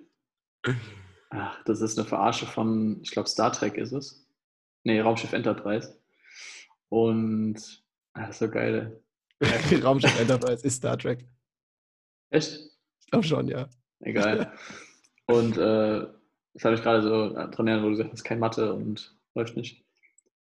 Ach, 1.31 1.65
das 1.65 1.81
ist 1.81 1.99
eine 1.99 2.07
Verarsche 2.07 2.45
von, 2.45 3.01
ich 3.01 3.11
glaube, 3.11 3.31
Star 3.31 3.55
Trek 3.55 3.79
ist 3.79 3.93
es. 3.93 4.29
Nee, 4.85 5.01
Raumschiff 5.01 5.33
Enterprise. 5.33 5.99
Und. 6.91 7.86
Ist 8.29 8.38
so 8.38 8.48
geil. 8.48 9.00
Raumschiff 9.83 10.20
Enterprise 10.20 10.66
ist 10.66 10.76
Star 10.76 10.98
Trek. 10.98 11.26
Echt? 12.31 12.59
Ich 13.00 13.11
glaube 13.11 13.26
schon, 13.26 13.48
ja. 13.48 13.68
Egal. 14.00 14.52
Und 15.26 15.57
äh, 15.57 16.07
das 16.55 16.64
habe 16.64 16.74
ich 16.74 16.83
gerade 16.83 17.02
so 17.02 17.31
dran 17.31 17.66
erinnert, 17.68 17.83
wo 17.83 17.88
du 17.88 17.96
gesagt 17.96 18.12
hast, 18.12 18.24
kein 18.24 18.38
Mathe 18.38 18.72
und 18.72 19.14
läuft 19.35 19.57
nicht. 19.57 19.85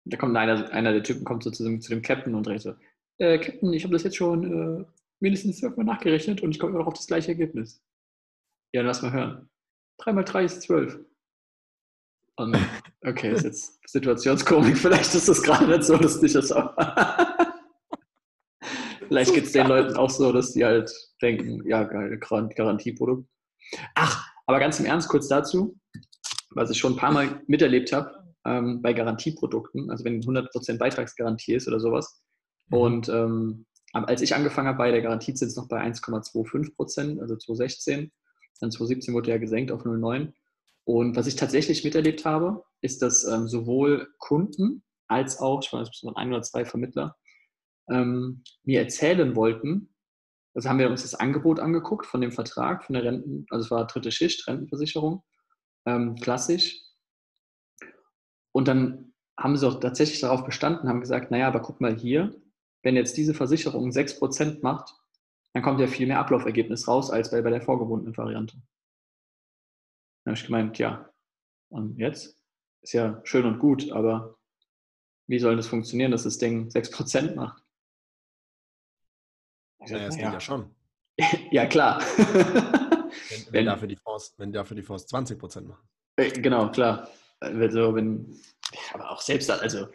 Und 0.05 0.13
da 0.13 0.17
kommt 0.17 0.37
einer, 0.37 0.71
einer 0.71 0.93
der 0.93 1.03
Typen 1.03 1.25
kommt 1.25 1.43
so 1.43 1.51
zu 1.51 1.63
dem, 1.63 1.81
zu 1.81 1.89
dem 1.89 2.01
Captain 2.01 2.35
und 2.35 2.47
redet 2.47 2.61
so, 2.61 2.75
äh, 3.17 3.39
Captain, 3.39 3.73
ich 3.73 3.83
habe 3.83 3.93
das 3.93 4.03
jetzt 4.03 4.15
schon 4.15 4.43
äh, 4.79 4.85
mindestens 5.19 5.57
zwölfmal 5.59 5.85
nachgerechnet 5.85 6.41
und 6.41 6.51
ich 6.51 6.59
komme 6.59 6.71
immer 6.71 6.79
noch 6.79 6.87
auf 6.87 6.93
das 6.93 7.07
gleiche 7.07 7.29
Ergebnis. 7.29 7.83
Ja, 8.73 8.81
dann 8.81 8.87
lass 8.87 9.01
mal 9.01 9.11
hören. 9.11 9.49
3 9.97 10.13
mal 10.13 10.23
3 10.23 10.45
ist 10.45 10.61
12. 10.61 10.99
Und 12.37 12.57
okay, 13.05 13.31
ist 13.31 13.43
jetzt 13.43 13.79
Situationskomik, 13.89 14.77
vielleicht 14.77 15.15
ist 15.15 15.27
das 15.27 15.41
gerade 15.41 15.67
nicht 15.67 15.83
so 15.83 15.95
lustig, 15.95 16.35
aber 16.51 17.34
vielleicht 19.07 19.33
geht 19.33 19.45
es 19.45 19.51
den 19.51 19.67
Leuten 19.67 19.95
auch 19.95 20.09
so, 20.09 20.31
dass 20.31 20.53
die 20.53 20.65
halt 20.65 20.91
denken, 21.21 21.67
ja, 21.67 21.83
geil, 21.83 22.17
Gar- 22.17 22.49
Garantieprodukt. 22.49 23.27
Ach, 23.95 24.27
aber 24.45 24.59
ganz 24.59 24.79
im 24.79 24.85
Ernst 24.85 25.09
kurz 25.09 25.27
dazu, 25.27 25.77
was 26.51 26.69
ich 26.69 26.77
schon 26.77 26.93
ein 26.93 26.97
paar 26.97 27.11
Mal 27.11 27.41
miterlebt 27.47 27.91
habe 27.93 28.11
ähm, 28.45 28.81
bei 28.81 28.93
Garantieprodukten, 28.93 29.89
also 29.89 30.05
wenn 30.05 30.21
100% 30.21 30.77
Beitragsgarantie 30.77 31.55
ist 31.55 31.67
oder 31.67 31.79
sowas. 31.79 32.21
Mhm. 32.67 32.77
Und 32.77 33.09
ähm, 33.09 33.65
als 33.93 34.21
ich 34.21 34.35
angefangen 34.35 34.67
habe, 34.67 34.77
bei 34.77 34.91
der 34.91 35.01
Garantiezins 35.01 35.55
noch 35.55 35.67
bei 35.67 35.81
1,25%, 35.81 37.19
also 37.21 37.35
2016, 37.35 38.11
dann 38.59 38.71
2017 38.71 39.13
wurde 39.13 39.31
ja 39.31 39.37
gesenkt 39.37 39.71
auf 39.71 39.85
0,9. 39.85 40.33
Und 40.83 41.15
was 41.15 41.27
ich 41.27 41.35
tatsächlich 41.35 41.83
miterlebt 41.83 42.25
habe, 42.25 42.63
ist, 42.81 43.01
dass 43.01 43.23
ähm, 43.23 43.47
sowohl 43.47 44.07
Kunden 44.19 44.83
als 45.07 45.39
auch, 45.39 45.61
ich 45.63 45.71
weiß, 45.71 45.89
es 45.91 46.03
waren 46.03 46.15
ein 46.15 46.29
oder 46.29 46.41
zwei 46.41 46.65
Vermittler, 46.65 47.15
ähm, 47.89 48.43
mir 48.63 48.81
erzählen 48.81 49.35
wollten, 49.35 49.93
also 50.53 50.69
haben 50.69 50.79
wir 50.79 50.89
uns 50.89 51.01
das 51.01 51.15
Angebot 51.15 51.59
angeguckt 51.59 52.05
von 52.05 52.21
dem 52.21 52.31
Vertrag, 52.31 52.85
von 52.85 52.93
der 52.93 53.03
Renten, 53.03 53.45
also 53.49 53.65
es 53.65 53.71
war 53.71 53.87
dritte 53.87 54.11
Schicht, 54.11 54.47
Rentenversicherung, 54.47 55.23
ähm, 55.85 56.15
klassisch. 56.15 56.81
Und 58.53 58.67
dann 58.69 59.13
haben 59.37 59.57
sie 59.57 59.67
auch 59.67 59.81
tatsächlich 59.81 60.21
darauf 60.21 60.45
bestanden, 60.45 60.87
haben 60.87 61.01
gesagt, 61.01 61.29
naja, 61.29 61.47
aber 61.47 61.61
guck 61.61 61.81
mal 61.81 61.95
hier, 61.95 62.33
wenn 62.83 62.95
jetzt 62.95 63.17
diese 63.17 63.33
Versicherung 63.33 63.89
6% 63.89 64.61
macht, 64.61 64.95
dann 65.53 65.63
kommt 65.63 65.79
ja 65.79 65.87
viel 65.87 66.07
mehr 66.07 66.19
Ablaufergebnis 66.19 66.87
raus, 66.87 67.11
als 67.11 67.31
bei, 67.31 67.41
bei 67.41 67.49
der 67.49 67.61
vorgebundenen 67.61 68.15
Variante. 68.15 68.55
Dann 70.23 70.31
habe 70.31 70.39
ich 70.39 70.45
gemeint, 70.45 70.77
ja, 70.77 71.09
und 71.69 71.97
jetzt? 71.97 72.39
Ist 72.81 72.93
ja 72.93 73.19
schön 73.23 73.45
und 73.45 73.59
gut, 73.59 73.91
aber 73.91 74.37
wie 75.27 75.39
soll 75.39 75.55
das 75.55 75.67
funktionieren, 75.67 76.11
dass 76.11 76.23
das 76.23 76.37
Ding 76.37 76.69
6% 76.69 77.35
macht? 77.35 77.64
Naja, 79.91 79.99
sag, 79.99 80.09
es 80.09 80.15
geht 80.15 80.33
ja 80.33 80.39
schon. 80.39 80.75
Ja, 81.51 81.65
klar. 81.65 82.01
Wenn, 82.01 82.25
wenn, 83.29 83.53
Wenn- 83.53 83.65
dafür 83.65 83.87
die 83.87 83.95
Fonds, 83.95 84.33
wenn 84.37 84.51
dafür 84.51 84.75
die 84.75 84.83
Fonds 84.83 85.07
20 85.07 85.39
Prozent 85.39 85.67
machen. 85.67 85.87
Äh, 86.17 86.29
genau, 86.31 86.69
klar. 86.71 87.09
Also, 87.39 87.95
wenn, 87.95 88.37
aber 88.93 89.11
auch 89.11 89.21
selbst, 89.21 89.49
also, 89.49 89.87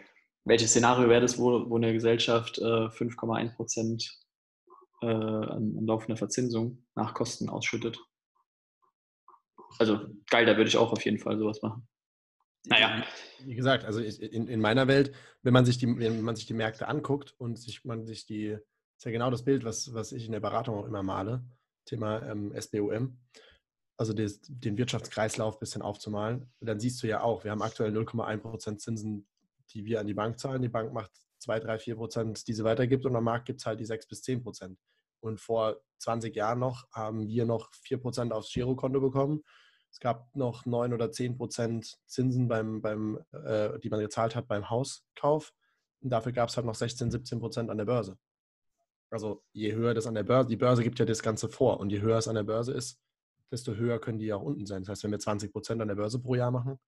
welches 0.45 0.71
Szenario 0.71 1.09
wäre 1.09 1.21
das, 1.21 1.39
wo, 1.39 1.69
wo 1.69 1.77
eine 1.77 1.93
Gesellschaft 1.93 2.59
äh, 2.59 2.63
5,1 2.63 3.55
Prozent 3.57 4.19
äh, 5.03 5.07
an, 5.07 5.75
an 5.79 5.87
laufender 5.87 6.17
Verzinsung 6.17 6.85
nach 6.95 7.13
Kosten 7.15 7.49
ausschüttet? 7.51 7.99
Also, 9.79 10.01
geil, 10.29 10.47
da 10.47 10.57
würde 10.57 10.69
ich 10.69 10.77
auch 10.77 10.93
auf 10.93 11.05
jeden 11.05 11.19
Fall 11.19 11.39
sowas 11.39 11.61
machen. 11.63 11.87
Naja. 12.67 13.05
Wie 13.45 13.55
gesagt, 13.55 13.85
also 13.85 14.01
in, 14.01 14.47
in 14.49 14.61
meiner 14.61 14.87
Welt, 14.87 15.15
wenn 15.43 15.55
man 15.55 15.65
sich 15.65 15.79
die, 15.79 15.99
wenn 15.99 16.21
man 16.23 16.37
sich 16.37 16.47
die 16.47 16.55
Märkte 16.55 16.89
anguckt 16.89 17.35
und 17.39 17.59
sich 17.59 17.85
man 17.85 18.07
sich 18.07 18.27
die, 18.27 18.59
ist 19.01 19.07
ja 19.07 19.13
genau 19.13 19.31
das 19.31 19.45
Bild, 19.45 19.65
was, 19.65 19.95
was 19.95 20.13
ich 20.13 20.27
in 20.27 20.33
der 20.33 20.41
Beratung 20.41 20.75
auch 20.75 20.85
immer 20.85 21.03
male, 21.03 21.43
Thema 21.87 22.23
ähm, 22.23 22.53
SBOM, 22.55 23.19
also 23.97 24.13
des, 24.13 24.43
den 24.43 24.77
Wirtschaftskreislauf 24.77 25.57
ein 25.57 25.59
bisschen 25.59 25.81
aufzumalen. 25.81 26.53
Und 26.61 26.67
dann 26.67 26.79
siehst 26.79 27.03
du 27.03 27.07
ja 27.07 27.23
auch, 27.23 27.43
wir 27.43 27.51
haben 27.51 27.63
aktuell 27.63 27.97
0,1% 27.97 28.77
Zinsen, 28.77 29.27
die 29.71 29.87
wir 29.87 30.01
an 30.01 30.07
die 30.07 30.13
Bank 30.13 30.39
zahlen. 30.39 30.61
Die 30.61 30.69
Bank 30.69 30.93
macht 30.93 31.13
2, 31.39 31.61
3, 31.61 31.79
4 31.79 31.97
Prozent, 31.97 32.47
die 32.47 32.53
sie 32.53 32.63
weitergibt 32.63 33.07
und 33.07 33.17
am 33.17 33.25
Markt 33.25 33.47
gibt 33.47 33.61
es 33.61 33.67
halt 33.67 33.81
die 33.81 33.87
6 33.87 34.07
bis 34.07 34.21
10 34.21 34.43
Prozent. 34.43 34.79
Und 35.21 35.41
vor 35.41 35.81
20 36.01 36.37
Jahren 36.37 36.59
noch 36.59 36.87
haben 36.93 37.27
wir 37.27 37.47
noch 37.47 37.73
4 37.73 38.03
Prozent 38.03 38.35
aufs 38.35 38.53
Girokonto 38.53 39.01
bekommen. 39.01 39.43
Es 39.91 39.99
gab 39.99 40.37
noch 40.37 40.67
9 40.67 40.93
oder 40.93 41.11
10 41.11 41.39
Prozent 41.39 41.99
Zinsen, 42.05 42.49
beim, 42.49 42.83
beim, 42.83 43.19
äh, 43.33 43.79
die 43.79 43.89
man 43.89 44.01
gezahlt 44.01 44.37
hat 44.37 44.47
beim 44.47 44.69
Hauskauf. 44.69 45.55
Und 46.03 46.11
dafür 46.11 46.33
gab 46.33 46.51
es 46.51 46.57
halt 46.59 46.67
noch 46.67 46.75
16, 46.75 47.11
17 47.11 47.41
Prozent 47.41 47.71
an 47.71 47.79
der 47.79 47.87
Börse. 47.87 48.19
Also 49.11 49.43
je 49.53 49.73
höher 49.75 49.93
das 49.95 50.07
an 50.07 50.15
der 50.15 50.23
Börse, 50.23 50.49
die 50.49 50.57
Börse 50.57 50.83
gibt 50.85 50.99
ja 50.99 51.05
das 51.05 51.23
Ganze 51.23 51.49
vor. 51.49 51.81
Und 51.81 51.91
je 51.91 52.01
höher 52.01 52.19
es 52.19 52.29
an 52.29 52.37
der 52.37 52.45
Börse 52.45 52.73
ist, 52.73 53.01
desto 53.51 53.75
höher 53.75 53.99
können 53.99 54.19
die 54.19 54.33
auch 54.33 54.43
unten 54.43 54.67
sein. 54.67 54.83
Das 54.83 54.91
heißt, 54.91 55.05
wenn 55.05 55.11
wir 55.11 55.19
20 55.19 55.53
Prozent 55.53 55.83
an 55.83 55.89
der 55.89 55.97
Börse 55.97 56.21
pro 56.21 56.35
Jahr 56.37 56.51
machen, 56.53 56.79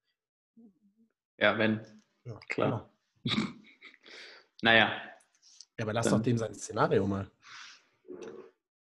Ja, 1.39 1.59
wenn. 1.59 1.81
ja, 2.25 2.39
Klar. 2.49 2.91
genau. 3.25 3.35
Naja, 4.63 4.93
Ja, 5.77 5.85
aber 5.85 5.93
lass 5.93 6.07
Dann- 6.07 6.19
doch 6.19 6.23
dem 6.23 6.39
sein 6.39 6.55
Szenario 6.55 7.05
mal. 7.07 7.29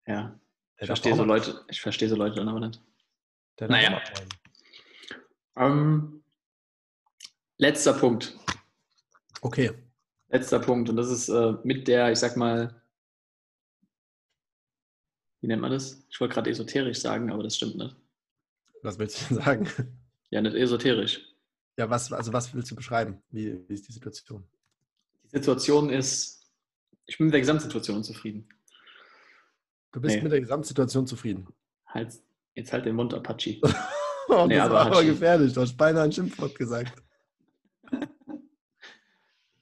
ja. 0.07 0.39
Der 0.79 0.83
Ich 0.83 0.87
verstehe 0.87 1.15
so 1.17 1.25
Leute, 1.25 1.65
ich 1.69 1.81
verstehe 1.81 2.09
so 2.09 2.17
Leute 2.17 2.37
dann 2.37 2.49
aber 2.49 2.61
nicht. 2.61 2.83
der 3.59 3.69
Naja. 3.69 4.03
Ähm, 5.57 6.23
letzter 7.59 7.95
Punkt. 7.95 8.37
Okay. 9.43 9.73
Letzter 10.29 10.59
Punkt. 10.59 10.89
Und 10.91 10.97
das 10.97 11.09
ist 11.11 11.29
äh, 11.29 11.55
mit 11.65 11.87
der, 11.89 12.13
ich 12.13 12.19
sag 12.19 12.37
mal, 12.37 12.80
wie 15.41 15.47
nennt 15.47 15.63
man 15.63 15.71
das? 15.73 16.05
Ich 16.11 16.21
wollte 16.21 16.35
gerade 16.35 16.51
esoterisch 16.51 16.99
sagen, 17.01 17.31
aber 17.31 17.43
das 17.43 17.57
stimmt 17.57 17.77
nicht. 17.77 17.97
Was 18.83 18.99
willst 18.99 19.23
du 19.31 19.35
denn 19.35 19.45
sagen? 19.45 19.69
Ja, 20.31 20.41
nicht 20.41 20.55
esoterisch. 20.55 21.21
Ja, 21.77 21.89
was, 21.89 22.13
also 22.13 22.33
was 22.33 22.53
willst 22.55 22.71
du 22.71 22.77
beschreiben? 22.77 23.23
Wie, 23.31 23.59
wie 23.69 23.75
ist 23.75 23.89
die 23.89 23.93
Situation? 23.93 24.45
Die 25.25 25.29
Situation 25.31 25.91
ist, 25.91 26.47
ich 27.07 27.19
bin 27.19 27.27
mit 27.27 27.35
der 27.35 27.41
Gesamtsituation 27.41 27.97
unzufrieden. 27.97 28.49
Du 29.93 30.01
bist 30.01 30.17
Nee. 30.17 30.23
mit 30.23 30.33
der 30.33 30.41
Gesamtsituation 30.41 31.07
zufrieden. 31.07 31.47
Halt, 31.87 32.13
jetzt 32.55 32.73
halt 32.73 32.85
den 32.87 32.95
Mund, 32.97 33.15
Apache. 33.15 33.61
Oh, 34.33 34.47
Nee, 34.47 34.55
das 34.55 34.67
aber 34.67 34.75
war 34.75 34.87
aber 34.87 35.03
gefährlich. 35.05 35.53
Du 35.53 35.61
hast 35.61 35.77
beinahe 35.77 36.05
ein 36.05 36.13
Schimpfwort 36.13 36.55
gesagt. 36.55 37.03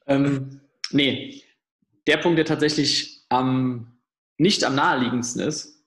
Ähm, 0.06 0.60
nee, 0.90 1.42
der 2.06 2.16
Punkt, 2.16 2.38
der 2.38 2.46
tatsächlich 2.46 3.26
am, 3.28 3.97
nicht 4.38 4.64
am 4.64 4.74
naheliegendsten 4.74 5.42
ist, 5.42 5.84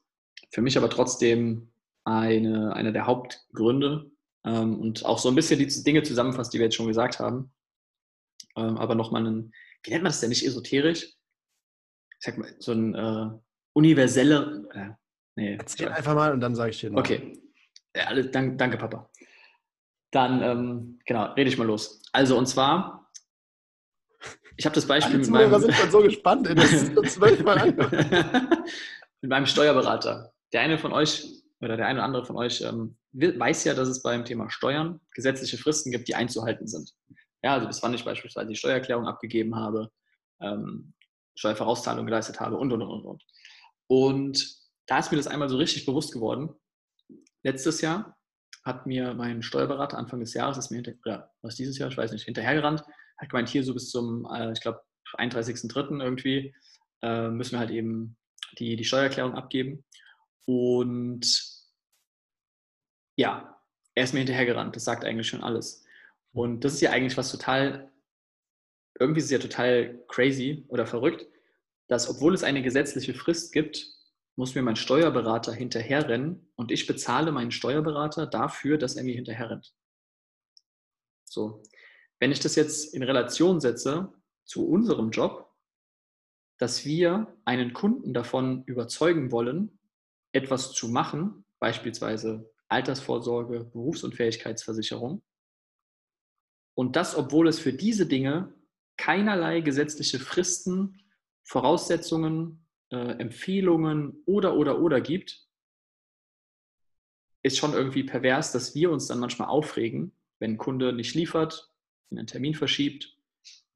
für 0.52 0.62
mich 0.62 0.78
aber 0.78 0.90
trotzdem 0.90 1.72
eine, 2.04 2.74
einer 2.74 2.92
der 2.92 3.08
Hauptgründe 3.08 4.12
ähm, 4.46 4.80
und 4.80 5.06
auch 5.06 5.20
so 5.20 5.30
ein 5.30 5.36
bisschen 5.36 5.60
die 5.60 5.84
Dinge 5.84 6.04
zusammenfasst, 6.04 6.54
die 6.54 6.60
wir 6.60 6.66
jetzt 6.66 6.76
schon 6.76 6.88
gesagt 6.88 7.20
haben. 7.20 7.54
Ähm, 8.56 8.78
aber 8.78 8.96
nochmal 8.96 9.26
einen, 9.26 9.54
wie 9.84 9.92
nennt 9.92 10.04
man 10.04 10.12
das 10.12 10.20
denn 10.20 10.30
nicht 10.30 10.46
esoterisch? 10.46 11.04
Ich 11.04 12.26
sag 12.26 12.38
mal, 12.38 12.54
so 12.60 12.74
ein 12.74 12.94
äh, 12.94 13.30
universeller. 13.74 14.64
Äh, 14.74 14.90
nee, 15.36 15.56
Erzähl 15.56 15.90
einfach 15.90 16.14
mal 16.14 16.34
und 16.34 16.42
dann 16.42 16.56
sage 16.56 16.72
ich 16.72 16.80
dir 16.80 16.92
noch. 16.92 17.00
Okay. 17.00 17.40
Ja, 17.96 18.14
danke, 18.22 18.56
danke, 18.58 18.78
Papa. 18.78 19.10
Dann, 20.12 20.42
ähm, 20.42 21.00
genau, 21.06 21.34
rede 21.34 21.50
ich 21.50 21.58
mal 21.58 21.68
los. 21.68 22.02
Also, 22.12 22.38
und 22.38 22.48
zwar, 22.48 23.01
ich 24.62 24.66
habe 24.66 24.76
das 24.76 24.86
Beispiel 24.86 25.18
mit 25.18 25.28
meinem... 25.32 25.60
sind 25.60 25.74
schon 25.74 25.90
so 25.90 26.04
gespannt, 26.04 26.48
ey, 26.48 26.54
das 26.54 26.72
ist 26.72 26.94
zwölfmal 27.10 27.74
Mit 29.22 29.32
meinem 29.32 29.48
Steuerberater. 29.48 30.34
Der 30.54 30.62
eine 30.62 30.78
von 30.78 30.94
euch 30.94 31.26
oder 31.62 31.78
der 31.78 31.88
eine 31.88 31.98
oder 31.98 32.06
andere 32.06 32.26
von 32.26 32.38
euch 32.38 32.62
ähm, 32.62 32.96
weiß 33.14 33.64
ja, 33.64 33.74
dass 33.74 33.88
es 33.88 34.04
beim 34.04 34.24
Thema 34.24 34.52
Steuern 34.52 35.02
gesetzliche 35.16 35.58
Fristen 35.58 35.92
gibt, 35.92 36.08
die 36.08 36.14
einzuhalten 36.14 36.68
sind. 36.68 36.94
Ja, 37.42 37.56
also 37.56 37.66
bis 37.66 37.82
wann 37.82 37.96
ich 37.96 38.06
beispielsweise 38.06 38.50
die 38.50 38.56
Steuererklärung 38.56 39.08
abgegeben 39.08 39.56
habe, 39.56 39.90
ähm, 40.42 40.94
Steuervorauszahlung 41.34 42.06
geleistet 42.06 42.40
habe 42.40 42.56
und, 42.56 42.72
und, 42.72 42.84
und, 42.84 43.04
und. 43.04 43.24
Und 43.88 44.58
da 44.86 45.00
ist 45.00 45.12
mir 45.12 45.18
das 45.18 45.28
einmal 45.28 45.50
so 45.50 45.58
richtig 45.58 45.88
bewusst 45.88 46.14
geworden. 46.14 46.50
Letztes 47.42 47.82
Jahr 47.82 48.16
hat 48.64 48.86
mir 48.86 49.16
mein 49.16 49.42
Steuerberater 49.42 49.98
Anfang 49.98 50.20
des 50.20 50.36
Jahres, 50.36 50.60
ist 50.60 50.70
mir 50.70 50.84
hinter, 50.84 50.94
oder 51.04 51.32
was 51.42 51.56
dieses 51.56 51.80
Jahr, 51.80 51.90
ich 51.90 51.98
weiß 51.98 52.12
nicht, 52.12 52.26
hinterhergerannt, 52.26 52.84
hat 53.22 53.30
gemeint, 53.30 53.50
hier 53.50 53.64
so 53.64 53.74
bis 53.74 53.90
zum, 53.90 54.28
äh, 54.34 54.52
ich 54.52 54.62
glaube, 54.62 54.82
31.03. 55.18 56.02
irgendwie 56.02 56.54
äh, 57.02 57.30
müssen 57.30 57.54
wir 57.54 57.60
halt 57.60 57.72
eben 57.72 58.18
die, 58.58 58.76
die 58.76 58.84
Steuererklärung 58.86 59.36
abgeben. 59.36 59.84
Und 60.46 61.26
ja, 63.16 63.58
er 63.96 64.04
ist 64.04 64.14
mir 64.14 64.20
hinterhergerannt. 64.20 64.76
Das 64.76 64.84
sagt 64.84 65.06
eigentlich 65.06 65.28
schon 65.28 65.44
alles. 65.44 65.86
Und 66.34 66.64
das 66.64 66.74
ist 66.74 66.82
ja 66.82 66.92
eigentlich 66.92 67.18
was 67.18 67.32
total, 67.32 67.92
irgendwie 69.00 69.20
ist 69.20 69.26
es 69.26 69.32
ja 69.32 69.40
total 69.40 70.04
crazy 70.08 70.66
oder 70.70 70.86
verrückt, 70.86 71.28
dass 71.88 72.10
obwohl 72.10 72.34
es 72.34 72.44
eine 72.44 72.62
gesetzliche 72.62 73.14
Frist 73.14 73.52
gibt, 73.52 73.86
muss 74.38 74.56
mir 74.56 74.62
mein 74.62 74.78
Steuerberater 74.78 75.54
hinterherrennen 75.54 76.52
und 76.56 76.72
ich 76.72 76.88
bezahle 76.88 77.34
meinen 77.34 77.52
Steuerberater 77.52 78.26
dafür, 78.28 78.78
dass 78.78 78.96
er 78.96 79.04
mir 79.04 79.16
hinterherrennt. 79.16 79.74
So. 81.26 81.62
Wenn 82.22 82.32
ich 82.32 82.40
das 82.40 82.56
jetzt 82.56 82.94
in 82.94 83.02
Relation 83.02 83.60
setze 83.60 84.14
zu 84.46 84.70
unserem 84.70 85.10
Job, 85.10 85.52
dass 86.60 86.86
wir 86.86 87.36
einen 87.46 87.74
Kunden 87.74 88.14
davon 88.14 88.64
überzeugen 88.66 89.32
wollen, 89.32 89.80
etwas 90.32 90.72
zu 90.72 90.88
machen, 90.88 91.44
beispielsweise 91.58 92.54
Altersvorsorge, 92.68 93.64
Berufsunfähigkeitsversicherung, 93.64 95.24
und 96.76 96.96
das, 96.96 97.16
obwohl 97.16 97.48
es 97.48 97.60
für 97.60 97.74
diese 97.74 98.06
Dinge 98.06 98.54
keinerlei 98.98 99.62
gesetzliche 99.62 100.20
Fristen, 100.20 101.02
Voraussetzungen, 101.44 102.68
äh, 102.92 103.18
Empfehlungen 103.18 104.22
oder, 104.28 104.56
oder, 104.56 104.80
oder 104.80 105.02
gibt, 105.02 105.48
ist 107.42 107.58
schon 107.58 107.74
irgendwie 107.74 108.04
pervers, 108.04 108.52
dass 108.52 108.76
wir 108.76 108.92
uns 108.92 109.08
dann 109.08 109.20
manchmal 109.20 109.50
aufregen, 109.50 110.16
wenn 110.38 110.52
ein 110.52 110.58
Kunde 110.58 110.94
nicht 110.94 111.16
liefert, 111.16 111.71
wenn 112.12 112.18
er 112.18 112.22
einen 112.22 112.28
Termin 112.28 112.54
verschiebt, 112.54 113.18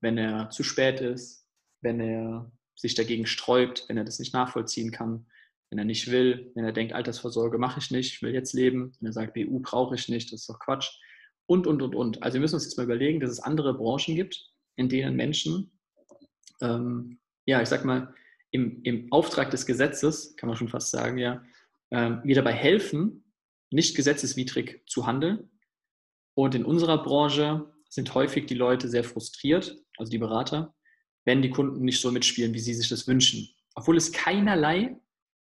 wenn 0.01 0.17
er 0.17 0.49
zu 0.49 0.63
spät 0.63 1.01
ist, 1.01 1.47
wenn 1.81 1.99
er 1.99 2.51
sich 2.75 2.93
dagegen 2.93 3.25
sträubt, 3.25 3.85
wenn 3.87 3.97
er 3.97 4.03
das 4.03 4.19
nicht 4.19 4.33
nachvollziehen 4.33 4.91
kann, 4.91 5.25
wenn 5.69 5.79
er 5.79 5.85
nicht 5.85 6.11
will, 6.11 6.51
wenn 6.53 6.65
er 6.65 6.73
denkt, 6.73 6.93
Altersvorsorge 6.93 7.57
mache 7.57 7.79
ich 7.79 7.91
nicht, 7.91 8.13
ich 8.13 8.21
will 8.21 8.33
jetzt 8.33 8.53
leben, 8.53 8.93
wenn 8.99 9.07
er 9.07 9.13
sagt, 9.13 9.33
BU 9.33 9.59
brauche 9.61 9.95
ich 9.95 10.09
nicht, 10.09 10.31
das 10.31 10.41
ist 10.41 10.49
doch 10.49 10.59
Quatsch. 10.59 10.99
Und, 11.47 11.65
und, 11.65 11.81
und, 11.81 11.95
und. 11.95 12.23
Also 12.23 12.35
wir 12.35 12.41
müssen 12.41 12.55
uns 12.55 12.65
jetzt 12.65 12.77
mal 12.77 12.83
überlegen, 12.83 13.19
dass 13.19 13.31
es 13.31 13.39
andere 13.39 13.73
Branchen 13.73 14.15
gibt, 14.15 14.51
in 14.75 14.89
denen 14.89 15.15
Menschen, 15.15 15.71
ähm, 16.61 17.19
ja, 17.45 17.61
ich 17.61 17.69
sag 17.69 17.85
mal, 17.85 18.13
im, 18.51 18.81
im 18.83 19.11
Auftrag 19.11 19.51
des 19.51 19.65
Gesetzes, 19.65 20.35
kann 20.35 20.47
man 20.47 20.57
schon 20.57 20.69
fast 20.69 20.91
sagen, 20.91 21.17
ja, 21.17 21.43
ähm, 21.91 22.21
mir 22.23 22.35
dabei 22.35 22.53
helfen, 22.53 23.31
nicht 23.69 23.95
gesetzeswidrig 23.95 24.81
zu 24.87 25.05
handeln. 25.05 25.49
Und 26.33 26.55
in 26.55 26.65
unserer 26.65 27.01
Branche 27.03 27.71
sind 27.95 28.13
häufig 28.13 28.45
die 28.45 28.55
Leute 28.55 28.89
sehr 28.89 29.05
frustriert, 29.05 29.77
also 29.97 30.11
die 30.11 30.17
Berater, 30.17 30.75
wenn 31.23 31.41
die 31.41 31.49
Kunden 31.49 31.83
nicht 31.85 32.01
so 32.01 32.11
mitspielen, 32.11 32.53
wie 32.53 32.59
sie 32.59 32.73
sich 32.73 32.89
das 32.89 33.07
wünschen. 33.07 33.47
Obwohl 33.73 33.95
es 33.95 34.11
keinerlei 34.11 34.97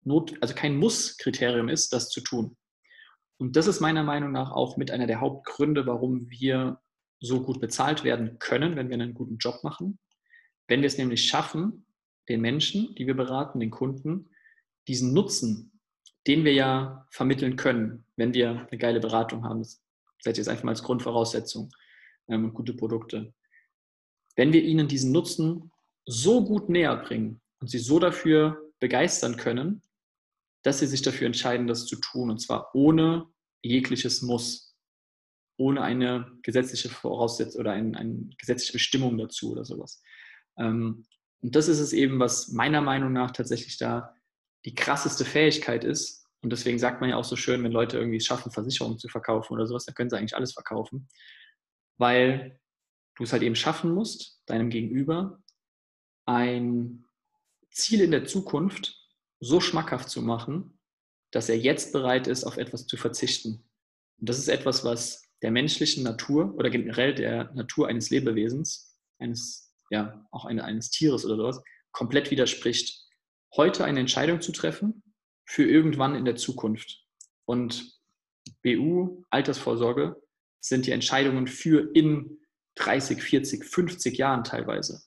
Not, 0.04 0.34
also 0.40 0.56
kein 0.56 0.78
Muss-Kriterium 0.78 1.68
ist, 1.68 1.92
das 1.92 2.10
zu 2.10 2.22
tun. 2.22 2.56
Und 3.38 3.58
das 3.58 3.68
ist 3.68 3.82
meiner 3.82 4.04
Meinung 4.04 4.32
nach 4.32 4.52
auch 4.52 4.78
mit 4.78 4.92
einer 4.92 5.08
der 5.08 5.20
Hauptgründe, 5.20 5.86
warum 5.86 6.30
wir 6.30 6.80
so 7.20 7.44
gut 7.44 7.60
bezahlt 7.60 8.06
werden 8.06 8.40
können, 8.40 8.78
wenn 8.78 8.88
wir 8.88 8.96
einen 8.96 9.14
guten 9.14 9.38
Job 9.38 9.62
machen. 9.64 10.00
Wenn 10.70 10.82
wir 10.82 10.88
es 10.88 10.98
nämlich 10.98 11.28
schaffen, 11.28 11.86
den 12.30 12.40
Menschen, 12.40 12.96
die 12.96 13.08
wir 13.08 13.16
beraten, 13.16 13.60
den 13.60 13.72
Kunden, 13.72 14.30
diesen 14.88 15.12
Nutzen, 15.14 15.78
den 16.26 16.46
wir 16.46 16.54
ja 16.54 17.06
vermitteln 17.12 17.58
können, 17.58 18.06
wenn 18.16 18.34
wir 18.34 18.68
eine 18.72 18.78
geile 18.78 19.02
Beratung 19.02 19.44
haben, 19.44 19.60
das 19.60 19.84
setze 20.22 20.30
ich 20.30 20.38
jetzt 20.38 20.48
einfach 20.48 20.64
mal 20.64 20.72
als 20.72 20.84
Grundvoraussetzung 20.84 21.72
und 22.28 22.54
gute 22.54 22.74
Produkte. 22.74 23.34
Wenn 24.36 24.54
wir 24.54 24.64
ihnen 24.64 24.88
diesen 24.88 25.12
Nutzen 25.12 25.72
so 26.06 26.44
gut 26.44 26.70
näher 26.70 26.96
bringen 26.98 27.42
und 27.60 27.70
sie 27.70 27.80
so 27.80 28.00
dafür 28.00 28.62
begeistern 28.80 29.38
können, 29.38 29.82
dass 30.64 30.80
sie 30.80 30.88
sich 30.88 31.02
dafür 31.02 31.28
entscheiden, 31.28 31.68
das 31.68 31.86
zu 31.86 31.96
tun. 31.96 32.30
Und 32.30 32.40
zwar 32.40 32.74
ohne 32.76 33.26
jegliches 33.62 34.22
Muss, 34.22 34.76
ohne 35.58 35.82
eine 35.82 36.32
gesetzliche 36.44 36.90
Voraussetzung 36.90 37.62
oder 37.62 37.72
ein, 37.72 37.96
eine 37.96 38.30
gesetzliche 38.38 38.74
Bestimmung 38.74 39.18
dazu 39.18 39.52
oder 39.52 39.66
sowas. 39.66 40.02
Ähm, 40.58 41.06
und 41.42 41.56
das 41.56 41.68
ist 41.68 41.80
es 41.80 41.94
eben, 41.94 42.20
was 42.20 42.50
meiner 42.50 42.82
Meinung 42.82 43.14
nach 43.14 43.32
tatsächlich 43.32 43.78
da 43.78 44.14
die 44.66 44.76
krasseste 44.76 45.24
Fähigkeit 45.24 45.84
ist. 45.84 46.26
Und 46.42 46.52
deswegen 46.52 46.80
sagt 46.80 47.02
man 47.02 47.10
ja 47.10 47.16
auch 47.16 47.24
so 47.24 47.36
schön, 47.36 47.64
wenn 47.64 47.72
Leute 47.72 47.98
irgendwie 47.98 48.18
es 48.18 48.26
schaffen, 48.26 48.52
Versicherungen 48.52 49.00
zu 49.00 49.08
verkaufen 49.08 49.54
oder 49.54 49.66
sowas, 49.66 49.86
dann 49.86 49.96
können 49.96 50.10
sie 50.10 50.18
eigentlich 50.18 50.36
alles 50.36 50.54
verkaufen. 50.54 51.08
Weil 51.98 52.60
du 53.16 53.24
es 53.24 53.34
halt 53.34 53.44
eben 53.44 53.56
schaffen 53.56 53.94
musst, 53.94 54.42
deinem 54.46 54.70
Gegenüber 54.70 55.42
ein 56.26 57.06
Ziel 57.72 58.02
in 58.02 58.12
der 58.12 58.26
Zukunft 58.26 58.96
so 59.40 59.60
schmackhaft 59.62 60.10
zu 60.10 60.22
machen, 60.22 60.80
dass 61.32 61.50
er 61.50 61.58
jetzt 61.58 61.94
bereit 61.94 62.28
ist, 62.28 62.44
auf 62.44 62.58
etwas 62.58 62.88
zu 62.88 62.98
verzichten. 62.98 63.64
Und 64.20 64.30
das 64.30 64.40
ist 64.40 64.48
etwas, 64.48 64.84
was 64.84 65.28
der 65.42 65.52
menschlichen 65.52 66.04
Natur 66.04 66.56
oder 66.56 66.70
generell 66.70 67.14
der 67.14 67.54
Natur 67.54 67.88
eines 67.88 68.10
Lebewesens, 68.10 68.98
eines, 69.20 69.74
ja, 69.90 70.28
auch 70.32 70.46
eine, 70.46 70.64
eines 70.64 70.90
Tieres 70.90 71.26
oder 71.26 71.36
sowas, 71.36 71.62
komplett 71.92 72.32
widerspricht. 72.32 73.06
Heute 73.56 73.86
eine 73.86 74.00
Entscheidung 74.00 74.42
zu 74.42 74.52
treffen 74.52 75.04
für 75.46 75.64
irgendwann 75.64 76.16
in 76.16 76.26
der 76.26 76.36
Zukunft. 76.36 77.04
Und 77.46 77.98
BU, 78.64 79.24
Altersvorsorge, 79.30 80.22
sind 80.68 80.86
die 80.86 80.92
Entscheidungen 80.92 81.48
für 81.48 81.96
in 81.96 82.40
30, 82.76 83.22
40, 83.22 83.66
50 83.66 84.18
Jahren 84.18 84.44
teilweise. 84.44 85.02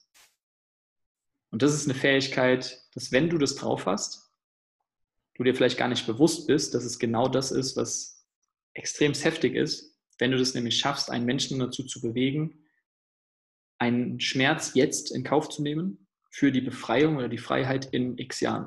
Und 1.51 1.61
das 1.61 1.73
ist 1.73 1.85
eine 1.85 1.97
Fähigkeit, 1.97 2.81
dass 2.93 3.11
wenn 3.11 3.29
du 3.29 3.37
das 3.37 3.55
drauf 3.55 3.85
hast, 3.85 4.31
du 5.35 5.43
dir 5.43 5.55
vielleicht 5.55 5.77
gar 5.77 5.87
nicht 5.87 6.05
bewusst 6.05 6.47
bist, 6.47 6.73
dass 6.73 6.83
es 6.83 6.99
genau 6.99 7.27
das 7.27 7.51
ist, 7.51 7.75
was 7.75 8.25
extrem 8.73 9.13
heftig 9.13 9.55
ist, 9.55 9.97
wenn 10.17 10.31
du 10.31 10.37
das 10.37 10.53
nämlich 10.53 10.77
schaffst, 10.77 11.09
einen 11.09 11.25
Menschen 11.25 11.59
dazu 11.59 11.83
zu 11.83 12.01
bewegen, 12.01 12.65
einen 13.79 14.19
Schmerz 14.19 14.75
jetzt 14.75 15.11
in 15.11 15.23
Kauf 15.23 15.49
zu 15.49 15.63
nehmen 15.63 16.07
für 16.29 16.51
die 16.51 16.61
Befreiung 16.61 17.17
oder 17.17 17.27
die 17.27 17.39
Freiheit 17.39 17.85
in 17.91 18.17
x 18.17 18.39
Jahren. 18.39 18.65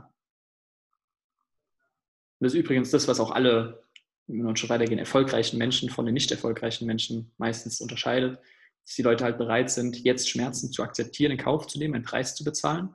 Und 2.39 2.47
das 2.47 2.55
ist 2.55 2.59
übrigens 2.59 2.91
das, 2.91 3.07
was 3.07 3.21
auch 3.21 3.31
alle, 3.31 3.84
wenn 4.27 4.43
wir 4.43 4.57
schon 4.57 4.71
weitergehen, 4.71 4.99
erfolgreichen 4.99 5.59
Menschen 5.59 5.91
von 5.91 6.07
den 6.07 6.15
nicht 6.15 6.31
erfolgreichen 6.31 6.87
Menschen 6.87 7.33
meistens 7.37 7.81
unterscheidet 7.81 8.39
dass 8.85 8.95
die 8.97 9.03
Leute 9.03 9.25
halt 9.25 9.39
bereit 9.39 9.71
sind, 9.71 10.05
jetzt 10.05 10.29
Schmerzen 10.29 10.71
zu 10.71 10.83
akzeptieren, 10.83 11.33
in 11.33 11.39
Kauf 11.39 11.67
zu 11.67 11.79
nehmen, 11.79 11.95
einen 11.95 12.05
Preis 12.05 12.35
zu 12.35 12.45
bezahlen, 12.45 12.95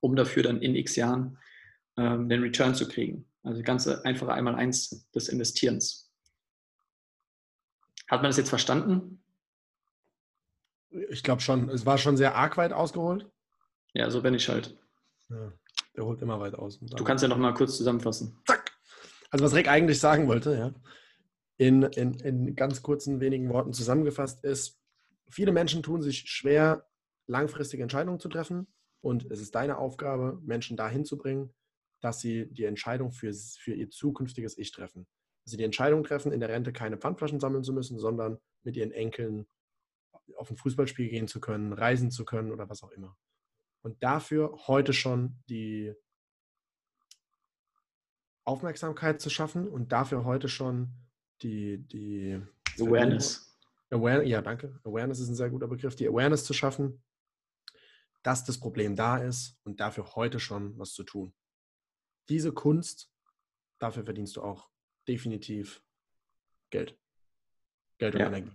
um 0.00 0.16
dafür 0.16 0.42
dann 0.42 0.62
in 0.62 0.74
x 0.74 0.96
Jahren 0.96 1.38
ähm, 1.96 2.28
den 2.28 2.42
Return 2.42 2.74
zu 2.74 2.88
kriegen. 2.88 3.26
Also 3.42 3.62
ganz 3.62 3.86
einfache 3.86 4.32
einmal 4.32 4.54
eins 4.54 5.10
des 5.12 5.28
Investierens. 5.28 6.10
Hat 8.08 8.22
man 8.22 8.30
das 8.30 8.38
jetzt 8.38 8.48
verstanden? 8.48 9.22
Ich 11.10 11.22
glaube 11.22 11.42
schon. 11.42 11.68
Es 11.68 11.84
war 11.84 11.98
schon 11.98 12.16
sehr 12.16 12.34
arg 12.34 12.56
weit 12.56 12.72
ausgeholt. 12.72 13.30
Ja, 13.92 14.10
so 14.10 14.22
bin 14.22 14.32
ich 14.32 14.48
halt. 14.48 14.74
Ja, 15.28 15.52
der 15.94 16.04
holt 16.06 16.22
immer 16.22 16.40
weit 16.40 16.54
aus. 16.54 16.78
Du 16.80 17.04
kannst 17.04 17.22
ja 17.22 17.28
noch 17.28 17.36
mal 17.36 17.52
kurz 17.52 17.76
zusammenfassen. 17.76 18.38
Zack. 18.46 18.67
Also 19.30 19.44
was 19.44 19.54
Rick 19.54 19.68
eigentlich 19.68 20.00
sagen 20.00 20.26
wollte, 20.26 20.56
ja, 20.56 20.74
in, 21.58 21.82
in, 21.82 22.14
in 22.20 22.54
ganz 22.54 22.82
kurzen 22.82 23.20
wenigen 23.20 23.48
Worten 23.50 23.72
zusammengefasst 23.72 24.44
ist, 24.44 24.80
viele 25.28 25.52
Menschen 25.52 25.82
tun 25.82 26.02
sich 26.02 26.20
schwer, 26.20 26.86
langfristige 27.26 27.82
Entscheidungen 27.82 28.20
zu 28.20 28.28
treffen 28.28 28.66
und 29.00 29.30
es 29.30 29.40
ist 29.40 29.54
deine 29.54 29.78
Aufgabe, 29.78 30.40
Menschen 30.44 30.76
dahin 30.76 31.04
zu 31.04 31.18
bringen, 31.18 31.52
dass 32.00 32.20
sie 32.20 32.46
die 32.52 32.64
Entscheidung 32.64 33.12
für, 33.12 33.32
für 33.32 33.74
ihr 33.74 33.90
zukünftiges 33.90 34.56
Ich 34.56 34.72
treffen. 34.72 35.06
Dass 35.44 35.50
sie 35.50 35.56
die 35.56 35.64
Entscheidung 35.64 36.04
treffen, 36.04 36.32
in 36.32 36.40
der 36.40 36.48
Rente 36.48 36.72
keine 36.72 36.96
Pfandflaschen 36.96 37.40
sammeln 37.40 37.64
zu 37.64 37.72
müssen, 37.72 37.98
sondern 37.98 38.38
mit 38.62 38.76
ihren 38.76 38.92
Enkeln 38.92 39.46
auf 40.36 40.50
ein 40.50 40.56
Fußballspiel 40.56 41.08
gehen 41.08 41.26
zu 41.26 41.40
können, 41.40 41.72
reisen 41.72 42.10
zu 42.10 42.24
können 42.24 42.52
oder 42.52 42.68
was 42.68 42.82
auch 42.82 42.90
immer. 42.92 43.16
Und 43.82 44.02
dafür 44.02 44.56
heute 44.66 44.92
schon 44.92 45.38
die 45.48 45.94
Aufmerksamkeit 48.48 49.20
zu 49.20 49.28
schaffen 49.28 49.68
und 49.68 49.92
dafür 49.92 50.24
heute 50.24 50.48
schon 50.48 50.88
die, 51.42 51.76
die 51.76 52.40
Awareness. 52.80 53.54
Aware, 53.90 54.24
ja, 54.24 54.40
danke. 54.40 54.80
Awareness 54.84 55.20
ist 55.20 55.28
ein 55.28 55.34
sehr 55.34 55.50
guter 55.50 55.68
Begriff. 55.68 55.94
Die 55.96 56.08
Awareness 56.08 56.44
zu 56.44 56.54
schaffen, 56.54 57.02
dass 58.22 58.44
das 58.44 58.58
Problem 58.58 58.96
da 58.96 59.18
ist 59.18 59.58
und 59.64 59.80
dafür 59.80 60.14
heute 60.14 60.40
schon 60.40 60.78
was 60.78 60.94
zu 60.94 61.04
tun. 61.04 61.34
Diese 62.30 62.52
Kunst, 62.52 63.10
dafür 63.78 64.04
verdienst 64.04 64.36
du 64.36 64.42
auch 64.42 64.70
definitiv 65.06 65.82
Geld. 66.70 66.98
Geld 67.98 68.14
und 68.14 68.20
Ja. 68.20 68.26
Energie. 68.28 68.52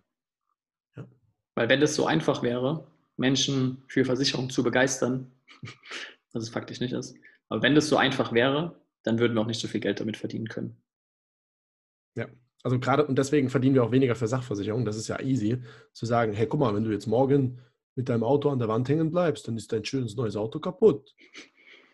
Weil 1.56 1.70
wenn 1.70 1.82
das 1.82 1.94
so 1.94 2.08
einfach 2.08 2.42
wäre, 2.42 2.88
Menschen 3.16 3.84
für 3.88 4.06
Versicherung 4.06 4.50
zu 4.50 4.64
begeistern, 4.64 5.32
was 6.32 6.44
es 6.44 6.50
faktisch 6.50 6.80
nicht 6.80 6.94
ist, 6.94 7.16
aber 7.50 7.62
wenn 7.62 7.76
das 7.76 7.90
so 7.90 7.98
einfach 7.98 8.34
wäre, 8.34 8.83
dann 9.04 9.20
würden 9.20 9.36
wir 9.36 9.42
auch 9.42 9.48
nicht 9.48 9.62
so 9.62 9.68
viel 9.68 9.82
Geld 9.82 10.00
damit 10.00 10.18
verdienen 10.18 10.48
können. 10.48 10.82
Also 12.64 12.80
gerade, 12.80 13.06
und 13.06 13.18
deswegen 13.18 13.50
verdienen 13.50 13.76
wir 13.76 13.84
auch 13.84 13.92
weniger 13.92 14.16
für 14.16 14.28
Sachversicherung. 14.28 14.86
Das 14.86 14.96
ist 14.96 15.10
ja 15.10 15.20
easy, 15.20 15.62
zu 15.92 16.06
sagen, 16.06 16.34
hey, 16.34 16.48
guck 16.48 16.62
mal, 16.62 16.74
wenn 16.74 16.86
du 16.86 16.92
jetzt 16.92 17.08
morgen 17.08 17.60
mit 17.96 18.08
deinem 18.08 18.24
Auto 18.24 18.50
an 18.50 18.60
der 18.60 18.70
Wand 18.70 18.88
hängen 18.88 19.12
bleibst, 19.12 19.48
dann 19.48 19.58
ist 19.58 19.72
dein 19.72 19.84
schönes 19.84 20.16
neues 20.16 20.38
Auto 20.38 20.60
kaputt. 20.60 21.14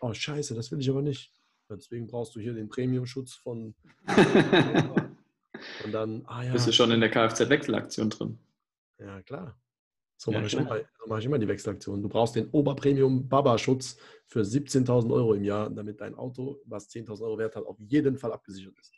Oh, 0.00 0.14
scheiße, 0.14 0.54
das 0.54 0.70
will 0.70 0.80
ich 0.80 0.88
aber 0.88 1.02
nicht. 1.02 1.34
Ja, 1.68 1.76
Deswegen 1.76 2.06
brauchst 2.06 2.36
du 2.36 2.40
hier 2.40 2.54
den 2.54 2.68
Premium-Schutz 2.68 3.34
von. 3.34 3.74
Und 5.84 5.92
dann, 5.92 6.22
ah 6.26 6.44
ja. 6.44 6.52
Bist 6.52 6.68
du 6.68 6.72
schon 6.72 6.90
in 6.92 7.00
der 7.00 7.10
Kfz-Wechselaktion 7.10 8.08
drin? 8.08 8.38
Ja, 8.98 9.20
klar. 9.22 9.60
So 10.22 10.30
Ja, 10.32 10.38
mache 10.40 10.48
ich, 10.48 10.52
immer- 10.54 10.76
so 10.98 11.06
mache 11.06 11.18
ich 11.20 11.24
immer 11.24 11.38
die 11.38 11.48
Wechselaktion. 11.48 12.02
Du 12.02 12.08
brauchst 12.10 12.36
den 12.36 12.50
Oberpremium-Baba-Schutz 12.50 13.96
für 14.26 14.44
17.000 14.44 15.10
Euro 15.10 15.32
im 15.32 15.42
Jahr, 15.44 15.70
damit 15.70 16.02
dein 16.02 16.14
Auto, 16.14 16.60
was 16.66 16.90
10.000 16.90 17.22
Euro 17.24 17.38
wert 17.38 17.56
hat, 17.56 17.64
auf 17.64 17.78
jeden 17.80 18.18
Fall 18.18 18.30
abgesichert 18.30 18.78
ist. 18.78 18.92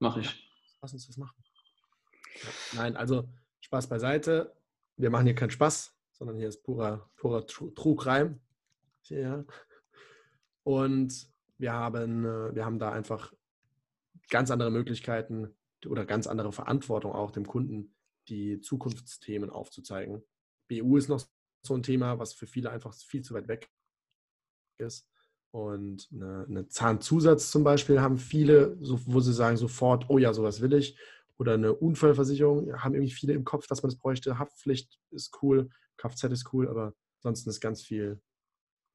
Mache 0.00 0.20
ich. 0.20 0.50
Lass 0.82 0.92
uns 0.92 1.06
das 1.06 1.16
machen. 1.16 1.42
Ja. 2.42 2.48
Nein, 2.74 2.94
also 2.98 3.26
Spaß 3.60 3.88
beiseite. 3.88 4.54
Wir 4.98 5.08
machen 5.08 5.24
hier 5.24 5.34
keinen 5.34 5.48
Spaß, 5.50 5.96
sondern 6.12 6.36
hier 6.36 6.48
ist 6.48 6.62
purer, 6.62 7.08
purer 7.16 7.46
Tru- 7.46 7.74
True 7.74 7.96
Crime. 7.96 8.38
Ja. 9.04 9.46
Und 10.62 11.26
wir 11.56 11.72
haben, 11.72 12.26
äh, 12.26 12.54
wir 12.54 12.66
haben 12.66 12.78
da 12.78 12.92
einfach 12.92 13.32
ganz 14.28 14.50
andere 14.50 14.70
Möglichkeiten 14.70 15.56
oder 15.86 16.04
ganz 16.04 16.26
andere 16.26 16.52
Verantwortung 16.52 17.12
auch 17.12 17.30
dem 17.30 17.46
Kunden, 17.46 17.94
die 18.28 18.60
Zukunftsthemen 18.60 19.48
aufzuzeigen. 19.48 20.22
BU 20.68 20.96
ist 20.96 21.08
noch 21.08 21.24
so 21.62 21.74
ein 21.74 21.82
Thema, 21.82 22.18
was 22.18 22.34
für 22.34 22.46
viele 22.46 22.70
einfach 22.70 22.94
viel 22.94 23.22
zu 23.22 23.34
weit 23.34 23.48
weg 23.48 23.70
ist. 24.78 25.08
Und 25.50 26.08
eine, 26.12 26.46
eine 26.48 26.68
Zahnzusatz 26.68 27.50
zum 27.50 27.62
Beispiel 27.62 28.00
haben 28.00 28.18
viele, 28.18 28.76
so, 28.80 29.00
wo 29.06 29.20
sie 29.20 29.32
sagen 29.32 29.56
sofort, 29.56 30.10
oh 30.10 30.18
ja, 30.18 30.32
sowas 30.34 30.60
will 30.60 30.72
ich. 30.72 30.98
Oder 31.38 31.54
eine 31.54 31.72
Unfallversicherung 31.72 32.74
haben 32.82 32.94
irgendwie 32.94 33.12
viele 33.12 33.34
im 33.34 33.44
Kopf, 33.44 33.66
dass 33.66 33.82
man 33.82 33.90
das 33.90 33.98
bräuchte. 33.98 34.38
Haftpflicht 34.38 35.00
ist 35.10 35.36
cool, 35.42 35.70
Kfz 35.96 36.24
ist 36.24 36.52
cool, 36.52 36.68
aber 36.68 36.94
ansonsten 37.18 37.50
ist 37.50 37.60
ganz 37.60 37.82
viel 37.82 38.20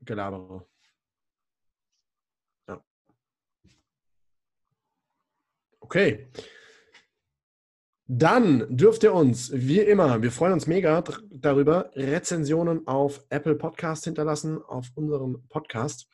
Gelabere. 0.01 0.67
Ja. 2.67 2.83
Okay. 5.79 6.29
Dann 8.11 8.65
dürft 8.75 9.03
ihr 9.03 9.13
uns, 9.13 9.51
wie 9.53 9.81
immer, 9.81 10.23
wir 10.23 10.31
freuen 10.31 10.53
uns 10.53 10.65
mega 10.65 11.03
darüber, 11.29 11.91
Rezensionen 11.93 12.87
auf 12.87 13.23
Apple 13.29 13.53
Podcast 13.53 14.05
hinterlassen, 14.05 14.59
auf 14.63 14.87
unserem 14.95 15.47
Podcast. 15.47 16.07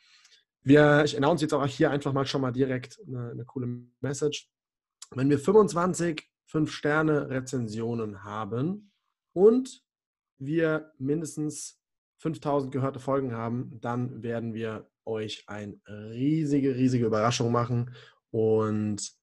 Wir, 0.62 1.04
ich 1.06 1.16
announce 1.16 1.46
jetzt 1.46 1.54
auch 1.54 1.66
hier 1.66 1.92
einfach 1.92 2.12
mal 2.12 2.26
schon 2.26 2.42
mal 2.42 2.52
direkt 2.52 3.00
eine, 3.08 3.32
eine 3.32 3.46
coole 3.46 3.68
Message. 4.02 4.52
Wenn 5.12 5.30
wir 5.30 5.40
25 5.40 6.30
5-Sterne-Rezensionen 6.52 8.26
haben 8.26 8.92
und 9.32 9.82
wir 10.38 10.92
mindestens 10.98 11.80
5000 12.18 12.74
gehörte 12.74 13.00
Folgen 13.00 13.32
haben, 13.32 13.80
dann 13.80 14.22
werden 14.22 14.54
wir 14.54 14.90
euch 15.06 15.46
eine 15.48 15.80
riesige, 15.88 16.76
riesige 16.76 17.06
Überraschung 17.06 17.54
machen 17.54 17.96
und 18.32 19.16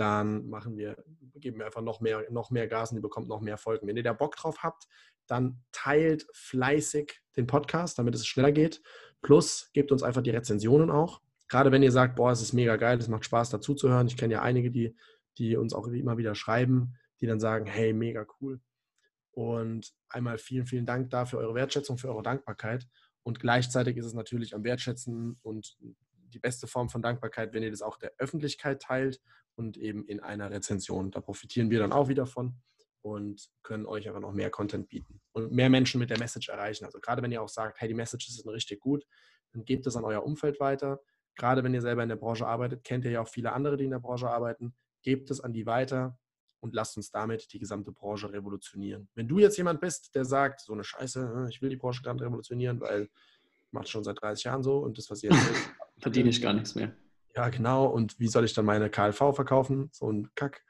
dann 0.00 0.48
machen 0.48 0.78
wir, 0.78 0.96
geben 1.34 1.58
wir 1.58 1.66
einfach 1.66 1.82
noch 1.82 2.00
mehr, 2.00 2.24
noch 2.30 2.50
mehr 2.50 2.66
Gas 2.66 2.90
und 2.90 2.96
ihr 2.96 3.02
bekommt 3.02 3.28
noch 3.28 3.42
mehr 3.42 3.58
Folgen. 3.58 3.86
Wenn 3.86 3.98
ihr 3.98 4.02
da 4.02 4.14
Bock 4.14 4.34
drauf 4.34 4.62
habt, 4.62 4.88
dann 5.26 5.62
teilt 5.72 6.26
fleißig 6.32 7.20
den 7.36 7.46
Podcast, 7.46 7.98
damit 7.98 8.14
es 8.14 8.26
schneller 8.26 8.50
geht. 8.50 8.82
Plus 9.20 9.70
gebt 9.74 9.92
uns 9.92 10.02
einfach 10.02 10.22
die 10.22 10.30
Rezensionen 10.30 10.90
auch. 10.90 11.20
Gerade 11.48 11.70
wenn 11.70 11.82
ihr 11.82 11.92
sagt, 11.92 12.16
boah, 12.16 12.30
es 12.32 12.40
ist 12.40 12.54
mega 12.54 12.76
geil, 12.76 12.98
es 12.98 13.08
macht 13.08 13.26
Spaß 13.26 13.50
dazu 13.50 13.74
zu 13.74 13.90
hören. 13.90 14.06
Ich 14.06 14.16
kenne 14.16 14.32
ja 14.32 14.42
einige, 14.42 14.70
die, 14.70 14.96
die 15.36 15.56
uns 15.56 15.74
auch 15.74 15.86
immer 15.88 16.16
wieder 16.16 16.34
schreiben, 16.34 16.94
die 17.20 17.26
dann 17.26 17.40
sagen, 17.40 17.66
hey, 17.66 17.92
mega 17.92 18.26
cool. 18.40 18.60
Und 19.32 19.92
einmal 20.08 20.38
vielen, 20.38 20.66
vielen 20.66 20.86
Dank 20.86 21.10
dafür 21.10 21.40
eure 21.40 21.54
Wertschätzung, 21.54 21.98
für 21.98 22.08
eure 22.08 22.22
Dankbarkeit. 22.22 22.88
Und 23.22 23.38
gleichzeitig 23.38 23.98
ist 23.98 24.06
es 24.06 24.14
natürlich 24.14 24.54
am 24.54 24.64
Wertschätzen 24.64 25.38
und 25.42 25.76
die 26.30 26.38
beste 26.38 26.66
Form 26.66 26.88
von 26.88 27.02
Dankbarkeit, 27.02 27.52
wenn 27.52 27.62
ihr 27.62 27.70
das 27.70 27.82
auch 27.82 27.96
der 27.96 28.12
Öffentlichkeit 28.18 28.82
teilt 28.82 29.20
und 29.54 29.76
eben 29.76 30.04
in 30.06 30.20
einer 30.20 30.50
Rezension. 30.50 31.10
Da 31.10 31.20
profitieren 31.20 31.70
wir 31.70 31.78
dann 31.80 31.92
auch 31.92 32.08
wieder 32.08 32.26
von 32.26 32.54
und 33.02 33.48
können 33.62 33.86
euch 33.86 34.06
einfach 34.06 34.20
noch 34.20 34.32
mehr 34.32 34.50
Content 34.50 34.88
bieten 34.88 35.20
und 35.32 35.52
mehr 35.52 35.70
Menschen 35.70 35.98
mit 35.98 36.10
der 36.10 36.18
Message 36.18 36.48
erreichen. 36.48 36.84
Also 36.84 37.00
gerade 37.00 37.22
wenn 37.22 37.32
ihr 37.32 37.42
auch 37.42 37.48
sagt, 37.48 37.80
hey, 37.80 37.88
die 37.88 37.94
Message 37.94 38.28
ist 38.28 38.46
richtig 38.46 38.80
gut, 38.80 39.04
dann 39.52 39.64
gebt 39.64 39.86
es 39.86 39.96
an 39.96 40.04
euer 40.04 40.24
Umfeld 40.24 40.60
weiter. 40.60 41.00
Gerade 41.36 41.64
wenn 41.64 41.74
ihr 41.74 41.80
selber 41.80 42.02
in 42.02 42.08
der 42.08 42.16
Branche 42.16 42.46
arbeitet, 42.46 42.84
kennt 42.84 43.04
ihr 43.04 43.10
ja 43.10 43.22
auch 43.22 43.28
viele 43.28 43.52
andere, 43.52 43.76
die 43.76 43.84
in 43.84 43.90
der 43.90 44.00
Branche 44.00 44.28
arbeiten. 44.28 44.74
Gebt 45.02 45.30
es 45.30 45.40
an 45.40 45.52
die 45.52 45.66
weiter 45.66 46.18
und 46.60 46.74
lasst 46.74 46.96
uns 46.96 47.10
damit 47.10 47.52
die 47.52 47.58
gesamte 47.58 47.92
Branche 47.92 48.30
revolutionieren. 48.30 49.08
Wenn 49.14 49.28
du 49.28 49.38
jetzt 49.38 49.56
jemand 49.56 49.80
bist, 49.80 50.14
der 50.14 50.24
sagt, 50.24 50.60
so 50.60 50.74
eine 50.74 50.84
Scheiße, 50.84 51.46
ich 51.48 51.62
will 51.62 51.70
die 51.70 51.76
Branche 51.76 52.02
gerade 52.02 52.22
revolutionieren, 52.22 52.80
weil 52.80 53.08
mache 53.72 53.86
schon 53.86 54.04
seit 54.04 54.20
30 54.20 54.44
Jahren 54.44 54.62
so 54.62 54.78
und 54.78 54.98
das, 54.98 55.10
was 55.10 55.22
ihr 55.22 55.30
erzählt, 55.30 55.56
Verdiene 55.98 56.30
ich 56.30 56.40
gar 56.40 56.54
nichts 56.54 56.74
mehr. 56.74 56.94
ja, 57.36 57.48
genau. 57.50 57.86
Und 57.86 58.18
wie 58.18 58.28
soll 58.28 58.44
ich 58.44 58.54
dann 58.54 58.64
meine 58.64 58.88
KLV 58.90 59.34
verkaufen? 59.34 59.90
So 59.92 60.10
ein 60.10 60.30
Kack. 60.34 60.64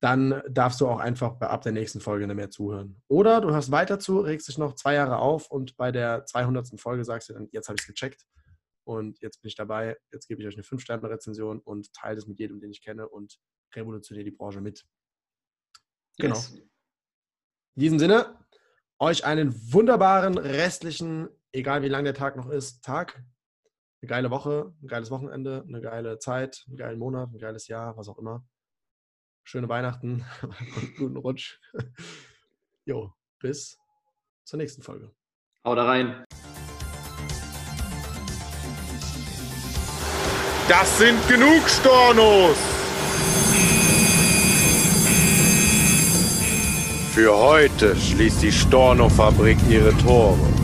Dann 0.00 0.42
darfst 0.48 0.80
du 0.80 0.88
auch 0.88 1.00
einfach 1.00 1.40
ab 1.40 1.62
der 1.62 1.72
nächsten 1.72 2.00
Folge 2.00 2.26
nicht 2.26 2.36
mehr 2.36 2.50
zuhören. 2.50 3.02
Oder 3.08 3.40
du 3.40 3.50
hörst 3.50 3.70
weiter 3.70 3.98
zu, 3.98 4.20
regst 4.20 4.48
dich 4.48 4.58
noch 4.58 4.74
zwei 4.74 4.94
Jahre 4.94 5.18
auf 5.18 5.50
und 5.50 5.76
bei 5.76 5.92
der 5.92 6.24
200. 6.26 6.78
Folge 6.80 7.04
sagst 7.04 7.28
du 7.28 7.34
dann, 7.34 7.48
jetzt 7.52 7.68
habe 7.68 7.76
ich 7.76 7.82
es 7.82 7.86
gecheckt 7.86 8.26
und 8.84 9.20
jetzt 9.20 9.40
bin 9.40 9.48
ich 9.48 9.54
dabei, 9.54 9.96
jetzt 10.12 10.28
gebe 10.28 10.42
ich 10.42 10.48
euch 10.48 10.54
eine 10.54 10.62
5-Sterne-Rezension 10.62 11.60
und 11.60 11.92
teile 11.94 12.18
es 12.18 12.26
mit 12.26 12.38
jedem, 12.38 12.60
den 12.60 12.70
ich 12.70 12.82
kenne 12.82 13.08
und 13.08 13.38
revolutioniere 13.74 14.24
die 14.24 14.30
Branche 14.30 14.60
mit. 14.60 14.84
Genau. 16.18 16.34
Yes. 16.34 16.54
In 17.76 17.80
diesem 17.80 17.98
Sinne, 17.98 18.38
euch 18.98 19.24
einen 19.24 19.54
wunderbaren 19.72 20.38
restlichen, 20.38 21.28
egal 21.54 21.82
wie 21.82 21.88
lang 21.88 22.04
der 22.04 22.14
Tag 22.14 22.36
noch 22.36 22.50
ist, 22.50 22.84
Tag. 22.84 23.22
Eine 24.02 24.08
geile 24.08 24.30
Woche, 24.30 24.74
ein 24.82 24.88
geiles 24.88 25.10
Wochenende, 25.10 25.64
eine 25.66 25.80
geile 25.80 26.18
Zeit, 26.18 26.64
einen 26.66 26.76
geilen 26.76 26.98
Monat, 26.98 27.30
ein 27.32 27.38
geiles 27.38 27.68
Jahr, 27.68 27.96
was 27.96 28.08
auch 28.08 28.18
immer. 28.18 28.44
Schöne 29.44 29.68
Weihnachten 29.68 30.24
und 30.42 30.96
guten 30.96 31.16
Rutsch. 31.16 31.58
Jo, 32.86 33.14
bis 33.40 33.78
zur 34.44 34.58
nächsten 34.58 34.82
Folge. 34.82 35.10
Hau 35.64 35.74
da 35.74 35.86
rein. 35.86 36.22
Das 40.68 40.98
sind 40.98 41.16
genug 41.28 41.66
Stornos! 41.66 42.58
Für 47.14 47.34
heute 47.34 47.96
schließt 47.96 48.42
die 48.42 48.52
Storno-Fabrik 48.52 49.56
ihre 49.70 49.96
Tore. 49.96 50.63